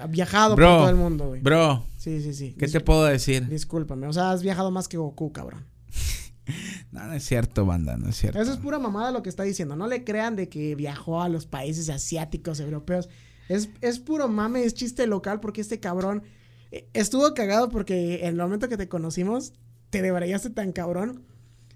Has 0.00 0.10
viajado 0.10 0.54
Bro, 0.56 0.66
por 0.66 0.76
todo 0.78 0.90
el 0.90 0.96
mundo, 0.96 1.26
güey. 1.28 1.40
Bro, 1.42 1.84
Sí, 1.96 2.22
sí, 2.22 2.32
sí. 2.32 2.54
¿qué 2.58 2.68
te 2.68 2.80
puedo 2.80 3.04
decir? 3.04 3.46
Discúlpame, 3.48 4.06
o 4.06 4.12
sea, 4.12 4.30
has 4.30 4.42
viajado 4.42 4.70
más 4.70 4.86
que 4.88 4.96
Goku, 4.96 5.32
cabrón. 5.32 5.64
No, 6.92 7.04
no 7.06 7.12
es 7.12 7.22
cierto, 7.24 7.66
banda, 7.66 7.98
no 7.98 8.08
es 8.08 8.16
cierto. 8.16 8.40
Eso 8.40 8.50
es 8.52 8.56
pura 8.56 8.78
mamada 8.78 9.10
lo 9.12 9.22
que 9.22 9.28
está 9.28 9.42
diciendo. 9.42 9.76
No 9.76 9.86
le 9.86 10.04
crean 10.04 10.34
de 10.36 10.48
que 10.48 10.74
viajó 10.74 11.20
a 11.20 11.28
los 11.28 11.44
países 11.44 11.90
asiáticos, 11.90 12.60
europeos. 12.60 13.10
Es, 13.50 13.68
es 13.82 13.98
puro 13.98 14.28
mame, 14.28 14.64
es 14.64 14.72
chiste 14.72 15.06
local 15.06 15.40
porque 15.40 15.60
este 15.60 15.78
cabrón 15.80 16.22
estuvo 16.70 17.32
cagado 17.34 17.68
porque 17.68 18.20
en 18.22 18.28
el 18.28 18.36
momento 18.36 18.68
que 18.68 18.76
te 18.76 18.88
conocimos 18.88 19.52
te 19.90 20.02
debrayaste 20.02 20.50
tan 20.50 20.72
cabrón 20.72 21.24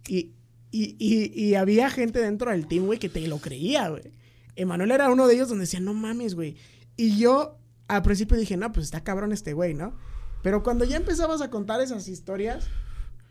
y, 0.07 0.33
y, 0.71 0.97
y, 0.99 1.33
y 1.35 1.55
había 1.55 1.91
gente 1.91 2.21
dentro 2.21 2.51
del 2.51 2.67
team, 2.67 2.87
güey, 2.87 2.99
que 2.99 3.09
te 3.09 3.27
lo 3.27 3.39
creía, 3.39 3.89
güey. 3.89 4.03
Emanuel 4.57 4.91
era 4.91 5.11
uno 5.11 5.27
de 5.27 5.35
ellos 5.35 5.49
donde 5.49 5.63
decía, 5.63 5.81
no 5.81 5.95
mames, 5.95 6.35
güey. 6.35 6.57
Y 6.97 7.17
yo 7.17 7.59
al 7.89 8.03
principio 8.03 8.37
dije, 8.37 8.57
no, 8.57 8.71
pues 8.73 8.87
está 8.87 9.03
cabrón 9.03 9.33
este 9.33 9.55
güey, 9.55 9.75
¿no? 9.75 9.97
Pero 10.43 10.63
cuando 10.63 10.85
ya 10.85 10.97
empezabas 10.97 11.41
a 11.41 11.51
contar 11.51 11.81
esas 11.81 12.09
historias, 12.09 12.69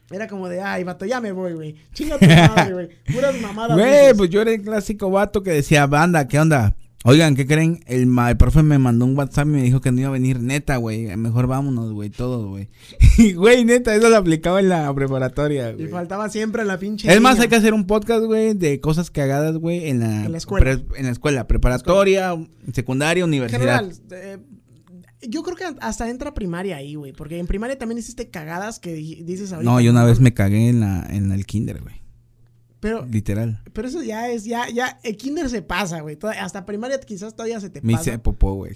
era 0.10 0.28
como 0.28 0.50
de, 0.50 0.62
ay, 0.62 0.84
vato, 0.84 1.06
ya 1.06 1.22
me 1.22 1.32
voy, 1.32 1.54
güey. 1.54 1.76
Chinga 1.94 2.18
tu 2.18 2.26
madre, 2.26 2.74
güey. 2.74 2.90
Puras 3.14 3.40
mamadas. 3.40 3.78
Güey, 3.78 4.14
pues 4.16 4.30
yo 4.30 4.42
era 4.42 4.52
el 4.52 4.62
clásico 4.62 5.10
vato 5.10 5.44
que 5.44 5.52
decía, 5.52 5.86
banda, 5.88 6.28
¿qué 6.28 6.40
onda? 6.40 6.76
Oigan, 7.04 7.36
¿qué 7.36 7.48
creen? 7.48 7.80
El, 7.88 8.08
el 8.16 8.38
profe 8.38 8.62
me 8.62 8.78
mandó 8.78 9.06
un 9.06 9.18
WhatsApp 9.18 9.48
y 9.48 9.50
me 9.50 9.64
dijo 9.64 9.82
que 9.82 9.92
no 9.92 10.00
iba 10.02 10.10
a 10.10 10.12
venir 10.12 10.40
neta, 10.40 10.78
güey. 10.78 11.16
Mejor 11.18 11.48
vámonos, 11.48 11.92
güey, 11.94 12.12
todos, 12.12 12.46
güey. 12.48 12.70
Y, 13.18 13.34
güey, 13.34 13.66
neta, 13.66 13.96
eso 13.96 14.08
lo 14.10 14.18
aplicaba 14.18 14.60
en 14.60 14.70
la 14.70 14.94
preparatoria, 14.94 15.72
Y 15.72 15.74
güey. 15.76 15.88
faltaba 15.88 16.30
siempre 16.30 16.64
la 16.64 16.78
pinche. 16.78 17.12
Es 17.12 17.20
más, 17.20 17.40
hay 17.40 17.48
que 17.48 17.56
hacer 17.56 17.74
un 17.74 17.88
podcast, 17.88 18.24
güey, 18.26 18.54
de 18.54 18.80
cosas 18.80 19.10
cagadas, 19.10 19.58
güey, 19.58 19.90
en 19.90 20.00
la, 20.02 20.26
En 20.26 20.32
la 20.32 20.38
escuela. 20.38 20.64
pre- 20.78 21.00
en 21.00 21.06
la 21.08 21.12
escuela, 21.12 21.48
preparatoria, 21.48 22.36
secundaria, 22.72 23.24
En 23.24 23.30
universidad. 23.30 23.60
general, 23.60 23.92
eh, 24.12 24.38
yo 25.28 25.42
creo 25.44 25.56
que 25.56 25.66
hasta 25.82 26.08
entra 26.10 26.34
primaria 26.36 26.78
ahí, 26.78 26.96
güey. 26.96 27.14
Porque 27.14 27.40
en 27.40 27.48
primaria 27.48 27.78
también 27.80 27.98
hiciste 28.00 28.30
cagadas 28.30 28.80
que 28.80 28.94
di- 28.94 29.24
dices 29.24 29.52
ahorita. 29.54 29.72
No, 29.72 29.80
yo 29.82 29.92
una 29.92 30.04
vez 30.04 30.20
me 30.20 30.34
cagué 30.36 30.70
en 30.70 30.80
la 30.82 31.06
en 31.10 31.32
el 31.32 31.46
kinder, 31.48 31.82
güey. 31.82 32.01
Pero, 32.82 33.06
Literal. 33.06 33.62
pero 33.74 33.88
eso 33.88 34.02
ya 34.04 34.30
es, 34.30 34.44
ya, 34.44 34.68
ya, 34.70 35.00
el 35.04 35.16
kinder 35.16 35.50
se 35.50 35.62
pasa, 35.62 36.02
güey. 36.02 36.18
Hasta 36.40 36.66
primaria 36.66 37.00
quizás 37.00 37.34
todavía 37.36 37.60
se 37.62 37.70
te 37.70 37.80
Me 37.82 37.94
pasa. 37.94 38.10
hice 38.10 38.20
popó, 38.20 38.56
güey. 38.56 38.76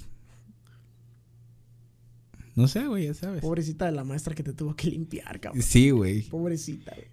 No 2.56 2.68
sé, 2.70 2.88
güey, 2.88 3.08
ya 3.08 3.14
sabes. 3.14 3.42
Pobrecita 3.42 3.86
de 3.86 3.92
la 3.92 4.04
maestra 4.04 4.34
que 4.34 4.44
te 4.44 4.54
tuvo 4.54 4.76
que 4.76 4.88
limpiar, 4.90 5.40
cabrón. 5.42 5.62
Sí, 5.62 5.90
güey. 5.90 6.22
Pobrecita, 6.30 6.94
güey. 6.96 7.08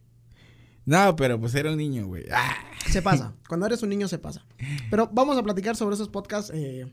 No, 0.85 1.17
pero 1.17 1.41
pues 1.41 1.55
era 1.55 1.71
un 1.71 1.79
niño, 1.79 2.07
güey. 2.07 2.25
Ah. 2.33 2.55
Se 2.91 3.03
pasa. 3.03 3.35
Cuando 3.49 3.67
eres 3.67 3.83
un 3.83 3.89
niño 3.89 4.07
se 4.09 4.19
pasa. 4.19 4.45
Pero 4.91 5.09
vamos 5.13 5.37
a 5.39 5.43
platicar 5.43 5.77
sobre 5.77 5.95
esos 5.95 6.09
podcasts 6.09 6.53
eh, 6.55 6.87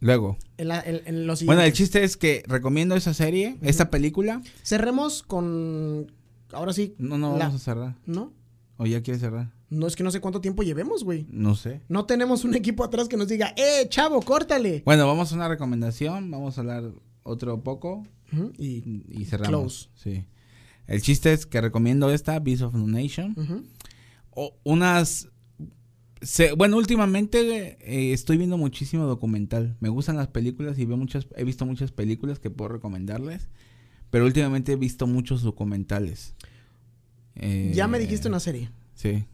Luego. 0.00 0.36
en, 0.58 0.68
la- 0.68 0.80
en- 0.80 1.02
en 1.06 1.26
los 1.26 1.44
Bueno, 1.44 1.62
el 1.62 1.72
chiste 1.72 2.02
es 2.04 2.16
que 2.16 2.42
recomiendo 2.46 2.94
esa 2.96 3.14
serie, 3.14 3.56
esta 3.62 3.90
película. 3.90 4.42
Cerremos 4.64 5.22
con... 5.22 6.12
Ahora 6.52 6.72
sí. 6.72 6.94
No, 6.98 7.16
no 7.18 7.32
la- 7.38 7.46
vamos 7.46 7.62
a 7.62 7.64
cerrar. 7.64 7.96
¿No? 8.06 8.32
¿O 8.76 8.86
ya 8.86 9.02
quieres 9.02 9.20
cerrar? 9.20 9.52
No 9.70 9.86
es 9.86 9.96
que 9.96 10.02
no 10.04 10.10
sé 10.10 10.20
cuánto 10.20 10.40
tiempo 10.40 10.62
llevemos, 10.62 11.04
güey. 11.04 11.26
No 11.30 11.54
sé. 11.54 11.80
No 11.88 12.04
tenemos 12.06 12.44
un 12.44 12.54
equipo 12.54 12.84
atrás 12.84 13.08
que 13.08 13.16
nos 13.16 13.28
diga, 13.28 13.54
¡eh, 13.56 13.86
chavo, 13.88 14.20
córtale! 14.22 14.82
Bueno, 14.84 15.06
vamos 15.06 15.32
a 15.32 15.36
una 15.36 15.48
recomendación. 15.48 16.30
Vamos 16.30 16.56
a 16.58 16.60
hablar 16.62 16.92
otro 17.22 17.62
poco 17.62 18.02
Ujú, 18.32 18.52
Y. 18.58 19.04
y 19.10 19.24
cerramos. 19.26 19.50
Close. 19.50 19.88
Sí. 19.94 20.24
El 20.86 21.00
chiste 21.00 21.32
es 21.32 21.46
que 21.46 21.60
recomiendo 21.60 22.10
esta, 22.10 22.38
Beast 22.40 22.62
of 22.62 22.74
No 22.74 22.86
Nation. 22.86 23.34
O 24.30 24.54
unas. 24.64 25.28
se- 26.22 26.52
bueno, 26.52 26.76
últimamente 26.76 27.76
eh, 27.80 28.12
estoy 28.12 28.36
viendo 28.38 28.56
muchísimo 28.58 29.04
documental. 29.04 29.76
Me 29.80 29.88
gustan 29.90 30.16
las 30.16 30.28
películas 30.28 30.78
y 30.78 30.84
veo 30.86 30.96
muchas, 30.96 31.26
he 31.36 31.44
visto 31.44 31.64
muchas 31.66 31.92
películas 31.92 32.38
que 32.40 32.50
puedo 32.50 32.68
recomendarles. 32.72 33.48
Pero 34.10 34.26
últimamente 34.26 34.72
he 34.72 34.76
visto 34.76 35.06
muchos 35.06 35.42
documentales. 35.42 36.34
Eh, 37.36 37.72
Ya 37.74 37.88
me 37.88 37.98
dijiste 37.98 38.28
una 38.28 38.40
serie, 38.40 38.70
Sí. 38.94 39.24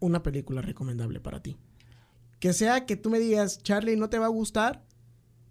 una 0.00 0.22
película 0.22 0.62
recomendable 0.62 1.20
para 1.20 1.42
ti. 1.42 1.56
Que 2.40 2.52
sea 2.52 2.84
que 2.86 2.96
tú 2.96 3.08
me 3.10 3.18
digas, 3.18 3.62
Charlie, 3.62 3.96
no 3.96 4.10
te 4.10 4.18
va 4.18 4.26
a 4.26 4.30
gustar, 4.30 4.82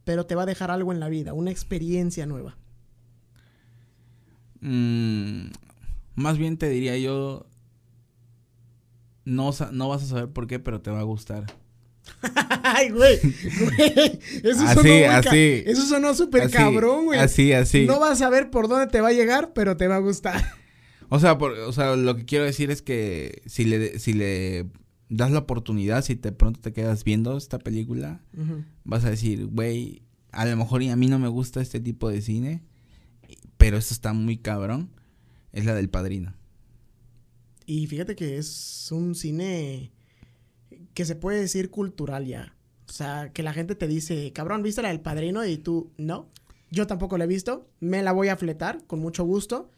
pero 0.04 0.26
te 0.26 0.36
va 0.36 0.44
a 0.44 0.46
dejar 0.46 0.72
algo 0.72 0.92
en 0.92 1.00
la 1.00 1.10
vida, 1.10 1.34
una 1.34 1.52
experiencia 1.52 2.26
nueva. 2.26 2.58
Mm, 4.62 5.48
más 6.16 6.38
bien 6.38 6.58
te 6.58 6.70
diría 6.70 6.98
yo, 6.98 7.46
no, 9.26 9.52
no 9.72 9.90
vas 9.90 10.04
a 10.04 10.08
saber 10.08 10.30
por 10.30 10.48
qué, 10.48 10.60
pero 10.60 10.82
te 10.82 10.92
va 10.92 11.00
a 11.00 11.04
gustar. 11.04 11.46
Ay, 12.64 12.90
güey, 12.92 13.20
güey. 13.20 14.20
Eso 14.44 14.64
así, 14.66 14.76
sonó 14.76 15.12
así. 15.12 15.64
Eso 15.66 15.86
sonó 15.86 16.14
súper 16.14 16.50
cabrón, 16.52 17.06
güey. 17.06 17.20
Así, 17.20 17.52
así. 17.54 17.86
No 17.86 18.00
vas 18.00 18.12
a 18.14 18.16
saber 18.16 18.52
por 18.52 18.68
dónde 18.68 18.88
te 18.88 19.02
va 19.02 19.08
a 19.10 19.14
llegar, 19.14 19.54
pero 19.54 19.76
te 19.78 19.88
va 19.88 19.96
a 19.96 20.00
gustar. 20.00 20.44
O 21.10 21.20
sea, 21.20 21.38
por, 21.38 21.52
o 21.54 21.72
sea, 21.72 21.96
lo 21.96 22.16
que 22.16 22.26
quiero 22.26 22.46
decir 22.46 22.72
es 22.72 22.82
que 22.82 23.42
si 23.46 23.66
le, 23.66 24.00
si 24.00 24.14
le 24.14 24.68
das 25.10 25.32
la 25.32 25.40
oportunidad, 25.40 26.04
si 26.04 26.16
de 26.16 26.32
pronto 26.32 26.60
te 26.60 26.74
quedas 26.74 27.04
viendo 27.04 27.38
esta 27.38 27.60
película, 27.60 28.22
vas 28.84 29.06
a 29.06 29.10
decir, 29.10 29.46
güey, 29.48 30.02
a 30.32 30.46
lo 30.46 30.58
mejor 30.58 30.84
a 30.84 30.96
mí 30.96 31.08
no 31.08 31.20
me 31.20 31.28
gusta 31.28 31.62
este 31.62 31.80
tipo 31.80 32.10
de 32.10 32.22
cine, 32.22 32.64
pero 33.58 33.78
esto 33.78 33.94
está 33.94 34.14
muy 34.14 34.38
cabrón. 34.38 34.90
Es 35.52 35.64
la 35.64 35.74
del 35.74 35.90
padrino. 35.90 36.34
Y 37.66 37.88
fíjate 37.88 38.16
que 38.16 38.38
es 38.38 38.92
un 38.92 39.16
cine 39.16 39.92
que 40.94 41.06
se 41.06 41.16
puede 41.16 41.40
decir 41.40 41.70
cultural 41.70 42.26
ya. 42.26 42.56
O 42.88 42.92
sea, 42.92 43.32
que 43.34 43.42
la 43.42 43.54
gente 43.54 43.76
te 43.76 43.88
dice, 43.88 44.32
cabrón, 44.34 44.62
¿viste 44.62 44.82
la 44.82 44.90
del 44.90 45.00
padrino? 45.00 45.46
Y 45.46 45.58
tú, 45.58 45.92
no. 45.98 46.30
Yo 46.72 46.88
tampoco 46.88 47.18
la 47.18 47.24
he 47.24 47.28
visto. 47.28 47.70
Me 47.80 48.04
la 48.04 48.12
voy 48.12 48.28
a 48.28 48.38
fletar 48.38 48.84
con 48.86 49.00
mucho 49.00 49.24
gusto. 49.24 49.72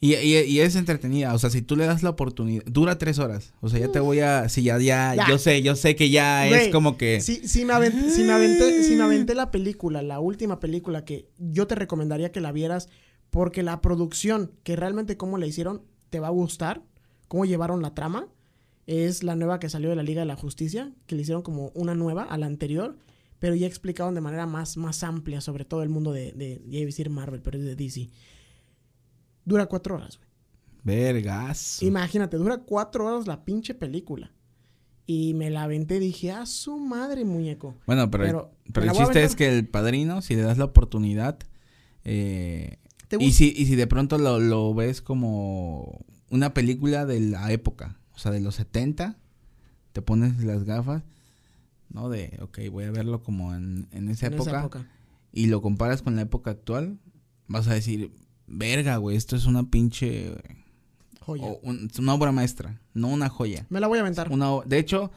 Y, 0.00 0.14
y, 0.14 0.60
es 0.60 0.76
entretenida, 0.76 1.34
o 1.34 1.38
sea, 1.40 1.50
si 1.50 1.60
tú 1.60 1.74
le 1.74 1.84
das 1.84 2.04
la 2.04 2.10
oportunidad, 2.10 2.62
dura 2.66 2.98
tres 2.98 3.18
horas, 3.18 3.52
o 3.60 3.68
sea, 3.68 3.80
ya 3.80 3.90
te 3.90 3.98
voy 3.98 4.20
a, 4.20 4.48
si 4.48 4.62
ya, 4.62 4.78
ya, 4.78 5.16
yo 5.28 5.38
sé, 5.38 5.60
yo 5.60 5.74
sé 5.74 5.96
que 5.96 6.08
ya 6.08 6.46
es 6.46 6.68
como 6.68 6.96
que... 6.96 7.20
Si, 7.20 7.48
si, 7.48 7.64
me 7.64 7.72
aventé, 7.72 8.08
si, 8.10 8.22
me 8.22 8.32
aventé, 8.32 8.84
si 8.84 8.94
me 8.94 9.02
aventé 9.02 9.34
la 9.34 9.50
película, 9.50 10.00
la 10.02 10.20
última 10.20 10.60
película 10.60 11.04
que 11.04 11.28
yo 11.38 11.66
te 11.66 11.74
recomendaría 11.74 12.30
que 12.30 12.40
la 12.40 12.52
vieras, 12.52 12.88
porque 13.30 13.64
la 13.64 13.80
producción, 13.80 14.52
que 14.62 14.76
realmente 14.76 15.16
cómo 15.16 15.36
la 15.36 15.46
hicieron, 15.46 15.82
te 16.10 16.20
va 16.20 16.28
a 16.28 16.30
gustar, 16.30 16.82
cómo 17.26 17.44
llevaron 17.44 17.82
la 17.82 17.94
trama, 17.94 18.28
es 18.86 19.24
la 19.24 19.34
nueva 19.34 19.58
que 19.58 19.68
salió 19.68 19.90
de 19.90 19.96
la 19.96 20.04
Liga 20.04 20.20
de 20.20 20.26
la 20.26 20.36
Justicia, 20.36 20.92
que 21.06 21.16
le 21.16 21.22
hicieron 21.22 21.42
como 21.42 21.72
una 21.74 21.96
nueva 21.96 22.22
a 22.22 22.38
la 22.38 22.46
anterior, 22.46 22.96
pero 23.38 23.54
ya 23.54 23.66
explicaron 23.66 24.14
de 24.14 24.20
manera 24.20 24.46
más, 24.46 24.76
más 24.76 25.02
amplia 25.02 25.40
sobre 25.40 25.64
todo 25.64 25.82
el 25.82 25.88
mundo 25.88 26.12
de, 26.12 26.32
de, 26.32 26.82
a 26.82 26.86
decir 26.86 27.10
Marvel, 27.10 27.42
pero 27.42 27.58
es 27.58 27.64
de 27.64 27.76
DC. 27.76 28.08
Dura 29.48 29.64
cuatro 29.64 29.94
horas, 29.94 30.18
güey. 30.18 30.28
Vergas. 30.84 31.82
Imagínate, 31.82 32.36
dura 32.36 32.58
cuatro 32.58 33.06
horas 33.06 33.26
la 33.26 33.46
pinche 33.46 33.74
película. 33.74 34.30
Y 35.06 35.32
me 35.32 35.48
la 35.48 35.62
aventé 35.62 35.96
y 35.96 36.00
dije, 36.00 36.32
a 36.32 36.44
su 36.44 36.76
madre, 36.76 37.24
muñeco. 37.24 37.74
Bueno, 37.86 38.10
pero, 38.10 38.52
pero, 38.74 38.92
el 38.92 38.92
chiste 38.92 39.24
es 39.24 39.36
que 39.36 39.48
el 39.48 39.66
padrino, 39.66 40.20
si 40.20 40.36
le 40.36 40.42
das 40.42 40.58
la 40.58 40.66
oportunidad, 40.66 41.38
eh, 42.04 42.76
y, 43.18 43.32
si, 43.32 43.54
y 43.56 43.64
si 43.64 43.74
de 43.74 43.86
pronto 43.86 44.18
lo, 44.18 44.38
lo, 44.38 44.74
ves 44.74 45.00
como 45.00 46.04
una 46.28 46.52
película 46.52 47.06
de 47.06 47.20
la 47.20 47.50
época, 47.50 47.98
o 48.14 48.18
sea, 48.18 48.32
de 48.32 48.40
los 48.40 48.56
70, 48.56 49.16
te 49.92 50.02
pones 50.02 50.44
las 50.44 50.64
gafas, 50.64 51.04
¿no? 51.88 52.10
De, 52.10 52.38
ok, 52.42 52.58
voy 52.70 52.84
a 52.84 52.90
verlo 52.90 53.22
como 53.22 53.54
en, 53.54 53.88
en, 53.92 54.10
esa, 54.10 54.26
época, 54.26 54.50
esa 54.50 54.60
época, 54.60 54.86
y 55.32 55.46
lo 55.46 55.62
comparas 55.62 56.02
con 56.02 56.16
la 56.16 56.22
época 56.22 56.50
actual, 56.50 56.98
vas 57.46 57.66
a 57.66 57.72
decir, 57.72 58.12
verga, 58.48 58.96
güey, 58.96 59.16
esto 59.16 59.36
es 59.36 59.46
una 59.46 59.70
pinche... 59.70 60.34
Joya. 61.20 61.46
una 61.98 62.14
obra 62.14 62.32
maestra, 62.32 62.80
no 62.94 63.08
una 63.08 63.28
joya. 63.28 63.66
Me 63.68 63.80
la 63.80 63.86
voy 63.86 63.98
a 63.98 64.00
aventar. 64.00 64.32
Una, 64.32 64.48
de 64.64 64.78
hecho, 64.78 65.12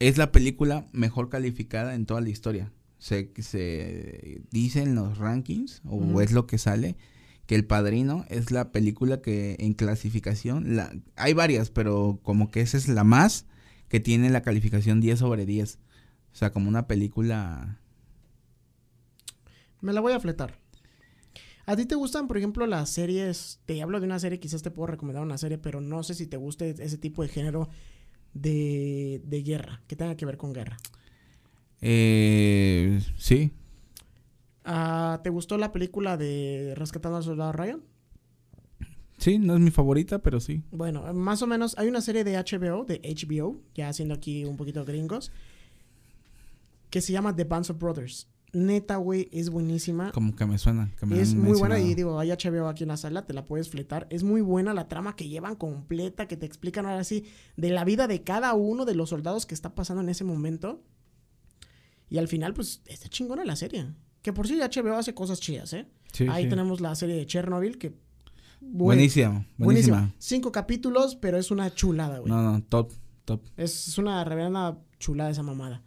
es 0.00 0.18
la 0.18 0.32
película 0.32 0.86
mejor 0.92 1.28
calificada 1.28 1.94
en 1.94 2.04
toda 2.04 2.20
la 2.20 2.30
historia. 2.30 2.72
Se, 2.98 3.32
se 3.38 4.42
dice 4.50 4.82
en 4.82 4.96
los 4.96 5.18
rankings, 5.18 5.82
o 5.88 6.20
es 6.20 6.32
lo 6.32 6.48
que 6.48 6.58
sale, 6.58 6.96
que 7.46 7.54
El 7.54 7.64
Padrino 7.64 8.24
es 8.28 8.50
la 8.50 8.72
película 8.72 9.22
que 9.22 9.56
en 9.58 9.74
clasificación, 9.74 10.76
la, 10.76 10.92
hay 11.16 11.32
varias, 11.32 11.70
pero 11.70 12.20
como 12.22 12.50
que 12.50 12.60
esa 12.60 12.76
es 12.76 12.88
la 12.88 13.04
más 13.04 13.46
que 13.88 13.98
tiene 13.98 14.30
la 14.30 14.42
calificación 14.42 15.00
10 15.00 15.18
sobre 15.18 15.46
10. 15.46 15.80
O 16.32 16.36
sea, 16.36 16.52
como 16.52 16.68
una 16.68 16.86
película... 16.86 17.80
Me 19.80 19.92
la 19.92 20.00
voy 20.00 20.12
a 20.12 20.20
fletar. 20.20 20.59
¿A 21.70 21.76
ti 21.76 21.86
te 21.86 21.94
gustan, 21.94 22.26
por 22.26 22.36
ejemplo, 22.36 22.66
las 22.66 22.90
series? 22.90 23.60
Te 23.64 23.80
hablo 23.80 24.00
de 24.00 24.06
una 24.06 24.18
serie, 24.18 24.40
quizás 24.40 24.60
te 24.60 24.72
puedo 24.72 24.88
recomendar 24.88 25.22
una 25.22 25.38
serie, 25.38 25.56
pero 25.56 25.80
no 25.80 26.02
sé 26.02 26.14
si 26.14 26.26
te 26.26 26.36
guste 26.36 26.70
ese 26.70 26.98
tipo 26.98 27.22
de 27.22 27.28
género 27.28 27.68
de, 28.34 29.22
de 29.24 29.42
guerra, 29.44 29.80
que 29.86 29.94
tenga 29.94 30.16
que 30.16 30.26
ver 30.26 30.36
con 30.36 30.52
guerra. 30.52 30.78
Eh, 31.80 33.00
sí. 33.16 33.52
Ah, 34.64 35.20
¿Te 35.22 35.30
gustó 35.30 35.58
la 35.58 35.70
película 35.70 36.16
de 36.16 36.74
Rescatando 36.76 37.18
al 37.18 37.22
Soldado 37.22 37.52
Ryan? 37.52 37.84
Sí, 39.18 39.38
no 39.38 39.54
es 39.54 39.60
mi 39.60 39.70
favorita, 39.70 40.18
pero 40.18 40.40
sí. 40.40 40.64
Bueno, 40.72 41.14
más 41.14 41.40
o 41.40 41.46
menos 41.46 41.78
hay 41.78 41.86
una 41.86 42.00
serie 42.00 42.24
de 42.24 42.36
HBO, 42.36 42.84
de 42.84 43.00
HBO, 43.04 43.60
ya 43.76 43.88
haciendo 43.90 44.14
aquí 44.14 44.44
un 44.44 44.56
poquito 44.56 44.84
gringos, 44.84 45.30
que 46.90 47.00
se 47.00 47.12
llama 47.12 47.36
The 47.36 47.44
Bands 47.44 47.70
of 47.70 47.78
Brothers. 47.78 48.26
Neta, 48.52 48.96
güey, 48.96 49.28
es 49.32 49.50
buenísima. 49.50 50.10
Como 50.12 50.34
que 50.34 50.44
me 50.44 50.58
suena. 50.58 50.92
es 51.12 51.34
muy 51.34 51.58
buena 51.58 51.78
y 51.78 51.94
digo, 51.94 52.18
hay 52.18 52.30
HBO 52.30 52.68
aquí 52.68 52.82
en 52.84 52.88
la 52.88 52.96
sala, 52.96 53.24
te 53.24 53.32
la 53.32 53.44
puedes 53.44 53.68
fletar. 53.68 54.06
Es 54.10 54.24
muy 54.24 54.40
buena 54.40 54.74
la 54.74 54.88
trama 54.88 55.14
que 55.14 55.28
llevan 55.28 55.54
completa, 55.54 56.26
que 56.26 56.36
te 56.36 56.46
explican 56.46 56.86
ahora 56.86 57.04
sí 57.04 57.26
de 57.56 57.70
la 57.70 57.84
vida 57.84 58.08
de 58.08 58.22
cada 58.22 58.54
uno 58.54 58.84
de 58.84 58.94
los 58.94 59.10
soldados 59.10 59.46
que 59.46 59.54
está 59.54 59.74
pasando 59.74 60.02
en 60.02 60.08
ese 60.08 60.24
momento. 60.24 60.82
Y 62.08 62.18
al 62.18 62.26
final, 62.26 62.54
pues, 62.54 62.82
está 62.86 63.08
chingona 63.08 63.44
la 63.44 63.54
serie. 63.54 63.86
Que 64.22 64.32
por 64.32 64.48
sí 64.48 64.58
HBO 64.58 64.96
hace 64.96 65.14
cosas 65.14 65.40
chidas, 65.40 65.72
¿eh? 65.72 65.86
Ahí 66.28 66.48
tenemos 66.48 66.80
la 66.80 66.94
serie 66.96 67.14
de 67.14 67.24
Chernobyl, 67.26 67.78
que... 67.78 67.94
buenísima, 68.60 69.46
buenísima. 69.56 70.12
Cinco 70.18 70.50
capítulos, 70.50 71.14
pero 71.14 71.38
es 71.38 71.52
una 71.52 71.72
chulada, 71.72 72.18
güey. 72.18 72.30
No, 72.30 72.42
no, 72.42 72.62
top, 72.64 72.92
top. 73.24 73.42
Es 73.56 73.96
una 73.96 74.24
reverenda 74.24 74.76
chulada 74.98 75.30
esa 75.30 75.44
mamada. 75.44 75.82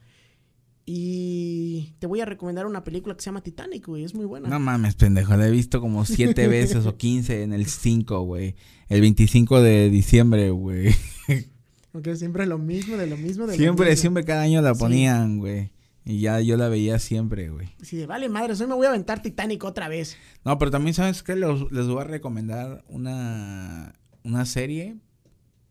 Y 0.85 1.93
te 1.99 2.07
voy 2.07 2.19
a 2.19 2.25
recomendar 2.25 2.65
una 2.65 2.83
película 2.83 3.15
que 3.15 3.21
se 3.21 3.27
llama 3.27 3.41
Titanic, 3.41 3.87
güey. 3.87 4.03
Es 4.03 4.13
muy 4.13 4.25
buena. 4.25 4.49
No 4.49 4.59
mames, 4.59 4.95
pendejo. 4.95 5.37
La 5.37 5.47
he 5.47 5.51
visto 5.51 5.79
como 5.79 6.05
siete 6.05 6.47
veces 6.49 6.85
o 6.85 6.97
quince 6.97 7.43
en 7.43 7.53
el 7.53 7.67
5, 7.67 8.21
güey. 8.21 8.55
El 8.89 9.01
25 9.01 9.61
de 9.61 9.89
diciembre, 9.89 10.49
güey. 10.51 10.93
Porque 11.93 12.15
siempre 12.15 12.45
lo 12.47 12.57
mismo, 12.57 12.97
de 12.97 13.07
lo 13.07 13.15
mismo, 13.15 13.47
de 13.47 13.55
siempre, 13.55 13.85
lo 13.85 13.91
mismo. 13.91 14.01
Siempre 14.01 14.25
cada 14.25 14.41
año 14.41 14.61
la 14.61 14.73
ponían, 14.73 15.37
güey. 15.37 15.71
Y 16.05 16.19
ya 16.19 16.41
yo 16.41 16.57
la 16.57 16.67
veía 16.67 16.99
siempre, 16.99 17.49
güey. 17.49 17.69
Sí, 17.81 18.05
vale 18.05 18.27
madre, 18.27 18.53
hoy 18.59 18.67
me 18.67 18.73
voy 18.73 18.87
a 18.87 18.89
aventar 18.89 19.21
Titanic 19.21 19.63
otra 19.63 19.87
vez. 19.87 20.17
No, 20.43 20.57
pero 20.57 20.69
también, 20.69 20.93
¿sabes 20.93 21.23
qué? 21.23 21.35
Les, 21.35 21.71
les 21.71 21.87
voy 21.87 22.01
a 22.01 22.03
recomendar 22.03 22.83
una, 22.89 23.93
una 24.23 24.45
serie, 24.45 24.97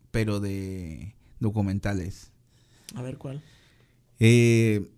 pero 0.09 0.39
de 0.39 1.13
documentales. 1.39 2.31
A 2.95 3.03
ver, 3.03 3.17
¿cuál? 3.17 3.43
Eh, 4.19 4.89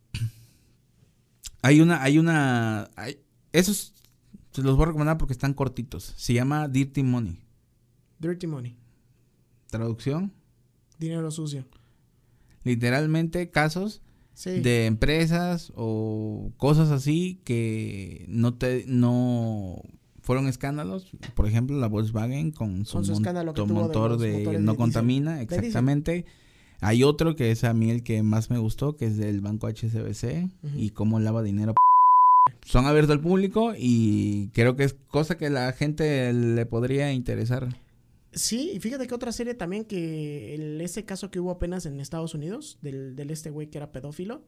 hay 1.65 1.81
una, 1.81 2.03
hay 2.03 2.19
una, 2.19 2.91
hay, 2.95 3.17
esos 3.51 3.95
se 4.51 4.61
los 4.61 4.75
voy 4.75 4.83
a 4.83 4.85
recomendar 4.85 5.17
porque 5.17 5.33
están 5.33 5.55
cortitos. 5.55 6.13
Se 6.15 6.31
llama 6.31 6.67
Dirty 6.67 7.01
Money. 7.01 7.39
Dirty 8.19 8.45
Money. 8.45 8.77
Traducción. 9.71 10.31
Dinero 10.99 11.31
sucio. 11.31 11.65
Literalmente 12.63 13.49
casos 13.49 14.03
de 14.43 14.85
empresas 14.85 15.73
o 15.75 16.51
cosas 16.57 16.91
así 16.91 17.41
que 17.45 18.25
no 18.27 18.53
te 18.53 18.85
no 18.87 19.81
fueron 20.21 20.47
escándalos, 20.47 21.09
por 21.33 21.47
ejemplo 21.47 21.79
la 21.79 21.87
Volkswagen 21.87 22.51
con 22.51 22.85
su, 22.85 22.99
motor 22.99 24.17
de, 24.17 24.59
no 24.59 24.75
contamina, 24.75 25.41
exactamente. 25.41 26.25
Hay 26.85 27.03
otro 27.03 27.35
que 27.35 27.49
es 27.49 27.63
a 27.63 27.73
mí 27.73 27.89
el 27.89 28.03
que 28.03 28.21
más 28.21 28.51
me 28.51 28.59
gustó, 28.59 28.95
que 28.95 29.07
es 29.07 29.17
del 29.17 29.41
banco 29.41 29.67
HSBC 29.67 30.51
y 30.75 30.91
cómo 30.91 31.19
lava 31.19 31.41
dinero. 31.41 31.73
Son 32.63 32.85
abiertos 32.85 33.13
al 33.15 33.21
público 33.21 33.73
y 33.75 34.49
creo 34.53 34.75
que 34.75 34.83
es 34.83 34.95
cosa 35.09 35.35
que 35.35 35.49
la 35.49 35.71
gente 35.71 36.31
le 36.31 36.63
podría 36.67 37.11
interesar. 37.11 37.69
Sí, 38.33 38.73
y 38.75 38.79
fíjate 38.79 39.07
que 39.07 39.15
otra 39.15 39.31
serie 39.31 39.55
también 39.55 39.85
que 39.85 40.53
el, 40.53 40.79
ese 40.79 41.05
caso 41.05 41.31
que 41.31 41.39
hubo 41.39 41.49
apenas 41.49 41.87
en 41.87 41.99
Estados 41.99 42.35
Unidos, 42.35 42.77
del, 42.83 43.15
del 43.15 43.31
este 43.31 43.49
güey 43.49 43.65
que 43.67 43.79
era 43.79 43.91
pedófilo, 43.91 44.43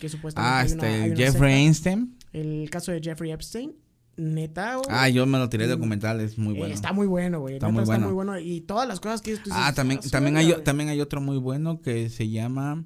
que 0.00 0.08
supuestamente... 0.08 0.86
Ah, 0.86 1.04
este, 1.04 1.16
Jeffrey 1.16 1.66
Epstein. 1.66 2.16
El 2.32 2.70
caso 2.70 2.92
de 2.92 3.00
Jeffrey 3.02 3.30
Epstein. 3.30 3.74
Neta, 4.16 4.80
Ah, 4.88 5.08
yo 5.08 5.26
me 5.26 5.38
lo 5.38 5.48
tiré 5.48 5.66
documental, 5.66 6.20
es 6.20 6.38
muy 6.38 6.54
bueno. 6.54 6.72
está 6.72 6.92
muy 6.92 7.06
bueno, 7.06 7.40
güey. 7.40 7.54
Está, 7.54 7.68
muy, 7.68 7.84
bueno. 7.84 7.92
está 7.92 8.06
muy 8.06 8.14
bueno. 8.14 8.38
Y 8.38 8.60
todas 8.60 8.86
las 8.86 9.00
cosas 9.00 9.20
que... 9.20 9.38
ah, 9.50 9.72
también, 9.74 10.00
ah, 10.04 10.08
también, 10.10 10.36
hay, 10.36 10.54
también 10.62 10.88
hay 10.88 11.00
otro 11.00 11.20
muy 11.20 11.38
bueno 11.38 11.80
que 11.80 12.08
se 12.10 12.28
llama... 12.28 12.84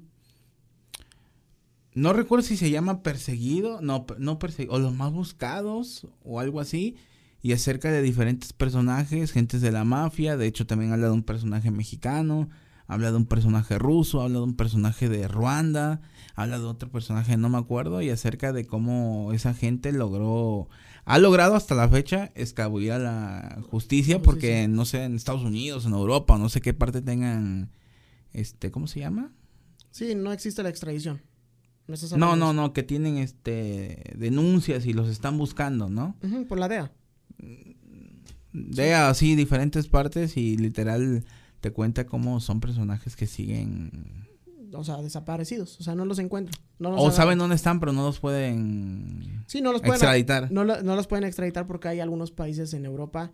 No 1.93 2.13
recuerdo 2.13 2.45
si 2.45 2.55
se 2.55 2.69
llama 2.69 3.01
Perseguido, 3.03 3.81
no, 3.81 4.05
no 4.17 4.39
Perseguido, 4.39 4.75
o 4.75 4.79
Los 4.79 4.93
Más 4.93 5.11
Buscados, 5.11 6.07
o 6.23 6.39
algo 6.39 6.59
así 6.59 6.95
y 7.41 7.53
acerca 7.53 7.91
de 7.91 8.01
diferentes 8.01 8.53
personajes, 8.53 9.31
gentes 9.31 9.61
de 9.61 9.71
la 9.71 9.85
mafia, 9.85 10.37
de 10.37 10.47
hecho 10.47 10.67
también 10.67 10.91
habla 10.91 11.07
de 11.07 11.13
un 11.13 11.23
personaje 11.23 11.71
mexicano, 11.71 12.49
habla 12.87 13.11
de 13.11 13.17
un 13.17 13.25
personaje 13.25 13.77
ruso, 13.77 14.21
habla 14.21 14.39
de 14.39 14.43
un 14.43 14.55
personaje 14.55 15.07
de 15.07 15.27
Ruanda, 15.27 16.01
habla 16.35 16.59
de 16.59 16.65
otro 16.65 16.89
personaje, 16.91 17.37
no 17.37 17.49
me 17.49 17.57
acuerdo, 17.57 18.01
y 18.01 18.09
acerca 18.09 18.51
de 18.51 18.65
cómo 18.65 19.31
esa 19.31 19.53
gente 19.53 19.93
logró, 19.93 20.69
ha 21.05 21.17
logrado 21.17 21.55
hasta 21.55 21.75
la 21.75 21.89
fecha 21.89 22.31
escabullir 22.35 22.93
a 22.93 22.99
la 22.99 23.61
justicia, 23.69 24.21
porque 24.21 24.67
no 24.67 24.85
sé, 24.85 25.03
en 25.03 25.15
Estados 25.15 25.43
Unidos, 25.43 25.85
en 25.85 25.93
Europa, 25.93 26.37
no 26.37 26.49
sé 26.49 26.61
qué 26.61 26.73
parte 26.73 27.01
tengan, 27.01 27.71
este, 28.33 28.71
¿cómo 28.71 28.87
se 28.87 28.99
llama? 28.99 29.31
Sí, 29.91 30.15
no 30.15 30.31
existe 30.31 30.63
la 30.63 30.69
extradición. 30.69 31.21
No, 32.17 32.35
no, 32.35 32.53
no, 32.53 32.71
que 32.71 32.83
tienen 32.83 33.17
este 33.17 34.13
denuncias 34.15 34.85
y 34.85 34.93
los 34.93 35.09
están 35.09 35.37
buscando, 35.37 35.89
¿no? 35.89 36.15
por 36.47 36.59
la 36.59 36.67
DEA. 36.67 36.91
DEA, 38.53 39.13
sí. 39.15 39.35
diferentes 39.35 39.87
partes 39.87 40.37
y 40.37 40.55
literal 40.57 41.25
te 41.61 41.71
cuenta 41.71 42.05
cómo 42.05 42.39
son 42.39 42.59
personajes 42.59 43.15
que 43.15 43.25
siguen... 43.25 44.18
O 44.73 44.83
sea, 44.83 45.01
desaparecidos, 45.01 45.79
o 45.79 45.83
sea, 45.83 45.95
no 45.95 46.05
los 46.05 46.19
encuentran. 46.19 46.61
o 46.79 47.11
saben 47.11 47.37
dónde 47.37 47.55
están, 47.55 47.79
pero 47.79 47.91
no 47.91 48.03
los 48.03 48.19
pueden 48.19 49.43
sí, 49.47 49.61
no 49.61 49.71
los 49.71 49.81
pueden 49.81 49.95
extraditar. 49.95 50.51
No, 50.51 50.63
no 50.63 50.95
los 50.95 51.07
pueden 51.07 51.25
extraditar 51.25 51.67
porque 51.67 51.87
hay 51.87 51.99
algunos 51.99 52.31
países 52.31 52.73
en 52.73 52.85
Europa 52.85 53.31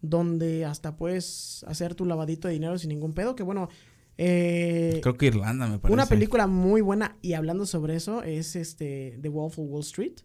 donde 0.00 0.64
hasta 0.64 0.96
puedes 0.96 1.64
hacer 1.66 1.94
tu 1.94 2.04
lavadito 2.04 2.48
de 2.48 2.54
dinero 2.54 2.78
sin 2.78 2.90
ningún 2.90 3.12
pedo, 3.14 3.34
que 3.34 3.42
bueno, 3.42 3.68
eh, 4.16 4.98
Creo 5.00 5.16
que 5.16 5.26
Irlanda 5.26 5.68
me 5.68 5.78
parece. 5.78 5.94
Una 5.94 6.06
película 6.06 6.46
muy 6.48 6.80
buena 6.80 7.16
y 7.22 7.34
hablando 7.34 7.66
sobre 7.66 7.94
eso 7.94 8.22
es 8.24 8.56
este 8.56 9.18
The 9.22 9.28
Wolf 9.28 9.58
of 9.58 9.66
Wall 9.68 9.82
Street. 9.82 10.20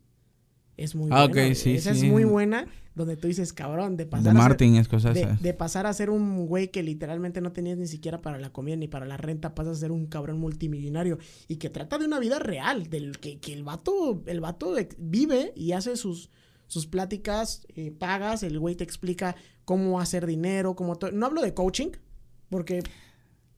Es 0.77 0.95
muy 0.95 1.09
ah, 1.11 1.27
buena. 1.27 1.55
sí, 1.55 1.75
Esa 1.75 1.91
es 1.91 2.03
muy 2.03 2.23
buena 2.23 2.67
donde 2.95 3.17
tú 3.17 3.27
dices, 3.27 3.53
cabrón, 3.53 3.97
de 3.97 4.05
pasar 4.05 4.33
de 4.33 4.37
Martin, 4.37 4.75
es 4.75 4.87
cosas 4.87 5.15
de, 5.15 5.25
de, 5.25 5.53
pasar 5.53 5.87
a 5.87 5.93
ser 5.93 6.11
un 6.11 6.45
güey 6.45 6.69
que 6.69 6.83
literalmente 6.83 7.41
no 7.41 7.51
tenías 7.51 7.77
ni 7.77 7.87
siquiera 7.87 8.21
para 8.21 8.37
la 8.37 8.51
comida 8.51 8.75
ni 8.75 8.87
para 8.87 9.05
la 9.07 9.17
renta, 9.17 9.55
pasas 9.55 9.77
a 9.77 9.79
ser 9.79 9.91
un 9.91 10.05
cabrón 10.05 10.39
multimillonario 10.39 11.17
y 11.47 11.55
que 11.55 11.71
trata 11.71 11.97
de 11.97 12.05
una 12.05 12.19
vida 12.19 12.37
real, 12.37 12.89
del 12.89 13.17
que, 13.17 13.39
que 13.39 13.53
el 13.53 13.63
vato 13.63 14.21
el 14.27 14.41
vato 14.41 14.75
vive 14.99 15.53
y 15.55 15.71
hace 15.71 15.97
sus 15.97 16.29
sus 16.67 16.87
pláticas, 16.87 17.67
eh, 17.75 17.91
pagas, 17.91 18.41
el 18.41 18.59
güey 18.59 18.75
te 18.75 18.83
explica 18.83 19.35
cómo 19.65 19.99
hacer 19.99 20.25
dinero, 20.25 20.75
cómo 20.75 20.97
no 21.13 21.25
hablo 21.25 21.41
de 21.41 21.53
coaching, 21.53 21.91
porque 22.49 22.81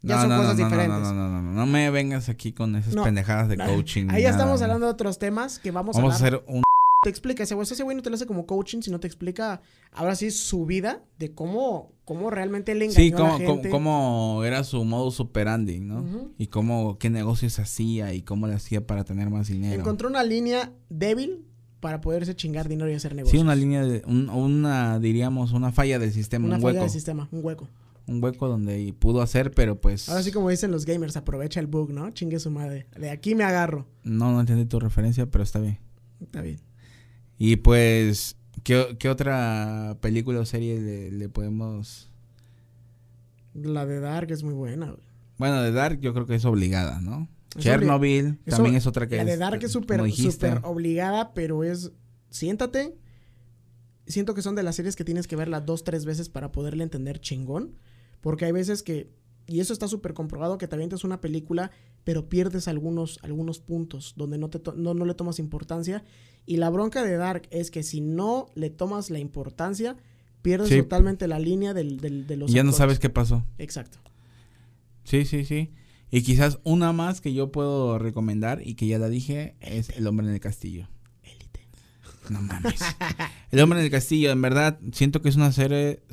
ya 0.01 0.21
son 0.21 0.37
cosas 0.37 0.57
diferentes. 0.57 0.99
No, 0.99 1.13
no, 1.13 1.29
no, 1.29 1.41
no, 1.41 1.51
no, 1.53 1.65
me 1.65 1.89
vengas 1.89 2.29
aquí 2.29 2.51
con 2.51 2.75
esas 2.75 2.93
pendejadas 2.93 3.47
de 3.47 3.57
coaching. 3.57 4.07
Ahí 4.09 4.23
ya 4.23 4.31
estamos 4.31 4.61
hablando 4.61 4.85
de 4.85 4.91
otros 4.91 5.17
temas 5.17 5.59
que 5.59 5.71
vamos, 5.71 5.95
vamos 5.95 6.13
a, 6.13 6.15
hacer 6.17 6.43
un 6.47 6.64
te 7.05 7.09
explica 7.11 7.43
ese 7.43 7.53
güey, 7.53 7.67
ese 7.69 7.83
güey 7.83 7.95
no 7.95 8.01
te 8.01 8.09
lo 8.09 8.15
hace 8.15 8.25
como 8.25 8.47
coaching, 8.47 8.81
sino 8.81 8.99
te 8.99 9.05
explica 9.05 9.61
ahora 9.91 10.15
sí 10.15 10.31
su 10.31 10.65
vida 10.65 11.03
de 11.19 11.35
cómo 11.35 11.93
cómo 12.03 12.31
realmente 12.31 12.73
le 12.73 12.85
engañó 12.85 12.99
sí, 12.99 13.11
cómo, 13.11 13.35
a 13.35 13.39
la 13.39 13.45
gente. 13.45 13.69
cómo 13.69 14.41
era 14.43 14.63
su 14.63 14.83
modo 14.85 15.11
superandi, 15.11 15.81
¿no? 15.81 16.31
Y 16.39 16.47
cómo 16.47 16.97
qué 16.97 17.11
negocios 17.11 17.59
hacía 17.59 18.11
y 18.15 18.23
cómo 18.23 18.47
le 18.47 18.55
hacía 18.55 18.87
para 18.87 19.03
tener 19.03 19.29
más 19.29 19.49
dinero. 19.49 19.79
Encontró 19.79 20.09
una 20.09 20.23
línea 20.23 20.73
débil 20.89 21.45
para 21.79 22.01
poderse 22.01 22.35
chingar 22.35 22.67
dinero 22.67 22.89
y 22.89 22.95
hacer 22.95 23.13
negocios. 23.13 23.39
Sí, 23.39 23.43
una 23.43 23.53
línea 23.53 23.85
de 23.85 24.01
una 24.07 24.97
diríamos 24.97 25.51
una 25.51 25.71
falla 25.71 25.99
del 25.99 26.11
sistema, 26.11 26.47
una 26.47 26.55
un 26.55 26.61
falla 26.63 26.73
hueco. 26.73 26.85
del 26.85 26.91
sistema, 26.91 27.29
un 27.31 27.45
hueco 27.45 27.69
un 28.07 28.23
hueco 28.23 28.47
donde 28.47 28.93
pudo 28.97 29.21
hacer, 29.21 29.51
pero 29.51 29.79
pues... 29.79 30.09
Ahora 30.09 30.21
sí 30.21 30.31
como 30.31 30.49
dicen 30.49 30.71
los 30.71 30.85
gamers, 30.85 31.17
aprovecha 31.17 31.59
el 31.59 31.65
bug, 31.65 31.91
¿no? 31.91 32.11
Chingue 32.11 32.39
su 32.39 32.51
madre. 32.51 32.87
De 32.95 33.09
aquí 33.09 33.33
me 33.33 33.43
agarro. 33.43 33.87
No, 34.03 34.31
no 34.31 34.39
entendí 34.39 34.65
tu 34.65 34.79
referencia, 34.79 35.25
pero 35.25 35.43
está 35.43 35.59
bien. 35.59 35.79
Está 36.21 36.41
bien. 36.41 36.59
Y 37.37 37.57
pues, 37.57 38.37
¿qué, 38.63 38.95
qué 38.99 39.09
otra 39.09 39.97
película 40.01 40.39
o 40.39 40.45
serie 40.45 41.11
le, 41.11 41.29
podemos...? 41.29 42.11
La 43.53 43.85
de 43.85 43.99
Dark 43.99 44.31
es 44.31 44.43
muy 44.43 44.53
buena, 44.53 44.87
güey. 44.87 45.05
Bueno, 45.37 45.61
de 45.61 45.71
Dark 45.71 45.99
yo 45.99 46.13
creo 46.13 46.25
que 46.25 46.35
es 46.35 46.45
obligada, 46.45 46.99
¿no? 47.01 47.29
Chernobyl 47.57 48.37
también 48.45 48.75
es 48.75 48.85
otra 48.85 49.07
que 49.07 49.15
La 49.15 49.25
de 49.25 49.37
Dark 49.37 49.63
es 49.63 49.71
súper 49.71 50.01
obligada, 50.63 51.33
pero 51.33 51.63
es... 51.63 51.91
Siéntate. 52.29 52.97
Siento 54.07 54.33
que 54.33 54.41
son 54.41 54.55
de 54.55 54.63
las 54.63 54.75
series 54.75 54.95
que 54.95 55.05
tienes 55.05 55.25
que 55.25 55.37
verla 55.37 55.61
dos, 55.61 55.85
tres 55.85 56.03
veces 56.05 56.27
para 56.27 56.51
poderle 56.51 56.83
entender 56.83 57.19
chingón. 57.21 57.75
Porque 58.25 58.45
hay 58.45 58.51
veces 58.51 58.81
que, 58.81 59.11
y 59.45 59.59
eso 59.59 59.71
está 59.71 59.87
súper 59.87 60.13
comprobado, 60.13 60.57
que 60.57 60.67
te 60.67 60.75
avientas 60.75 61.03
una 61.03 61.21
película, 61.21 61.69
pero 62.03 62.27
pierdes 62.27 62.67
algunos, 62.67 63.19
algunos 63.21 63.59
puntos 63.59 64.13
donde 64.17 64.39
no, 64.39 64.49
te 64.49 64.59
no, 64.75 64.93
le 64.93 65.13
tomas 65.13 65.37
importancia. 65.37 66.03
Y 66.45 66.57
la 66.57 66.69
bronca 66.69 67.03
de 67.03 67.17
Dark 67.17 67.47
es 67.51 67.71
que 67.71 67.83
si 67.83 68.01
no 68.01 68.47
le 68.55 68.69
tomas 68.69 69.09
la 69.09 69.19
importancia, 69.19 69.97
pierdes 70.41 70.69
totalmente 70.69 71.27
la 71.27 71.39
línea 71.39 71.73
del, 71.73 71.99
del, 71.99 72.27
de 72.27 72.37
los... 72.37 72.51
Ya 72.51 72.63
no 72.63 72.71
sabes 72.71 72.99
qué 72.99 73.09
pasó. 73.09 73.43
Exacto. 73.57 73.97
Sí, 75.03 75.25
sí, 75.25 75.43
sí. 75.45 75.71
Y 76.11 76.21
quizás 76.21 76.59
una 76.63 76.93
más 76.93 77.19
que 77.19 77.33
yo 77.33 77.51
puedo 77.51 77.97
recomendar 77.97 78.61
y 78.65 78.75
que 78.75 78.85
ya 78.87 78.99
la 78.99 79.09
dije 79.09 79.55
es 79.59 79.89
El 79.89 80.05
hombre 80.07 80.27
en 80.27 80.33
el 80.33 80.39
castillo. 80.39 80.87
Élite. 81.23 81.67
No 82.29 82.41
mames. 82.41 82.79
el 83.51 83.59
hombre 83.59 83.79
en 83.79 83.85
el 83.85 83.91
castillo, 83.91 84.31
en 84.31 84.41
verdad, 84.41 84.79
siento 84.91 85.21
que 85.21 85.29
es 85.29 85.35
una 85.35 85.51
serie 85.51 86.03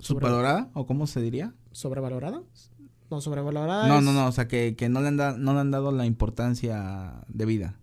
¿Subvalorada? 0.00 0.70
¿O 0.74 0.86
cómo 0.86 1.06
se 1.06 1.20
diría? 1.20 1.54
¿Sobrevalorada? 1.72 2.42
No, 3.10 3.20
sobrevalorada. 3.20 3.88
No, 3.88 4.00
no, 4.00 4.12
no, 4.12 4.26
o 4.26 4.32
sea, 4.32 4.48
que, 4.48 4.74
no, 4.90 5.00
le 5.00 5.08
han 5.08 5.16
no 5.16 5.54
le 5.54 5.60
han 5.60 5.70
dado 5.70 5.92
la 5.92 6.06
importancia 6.06 7.22
de 7.28 7.46
vida. 7.46 7.78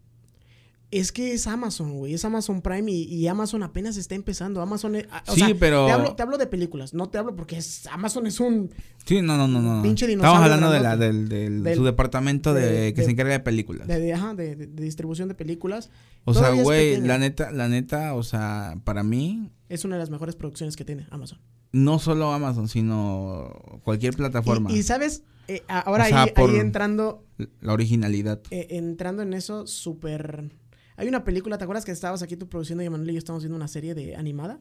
Es 0.92 1.12
que 1.12 1.34
es 1.34 1.48
Amazon, 1.48 1.98
güey. 1.98 2.14
Es 2.14 2.24
Amazon 2.24 2.62
Prime 2.62 2.90
y, 2.90 3.28
Amazon 3.28 3.64
apenas 3.64 3.98
está 3.98 4.16
empezando. 4.16 4.62
Amazon. 4.62 4.96
Es, 4.96 5.08
sí, 5.28 5.54
pero. 5.60 5.88
Te 6.16 6.24
hablo, 6.24 6.38
de 6.38 6.48
películas. 6.48 6.94
No 6.94 7.10
te 7.10 7.18
hablo 7.18 7.36
porque 7.36 7.58
es, 7.58 7.88
Amazon 7.88 8.28
es 8.28 8.40
un. 8.40 8.72
Sí, 9.04 9.22
no, 9.22 9.36
no, 9.36 9.48
no. 9.48 9.62
no. 9.62 9.84
Pinche 9.84 10.08
dinosaurio. 10.08 10.46
Estamos 10.46 10.72
hablando 10.72 10.72
de 10.72 10.80
la, 10.80 10.96
del, 10.96 11.76
su 11.76 11.84
departamento 11.84 12.54
de, 12.54 12.94
que 12.94 13.04
se 13.04 13.12
encarga 13.12 13.34
de 13.34 13.40
películas. 13.40 13.88
De, 13.88 14.14
ajá, 14.14 14.36
de, 14.36 14.56
distribución 14.56 15.28
de 15.28 15.36
películas. 15.36 15.90
O 16.24 16.34
sea, 16.34 16.52
güey, 16.52 17.02
la 17.02 17.18
neta, 17.18 17.52
la 17.52 17.68
neta, 17.68 18.14
o 18.14 18.24
sea, 18.24 18.78
para 18.84 19.04
mí. 19.04 19.52
Es 19.68 19.84
una 19.84 19.96
de 19.96 20.00
las 20.00 20.12
mejores 20.12 20.36
producciones 20.36 20.76
que 20.76 20.86
tiene 20.86 21.08
Amazon. 21.10 21.40
No 21.76 22.00
solo 22.00 22.32
Amazon, 22.32 22.68
sino 22.68 23.82
cualquier 23.84 24.16
plataforma. 24.16 24.72
Y, 24.72 24.84
sabes, 24.84 25.24
eh, 25.48 25.64
ahora 25.68 26.06
ahí, 26.06 26.14
ahí, 26.14 26.56
entrando. 26.56 27.26
La 27.62 27.74
originalidad. 27.74 28.42
Eh, 28.52 28.68
entrando 28.72 29.22
en 29.24 29.34
eso, 29.34 29.68
súper 29.68 30.52
hay 30.98 31.08
una 31.08 31.24
película, 31.24 31.58
¿te 31.58 31.64
acuerdas 31.64 31.86
que 31.86 31.92
estabas 31.92 32.22
aquí 32.22 32.38
tú 32.38 32.48
produciendo 32.48 32.84
y 32.84 32.88
Emanuel 32.88 33.10
y 33.10 33.14
yo 33.14 33.20
estamos 33.20 33.44
viendo 33.44 33.56
una 33.56 33.68
serie 33.68 33.96
de 33.96 34.16
animada? 34.16 34.60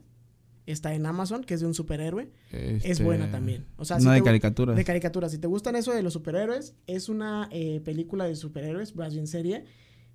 Está 0.66 0.94
en 0.94 1.04
Amazon, 1.04 1.44
que 1.44 1.54
es 1.54 1.60
de 1.60 1.66
un 1.66 1.74
superhéroe. 1.74 2.30
Es 2.50 2.84
este, 2.84 3.04
buena 3.04 3.30
también. 3.30 3.66
O 3.76 3.84
sea, 3.84 3.98
de 3.98 4.22
caricaturas. 4.22 4.74
De 4.74 4.84
caricaturas. 4.84 5.30
Si 5.30 5.38
te 5.38 5.46
gustan 5.46 5.76
eso 5.76 5.92
de 5.92 6.02
los 6.02 6.14
superhéroes, 6.14 6.74
es 6.86 7.08
una 7.08 7.48
eh, 7.52 7.80
película 7.84 8.24
de 8.24 8.34
superhéroes, 8.34 8.96
más 8.96 9.12
bien 9.12 9.26
serie, 9.26 9.64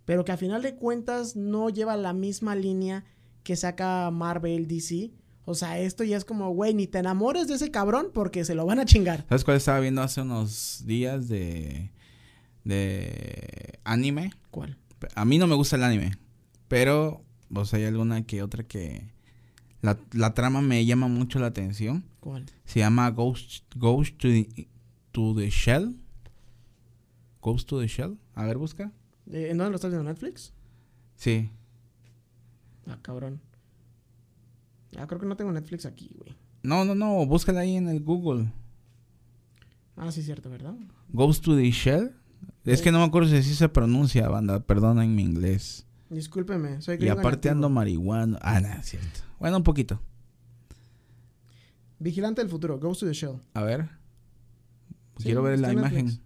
pero 0.05 0.25
que 0.25 0.31
a 0.31 0.37
final 0.37 0.63
de 0.63 0.75
cuentas 0.75 1.35
no 1.35 1.69
lleva 1.69 1.95
la 1.97 2.13
misma 2.13 2.55
línea 2.55 3.05
que 3.43 3.55
saca 3.55 4.09
Marvel 4.11 4.67
DC. 4.67 5.11
O 5.49 5.55
sea, 5.55 5.79
esto 5.79 6.03
ya 6.03 6.15
es 6.15 6.25
como, 6.25 6.51
güey, 6.51 6.75
ni 6.75 6.85
te 6.85 6.99
enamores 6.99 7.47
de 7.47 7.55
ese 7.55 7.71
cabrón 7.71 8.11
porque 8.13 8.45
se 8.45 8.53
lo 8.53 8.67
van 8.67 8.77
a 8.77 8.85
chingar. 8.85 9.25
¿Sabes 9.29 9.43
cuál 9.43 9.57
estaba 9.57 9.79
viendo 9.79 10.03
hace 10.03 10.21
unos 10.21 10.83
días 10.85 11.27
de, 11.27 11.91
de 12.63 13.79
anime? 13.83 14.29
¿Cuál? 14.51 14.77
A 15.15 15.25
mí 15.25 15.39
no 15.39 15.47
me 15.47 15.55
gusta 15.55 15.75
el 15.75 15.83
anime, 15.85 16.11
pero, 16.67 17.23
o 17.51 17.65
sea, 17.65 17.79
hay 17.79 17.85
alguna 17.85 18.27
que 18.27 18.43
otra 18.43 18.63
que... 18.63 19.11
La, 19.81 19.97
la 20.11 20.35
trama 20.35 20.61
me 20.61 20.85
llama 20.85 21.07
mucho 21.07 21.39
la 21.39 21.47
atención. 21.47 22.05
¿Cuál? 22.19 22.45
Se 22.65 22.81
llama 22.81 23.09
Ghost, 23.09 23.63
Ghost 23.75 24.17
to, 24.17 24.27
the, 24.27 24.67
to 25.11 25.33
the 25.35 25.49
Shell. 25.49 25.95
Ghost 27.41 27.67
to 27.69 27.79
the 27.79 27.87
Shell. 27.87 28.19
A 28.35 28.45
ver, 28.45 28.59
busca. 28.59 28.91
¿En 29.25 29.57
dónde 29.57 29.71
lo 29.71 29.77
estás 29.77 29.89
viendo? 29.89 30.07
¿Netflix? 30.07 30.53
Sí. 31.15 31.49
Ah, 32.85 32.99
cabrón. 33.01 33.41
Ah, 34.97 35.07
creo 35.07 35.19
que 35.19 35.25
no 35.25 35.35
tengo 35.35 35.51
Netflix 35.51 35.85
aquí, 35.85 36.11
güey. 36.17 36.35
No, 36.63 36.85
no, 36.85 36.95
no. 36.95 37.25
Búscala 37.25 37.61
ahí 37.61 37.75
en 37.75 37.87
el 37.89 38.01
Google. 38.01 38.51
Ah, 39.95 40.11
sí, 40.11 40.23
cierto, 40.23 40.49
¿verdad? 40.49 40.75
Ghost 41.09 41.43
to 41.43 41.55
the 41.55 41.69
Shell. 41.71 42.15
Es 42.65 42.81
que 42.81 42.91
no 42.91 42.99
me 42.99 43.05
acuerdo 43.05 43.29
si 43.29 43.37
así 43.37 43.53
se 43.53 43.69
pronuncia, 43.69 44.27
banda. 44.29 44.59
Perdona 44.59 45.03
en 45.03 45.15
mi 45.15 45.23
inglés. 45.23 45.85
Discúlpeme, 46.09 46.81
soy 46.81 46.97
Y 46.99 47.09
aparte 47.09 47.49
ando 47.49 47.69
marihuana. 47.69 48.39
Ah, 48.41 48.59
no, 48.59 48.69
cierto. 48.81 49.21
Bueno, 49.39 49.57
un 49.57 49.63
poquito. 49.63 50.01
Vigilante 51.99 52.41
del 52.41 52.49
futuro, 52.49 52.79
Goes 52.79 52.99
to 52.99 53.05
the 53.05 53.13
Shell. 53.13 53.39
A 53.53 53.61
ver. 53.63 53.89
Quiero 55.17 55.43
ver 55.43 55.59
la 55.59 55.73
imagen. 55.73 56.21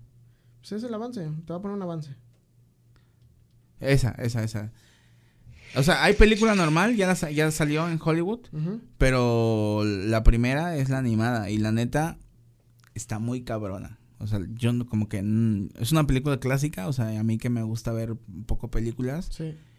Pues 0.60 0.72
es 0.74 0.84
el 0.84 0.94
avance. 0.94 1.22
Te 1.22 1.54
voy 1.54 1.58
a 1.58 1.62
poner 1.62 1.76
un 1.76 1.82
avance. 1.82 2.16
Esa, 3.80 4.12
esa, 4.12 4.44
esa. 4.44 4.72
O 5.76 5.84
sea, 5.84 6.04
hay 6.04 6.14
película 6.14 6.56
normal, 6.56 6.96
ya, 6.96 7.14
ya 7.32 7.52
salió 7.52 7.88
en 7.90 8.00
Hollywood, 8.04 8.42
pero 8.98 9.84
la 9.86 10.24
primera 10.24 10.78
es 10.78 10.90
la 10.90 11.00
animada 11.00 11.50
y 11.50 11.58
la 11.58 11.72
neta 11.72 12.18
está 12.94 13.20
muy 13.20 13.42
cabrona. 13.42 14.00
O 14.20 14.28
sea, 14.28 14.40
yo 14.54 14.72
como 14.88 15.10
que 15.10 15.18
es 15.80 15.92
una 15.92 16.08
película 16.08 16.40
clásica, 16.40 16.88
o 16.88 16.94
sea, 16.94 17.20
a 17.20 17.24
mí 17.24 17.38
que 17.38 17.50
me 17.50 17.64
gusta 17.64 17.92
ver 17.92 18.12
un 18.12 18.44
poco 18.46 18.70
películas 18.70 19.30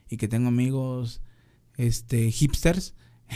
y 0.09 0.16
que 0.16 0.28
tengo 0.28 0.49
amigos 0.49 1.22
este 1.76 2.30
hipsters. 2.30 2.95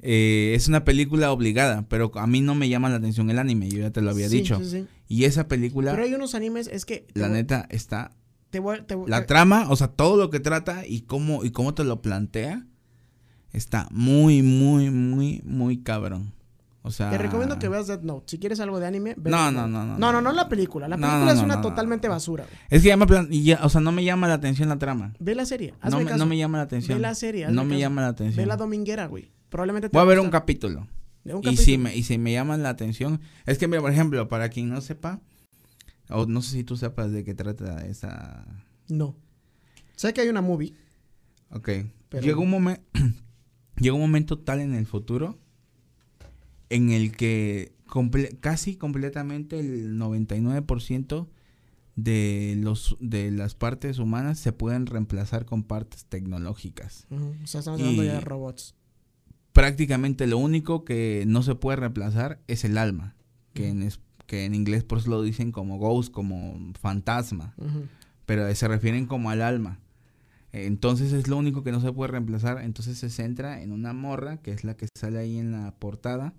eh, 0.00 0.52
es 0.54 0.68
una 0.68 0.84
película 0.84 1.32
obligada, 1.32 1.86
pero 1.88 2.12
a 2.16 2.26
mí 2.26 2.40
no 2.40 2.54
me 2.54 2.68
llama 2.68 2.88
la 2.88 2.96
atención 2.96 3.30
el 3.30 3.38
anime, 3.38 3.68
yo 3.68 3.80
ya 3.80 3.90
te 3.90 4.00
lo 4.02 4.10
había 4.10 4.28
Sí, 4.28 4.38
dicho. 4.38 4.58
sí, 4.60 4.70
sí. 4.70 4.86
Y 5.08 5.24
esa 5.24 5.48
película, 5.48 5.90
Pero 5.92 6.04
hay 6.04 6.14
unos 6.14 6.34
animes, 6.34 6.68
es 6.68 6.84
que... 6.84 7.06
la 7.14 7.28
neta, 7.28 7.66
está... 7.70 8.12
Te 8.50 8.60
voy, 8.60 8.80
te 8.82 8.94
voy- 8.94 9.10
La 9.10 9.20
te- 9.20 9.26
trama, 9.26 9.66
o 9.70 9.76
sea, 9.76 9.88
todo 9.88 10.16
lo 10.16 10.30
que 10.30 10.40
trata 10.40 10.86
y 10.86 11.02
cómo, 11.02 11.44
y 11.44 11.50
cómo 11.50 11.74
te 11.74 11.84
lo 11.84 12.00
plantea, 12.00 12.64
está 13.52 13.88
muy, 13.90 14.42
muy, 14.42 14.90
muy, 14.90 15.42
muy 15.44 15.82
cabrón. 15.82 16.32
O 16.82 16.90
sea... 16.90 17.10
Te 17.10 17.18
recomiendo 17.18 17.58
que 17.58 17.68
veas 17.68 17.86
Death 17.86 18.02
Note. 18.02 18.24
Si 18.28 18.38
quieres 18.38 18.60
algo 18.60 18.80
de 18.80 18.86
anime, 18.86 19.14
ve 19.18 19.30
No, 19.30 19.50
no, 19.50 19.66
no, 19.68 19.84
no, 19.84 19.98
No, 19.98 20.12
no, 20.12 20.12
no. 20.12 20.20
no 20.22 20.32
la 20.32 20.48
película. 20.48 20.88
La 20.88 20.96
No, 20.96 21.06
película 21.06 21.24
no, 21.26 21.30
es 21.32 21.38
no, 21.38 21.44
una 21.44 21.56
no, 21.56 21.60
totalmente 21.60 22.08
no. 22.08 22.14
basura. 22.14 22.44
güey. 22.44 22.56
Es 22.70 22.82
que 22.82 22.88
ya 22.88 22.96
me, 22.96 23.06
plan- 23.06 23.28
y 23.30 23.42
ya- 23.42 23.60
o 23.62 23.68
sea, 23.68 23.80
no 23.82 23.92
me 23.92 24.04
llama 24.04 24.28
la 24.28 24.34
atención 24.34 24.68
la 24.70 24.78
trama. 24.78 25.12
Ve 25.18 25.34
la 25.34 25.44
serie. 25.44 25.72
No 25.72 25.76
Hazme 25.82 25.98
me, 26.04 26.04
caso. 26.06 26.18
no 26.18 26.26
me 26.26 26.38
llama 26.38 26.58
la 26.58 26.64
atención. 26.64 26.96
Ve 26.96 27.02
la 27.02 27.14
serie. 27.14 27.48
No 27.48 27.64
me 27.64 27.70
caso. 27.70 27.80
llama 27.80 28.00
la 28.02 28.08
atención. 28.08 28.36
Ve 28.42 28.46
la 28.46 28.56
dominguera, 28.56 29.06
güey. 29.06 29.30
Probablemente 29.50 29.90
te 29.90 29.96
Voy 29.98 30.02
a 30.02 30.08
ver 30.08 30.20
un 30.20 30.30
capítulo. 30.30 30.86
Un 31.24 31.30
Y 31.40 31.42
capítulo. 31.42 31.56
si, 31.56 31.76
me, 31.78 31.94
y 31.96 32.02
si 32.04 32.16
me 32.16 32.32
llaman 32.32 32.62
la 32.62 32.70
atención. 32.70 33.20
Es 33.44 33.58
que, 33.58 33.68
mira, 33.68 33.82
por 33.82 33.90
ejemplo, 33.90 34.26
para 34.28 34.48
quien 34.48 34.70
no 34.70 34.80
sepa, 34.80 35.20
o 36.10 36.26
no 36.26 36.42
sé 36.42 36.52
si 36.52 36.64
tú 36.64 36.76
sepas 36.76 37.10
de 37.12 37.24
qué 37.24 37.34
trata 37.34 37.86
esa. 37.86 38.46
No. 38.88 39.16
Sé 39.96 40.12
que 40.14 40.20
hay 40.22 40.28
una 40.28 40.42
movie. 40.42 40.74
Ok. 41.50 41.68
Pero- 42.08 42.22
Llega 42.22 42.38
un 42.38 42.50
momento. 42.50 42.82
llega 43.76 43.94
un 43.94 44.00
momento 44.00 44.38
tal 44.38 44.60
en 44.60 44.74
el 44.74 44.86
futuro. 44.86 45.38
En 46.70 46.90
el 46.90 47.12
que 47.16 47.72
comple- 47.86 48.38
casi 48.40 48.76
completamente 48.76 49.58
el 49.58 49.98
99% 49.98 51.28
de 51.96 52.56
los 52.62 52.96
de 53.00 53.30
las 53.32 53.54
partes 53.54 53.98
humanas 53.98 54.38
se 54.38 54.52
pueden 54.52 54.86
reemplazar 54.86 55.46
con 55.46 55.62
partes 55.64 56.04
tecnológicas. 56.04 57.06
Ujú. 57.10 57.34
O 57.42 57.46
sea, 57.46 57.60
estamos 57.60 57.80
hablando 57.80 58.02
Y- 58.02 58.06
ya 58.06 58.14
de 58.14 58.20
robots. 58.20 58.74
prácticamente 59.52 60.26
lo 60.28 60.38
único 60.38 60.84
que 60.84 61.24
no 61.26 61.42
se 61.42 61.54
puede 61.56 61.76
reemplazar 61.76 62.40
es 62.46 62.64
el 62.64 62.78
alma, 62.78 63.16
que, 63.54 63.68
en, 63.68 63.82
es- 63.82 63.98
que 64.28 64.44
en 64.44 64.54
inglés 64.54 64.84
por 64.84 64.98
eso 64.98 65.10
lo 65.10 65.22
dicen 65.22 65.50
como 65.50 65.78
ghost, 65.78 66.12
como 66.12 66.72
fantasma, 66.78 67.54
pero 68.26 68.54
se 68.54 68.68
refieren 68.68 69.06
como 69.06 69.30
al 69.30 69.42
alma. 69.42 69.80
Entonces 70.52 71.12
es 71.12 71.28
lo 71.28 71.36
único 71.36 71.62
que 71.64 71.72
no 71.72 71.80
se 71.80 71.92
puede 71.92 72.12
reemplazar, 72.12 72.60
entonces 72.62 72.98
se 72.98 73.10
centra 73.10 73.60
en 73.62 73.72
una 73.72 73.92
morra, 73.92 74.36
que 74.36 74.50
es 74.52 74.64
la 74.64 74.76
que 74.76 74.86
sale 74.94 75.18
ahí 75.18 75.38
en 75.38 75.50
la 75.52 75.72
portada, 75.72 76.34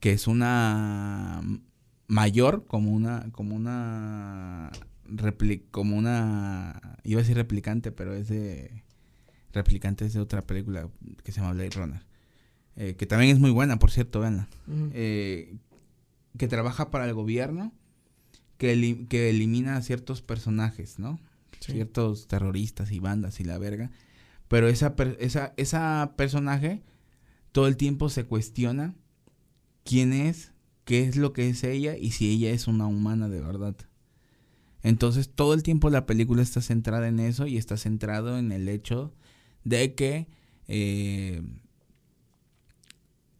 que 0.00 0.12
es 0.12 0.26
una 0.26 1.42
mayor, 2.06 2.64
como 2.66 2.90
una, 2.92 3.28
como 3.32 3.54
una, 3.54 4.70
repli- 5.10 5.62
como 5.70 5.96
una, 5.96 6.96
iba 7.04 7.20
a 7.20 7.22
decir 7.22 7.36
replicante, 7.36 7.92
pero 7.92 8.14
es 8.14 8.28
de, 8.28 8.82
replicante 9.52 10.06
es 10.06 10.14
de 10.14 10.20
otra 10.20 10.42
película 10.42 10.88
que 11.22 11.32
se 11.32 11.40
llama 11.40 11.52
Blade 11.52 11.70
Runner, 11.70 12.02
eh, 12.76 12.94
que 12.96 13.06
también 13.06 13.32
es 13.32 13.40
muy 13.40 13.50
buena, 13.50 13.78
por 13.78 13.90
cierto, 13.90 14.22
eh, 14.92 15.54
que 16.36 16.48
trabaja 16.48 16.90
para 16.90 17.06
el 17.06 17.14
gobierno, 17.14 17.72
que, 18.58 18.72
eli- 18.72 19.06
que 19.08 19.30
elimina 19.30 19.76
a 19.76 19.82
ciertos 19.82 20.22
personajes, 20.22 20.98
¿no? 20.98 21.18
Sí. 21.60 21.72
ciertos 21.72 22.28
terroristas 22.28 22.92
y 22.92 23.00
bandas 23.00 23.40
y 23.40 23.44
la 23.44 23.58
verga. 23.58 23.90
Pero 24.46 24.68
esa, 24.68 24.94
per- 24.94 25.16
esa, 25.20 25.54
esa 25.56 26.14
personaje 26.16 26.82
todo 27.52 27.66
el 27.66 27.76
tiempo 27.76 28.08
se 28.10 28.24
cuestiona 28.24 28.94
quién 29.84 30.12
es, 30.12 30.52
qué 30.84 31.04
es 31.04 31.16
lo 31.16 31.32
que 31.32 31.48
es 31.48 31.64
ella 31.64 31.96
y 31.96 32.12
si 32.12 32.30
ella 32.30 32.50
es 32.50 32.68
una 32.68 32.86
humana 32.86 33.28
de 33.28 33.40
verdad. 33.40 33.74
Entonces 34.82 35.28
todo 35.34 35.54
el 35.54 35.62
tiempo 35.64 35.90
la 35.90 36.06
película 36.06 36.42
está 36.42 36.60
centrada 36.62 37.08
en 37.08 37.18
eso 37.18 37.46
y 37.46 37.56
está 37.56 37.76
centrado 37.76 38.38
en 38.38 38.52
el 38.52 38.68
hecho 38.68 39.12
de 39.64 39.94
que 39.94 40.28
eh, 40.68 41.42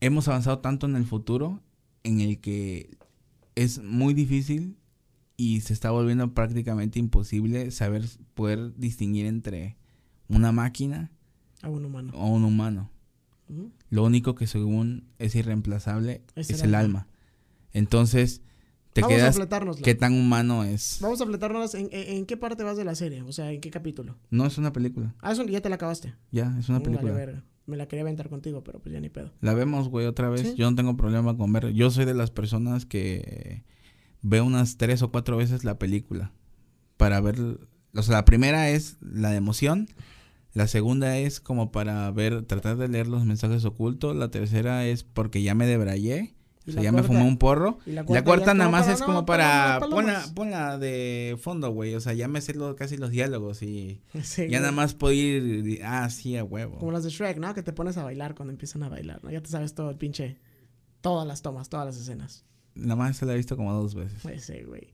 hemos 0.01 0.27
avanzado 0.29 0.59
tanto 0.59 0.87
en 0.87 0.97
el 0.97 1.05
futuro 1.05 1.61
en 2.09 2.21
el 2.21 2.39
que 2.41 2.97
es 3.55 3.83
muy 3.83 4.15
difícil 4.15 4.77
y 5.37 5.61
se 5.61 5.73
está 5.73 5.91
volviendo 5.91 6.33
prácticamente 6.35 6.99
imposible 6.99 7.71
saber 7.71 8.05
poder 8.35 8.75
distinguir 8.77 9.27
entre 9.27 9.77
una 10.29 10.51
máquina 10.53 11.11
A 11.63 11.69
un 11.69 11.85
humano. 11.85 12.13
o 12.15 12.27
un 12.29 12.45
humano. 12.45 12.91
Lo 13.91 14.05
único 14.05 14.35
que 14.35 14.47
según 14.47 15.05
es 15.19 15.35
irreemplazable 15.35 16.23
Es 16.37 16.51
es, 16.51 16.61
el 16.63 16.69
el 16.71 16.75
alma. 16.75 17.01
alma. 17.01 17.09
Entonces 17.73 18.43
te 18.93 19.01
Vamos 19.03 19.17
quedas 19.17 19.39
a 19.39 19.83
qué 19.83 19.95
tan 19.95 20.13
humano 20.15 20.65
es. 20.65 20.99
Vamos 21.01 21.21
a 21.21 21.27
fletárnoslas. 21.27 21.75
¿En, 21.75 21.89
en, 21.93 22.17
en 22.17 22.27
qué 22.27 22.37
parte 22.37 22.65
vas 22.65 22.77
de 22.77 22.85
la 22.85 22.95
serie? 22.95 23.23
O 23.23 23.33
sea, 23.33 23.53
¿en 23.53 23.61
qué 23.61 23.71
capítulo? 23.71 24.17
No 24.31 24.45
es 24.47 24.59
una 24.59 24.73
película, 24.73 25.15
Ah, 25.21 25.33
eso 25.33 25.45
ya 25.45 25.61
te 25.61 25.69
la 25.69 25.77
acabaste. 25.77 26.15
ya 26.33 26.55
es 26.59 26.69
una 26.69 26.79
Mm, 26.79 26.83
vale, 26.83 26.97
película. 26.99 27.13
verga. 27.13 27.45
Me 27.69 27.77
la 27.77 27.87
quería 27.87 28.03
aventar 28.03 28.31
contigo, 28.31 28.65
pero 28.65 28.81
pues 28.81 28.95
ya 28.95 29.01
ni 29.01 29.11
pedo. 29.11 29.31
La 29.43 29.53
vemos, 29.53 29.91
güey, 29.91 30.07
otra 30.07 30.31
vez. 30.31 30.41
Sí. 30.41 30.55
Yo 30.57 30.71
no 30.71 30.75
tengo 30.75 30.97
problema 30.97 31.37
con 31.37 31.53
ver. 31.53 31.75
Yo 31.75 31.91
soy 31.91 32.07
de 32.07 32.15
las 32.15 32.31
personas 32.31 32.87
que 32.87 33.63
veo 34.23 34.43
unas 34.45 34.79
tres 34.79 35.03
o 35.03 35.11
cuatro 35.11 35.37
veces 35.37 35.65
la 35.65 35.79
película 35.79 36.33
para 36.97 37.21
ver. 37.21 37.37
O 37.95 38.03
sea, 38.03 38.15
la 38.15 38.25
primera 38.25 38.71
es 38.71 38.97
la 39.03 39.31
de 39.31 39.37
emoción. 39.37 39.87
La 40.55 40.67
segunda 40.67 41.19
es 41.19 41.41
como 41.41 41.71
para 41.71 42.11
ver, 42.11 42.43
tratar 42.45 42.79
de 42.79 42.89
leer 42.89 43.07
los 43.07 43.27
mensajes 43.27 43.67
ocultos. 43.67 44.17
La 44.17 44.31
tercera 44.31 44.87
es 44.87 45.05
porque 45.05 45.43
ya 45.43 45.55
me 45.55 45.67
debrayé. 45.67 46.38
O 46.69 46.73
la 46.73 46.75
sea, 46.75 46.83
ya 46.83 46.93
me 46.93 46.99
cuarta- 46.99 47.07
fumé 47.09 47.23
un 47.29 47.39
porro. 47.39 47.79
y 47.87 47.91
la 47.91 48.03
La 48.03 48.05
cuarta 48.07 48.25
cuarta, 48.25 48.45
ya 48.47 48.53
es 48.53 48.59
nada 48.59 48.71
más 48.71 48.83
para, 48.83 48.95
es 48.95 49.01
no, 49.01 49.07
como 49.07 49.27
para 49.27 49.79
Ponla, 49.81 49.97
palomas. 49.97 50.31
ponla 50.33 50.79
de 50.79 51.39
fondo, 51.41 51.71
güey. 51.73 51.95
O 51.95 52.01
sea, 52.01 52.13
ya 52.13 52.29
me 52.29 52.41
sé 52.41 52.55
lo- 52.55 52.77
casi 52.77 52.97
los 52.97 53.11
diálogos 53.11 53.63
y... 53.63 54.03
Sí, 54.23 54.43
ya 54.43 54.47
güey. 54.49 54.61
nada 54.61 54.73
más 54.73 54.95
puedo 54.95 55.13
ir... 55.13 55.81
Ah, 55.85 56.09
sí, 56.11 56.37
a 56.37 56.45
huevo. 56.45 56.79
Como 56.79 56.93
las 56.93 57.05
de 57.05 57.11
Shrek, 57.11 57.39
¿no? 57.39 57.53
Que 57.55 57.63
te 57.63 57.73
pones 57.73 57.97
a 57.97 58.05
bailar 58.05 58.35
cuando 58.35 58.53
empiezan 58.53 58.83
a 58.83 58.89
bailar, 58.89 59.23
¿no? 59.25 59.31
Ya 59.31 59.41
te 59.43 59.49
sabes 59.51 59.75
todo 59.75 59.91
el 59.91 59.97
pinche... 59.97 60.39
Todas 61.01 61.27
las 61.27 61.43
tomas, 61.43 61.69
todas 61.69 61.87
las 61.87 61.97
escenas. 61.97 62.45
Nada 62.75 62.97
más 62.97 63.17
se 63.17 63.25
la 63.25 63.33
he 63.35 63.37
visto 63.37 63.57
como 63.57 63.73
dos 63.73 63.95
veces. 63.95 64.19
Pues 64.23 64.45
sí, 64.45 64.63
güey. 64.67 64.89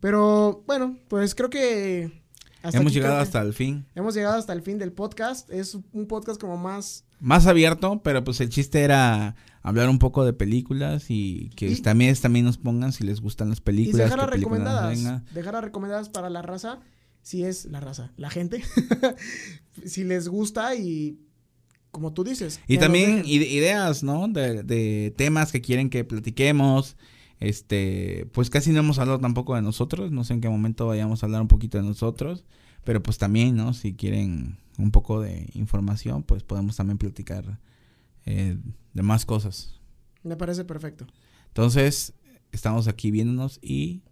Pero, 0.00 0.62
bueno, 0.68 0.96
pues 1.08 1.34
creo 1.34 1.50
que... 1.50 2.22
hasta 2.62 2.78
Hemos 2.78 2.92
aquí 2.92 3.00
llegado 3.00 3.18
hasta 3.18 3.40
el 3.42 3.52
fin. 3.52 3.84
Hemos 3.96 4.14
llegado 4.14 4.36
hasta 4.38 4.52
el 4.52 4.62
fin 4.62 4.78
del 4.78 4.92
podcast. 4.92 5.50
Es 5.50 5.74
un 5.92 6.06
podcast 6.06 6.40
como 6.40 6.56
más... 6.56 7.04
Más 7.20 7.48
abierto, 7.48 8.00
pero 8.04 8.22
pues 8.22 8.40
el 8.40 8.48
chiste 8.48 8.82
era 8.82 9.34
hablar 9.68 9.88
un 9.88 9.98
poco 9.98 10.24
de 10.24 10.32
películas 10.32 11.06
y 11.10 11.50
que 11.56 11.68
Y- 11.70 11.76
también, 11.80 12.14
también 12.16 12.44
nos 12.44 12.58
pongan 12.58 12.92
si 12.92 13.04
les 13.04 13.20
gustan 13.20 13.48
las 13.50 13.58
Y 13.58 13.62
películas. 13.62 14.10
dejar 14.10 14.20
a 14.20 14.30
películas 14.30 14.58
recomendadas. 14.60 15.34
Dejar 15.34 15.56
a 15.56 15.60
recomendadas 15.60 16.08
para 16.08 16.30
la 16.30 16.42
raza. 16.42 16.80
Si 17.22 17.44
es 17.44 17.66
la 17.66 17.80
raza, 17.80 18.12
la 18.16 18.30
gente. 18.30 18.62
si 19.84 20.04
les 20.04 20.28
gusta 20.28 20.74
y... 20.74 21.18
Como 21.90 22.12
tú 22.12 22.22
dices. 22.22 22.60
Y 22.68 22.76
también 22.78 23.22
ideas, 23.24 24.02
¿no? 24.02 24.28
De, 24.28 24.62
de 24.62 25.12
temas 25.16 25.50
que 25.52 25.62
quieren 25.62 25.88
que 25.88 26.04
platiquemos. 26.04 26.96
Este, 27.40 28.28
pues 28.32 28.50
casi 28.50 28.72
no 28.72 28.80
hemos 28.80 28.98
hablado 28.98 29.18
tampoco 29.20 29.54
de 29.54 29.62
nosotros. 29.62 30.12
No 30.12 30.22
sé 30.22 30.34
en 30.34 30.42
qué 30.42 30.50
momento 30.50 30.86
vayamos 30.86 31.22
a 31.22 31.26
hablar 31.26 31.40
un 31.40 31.48
poquito 31.48 31.78
de 31.78 31.84
nosotros. 31.84 32.44
Pero 32.84 33.02
pues 33.02 33.16
también, 33.16 33.56
¿no? 33.56 33.72
Si 33.72 33.94
quieren 33.94 34.58
un 34.76 34.90
poco 34.90 35.20
de 35.22 35.48
información, 35.54 36.22
pues 36.22 36.42
podemos 36.42 36.76
también 36.76 36.98
platicar 36.98 37.58
eh, 38.28 38.58
de 38.92 39.02
más 39.02 39.24
cosas. 39.24 39.80
Me 40.22 40.36
parece 40.36 40.64
perfecto. 40.64 41.06
Entonces, 41.48 42.12
estamos 42.52 42.86
aquí 42.88 43.10
viéndonos 43.10 43.58
y 43.62 44.02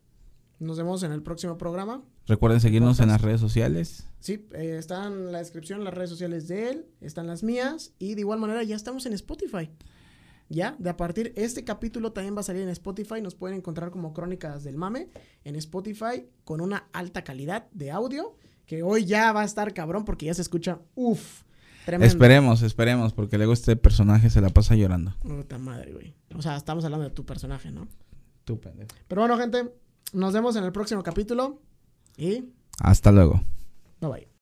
Nos 0.59 0.79
vemos 0.79 1.03
en 1.03 1.13
el 1.13 1.23
próximo 1.23 1.59
programa. 1.59 2.03
recuerden 2.27 2.61
seguirnos 2.61 2.99
en 3.01 3.09
las 3.09 3.21
redes 3.21 3.41
sociales. 3.41 4.07
Sí, 4.21 4.47
eh, 4.55 4.77
están 4.79 5.13
en 5.13 5.33
la 5.33 5.39
descripción 5.39 5.85
las 5.85 5.93
redes 5.95 6.11
sociales 6.11 6.49
de 6.49 6.71
él, 6.71 6.87
están 7.01 7.27
las 7.27 7.43
mías 7.43 7.93
y 7.99 8.15
de 8.15 8.21
igual 8.21 8.41
manera 8.41 8.63
ya 8.63 8.75
estamos 8.75 9.05
en 9.07 9.13
Spotify. 9.13 9.71
Ya, 10.49 10.77
de 10.79 10.91
a 10.91 10.97
partir 10.97 11.33
este 11.37 11.65
capítulo 11.65 12.13
también 12.13 12.35
va 12.37 12.41
a 12.41 12.45
salir 12.45 12.63
en 12.63 12.69
Spotify, 12.71 13.21
nos 13.21 13.35
pueden 13.35 13.59
encontrar 13.59 13.91
como 13.91 14.13
Crónicas 14.15 14.65
del 14.65 14.77
Mame 14.77 15.09
en 15.45 15.57
Spotify 15.57 16.27
con 16.45 16.61
una 16.61 16.89
alta 16.93 17.23
calidad 17.23 17.69
de 17.73 17.91
audio 17.91 18.37
que 18.65 18.83
hoy 18.83 19.05
ya 19.05 19.33
va 19.33 19.43
a 19.43 19.45
estar 19.45 19.75
cabrón 19.75 20.05
porque 20.05 20.27
ya 20.27 20.35
se 20.35 20.43
escucha 20.43 20.81
uff, 20.95 21.43
tremendo. 21.87 22.13
Esperemos, 22.13 22.61
esperemos, 22.63 23.13
porque 23.15 23.39
luego 23.39 23.55
este 23.55 23.77
personaje 23.77 24.29
se 24.29 24.43
la 24.43 24.51
pasa 24.51 24.75
llorando. 24.75 25.15
Puta 25.23 25.57
madre, 25.57 25.93
güey. 25.95 26.15
O 26.35 26.43
sea, 26.43 26.57
estamos 26.57 26.85
hablando 26.85 27.05
de 27.05 27.11
tu 27.15 27.25
personaje, 27.25 27.71
¿no? 27.71 27.89
Tú, 28.45 28.61
pendejo. 28.61 28.91
Pero 29.09 29.23
bueno, 29.23 29.39
gente, 29.39 29.73
nos 30.13 30.35
vemos 30.35 30.55
en 30.57 30.65
el 30.65 30.73
próximo 30.73 31.03
capítulo 31.03 31.63
y 32.19 32.45
Hasta 32.81 33.11
luego. 33.11 33.41
bye 34.01 34.11
bye. 34.11 34.36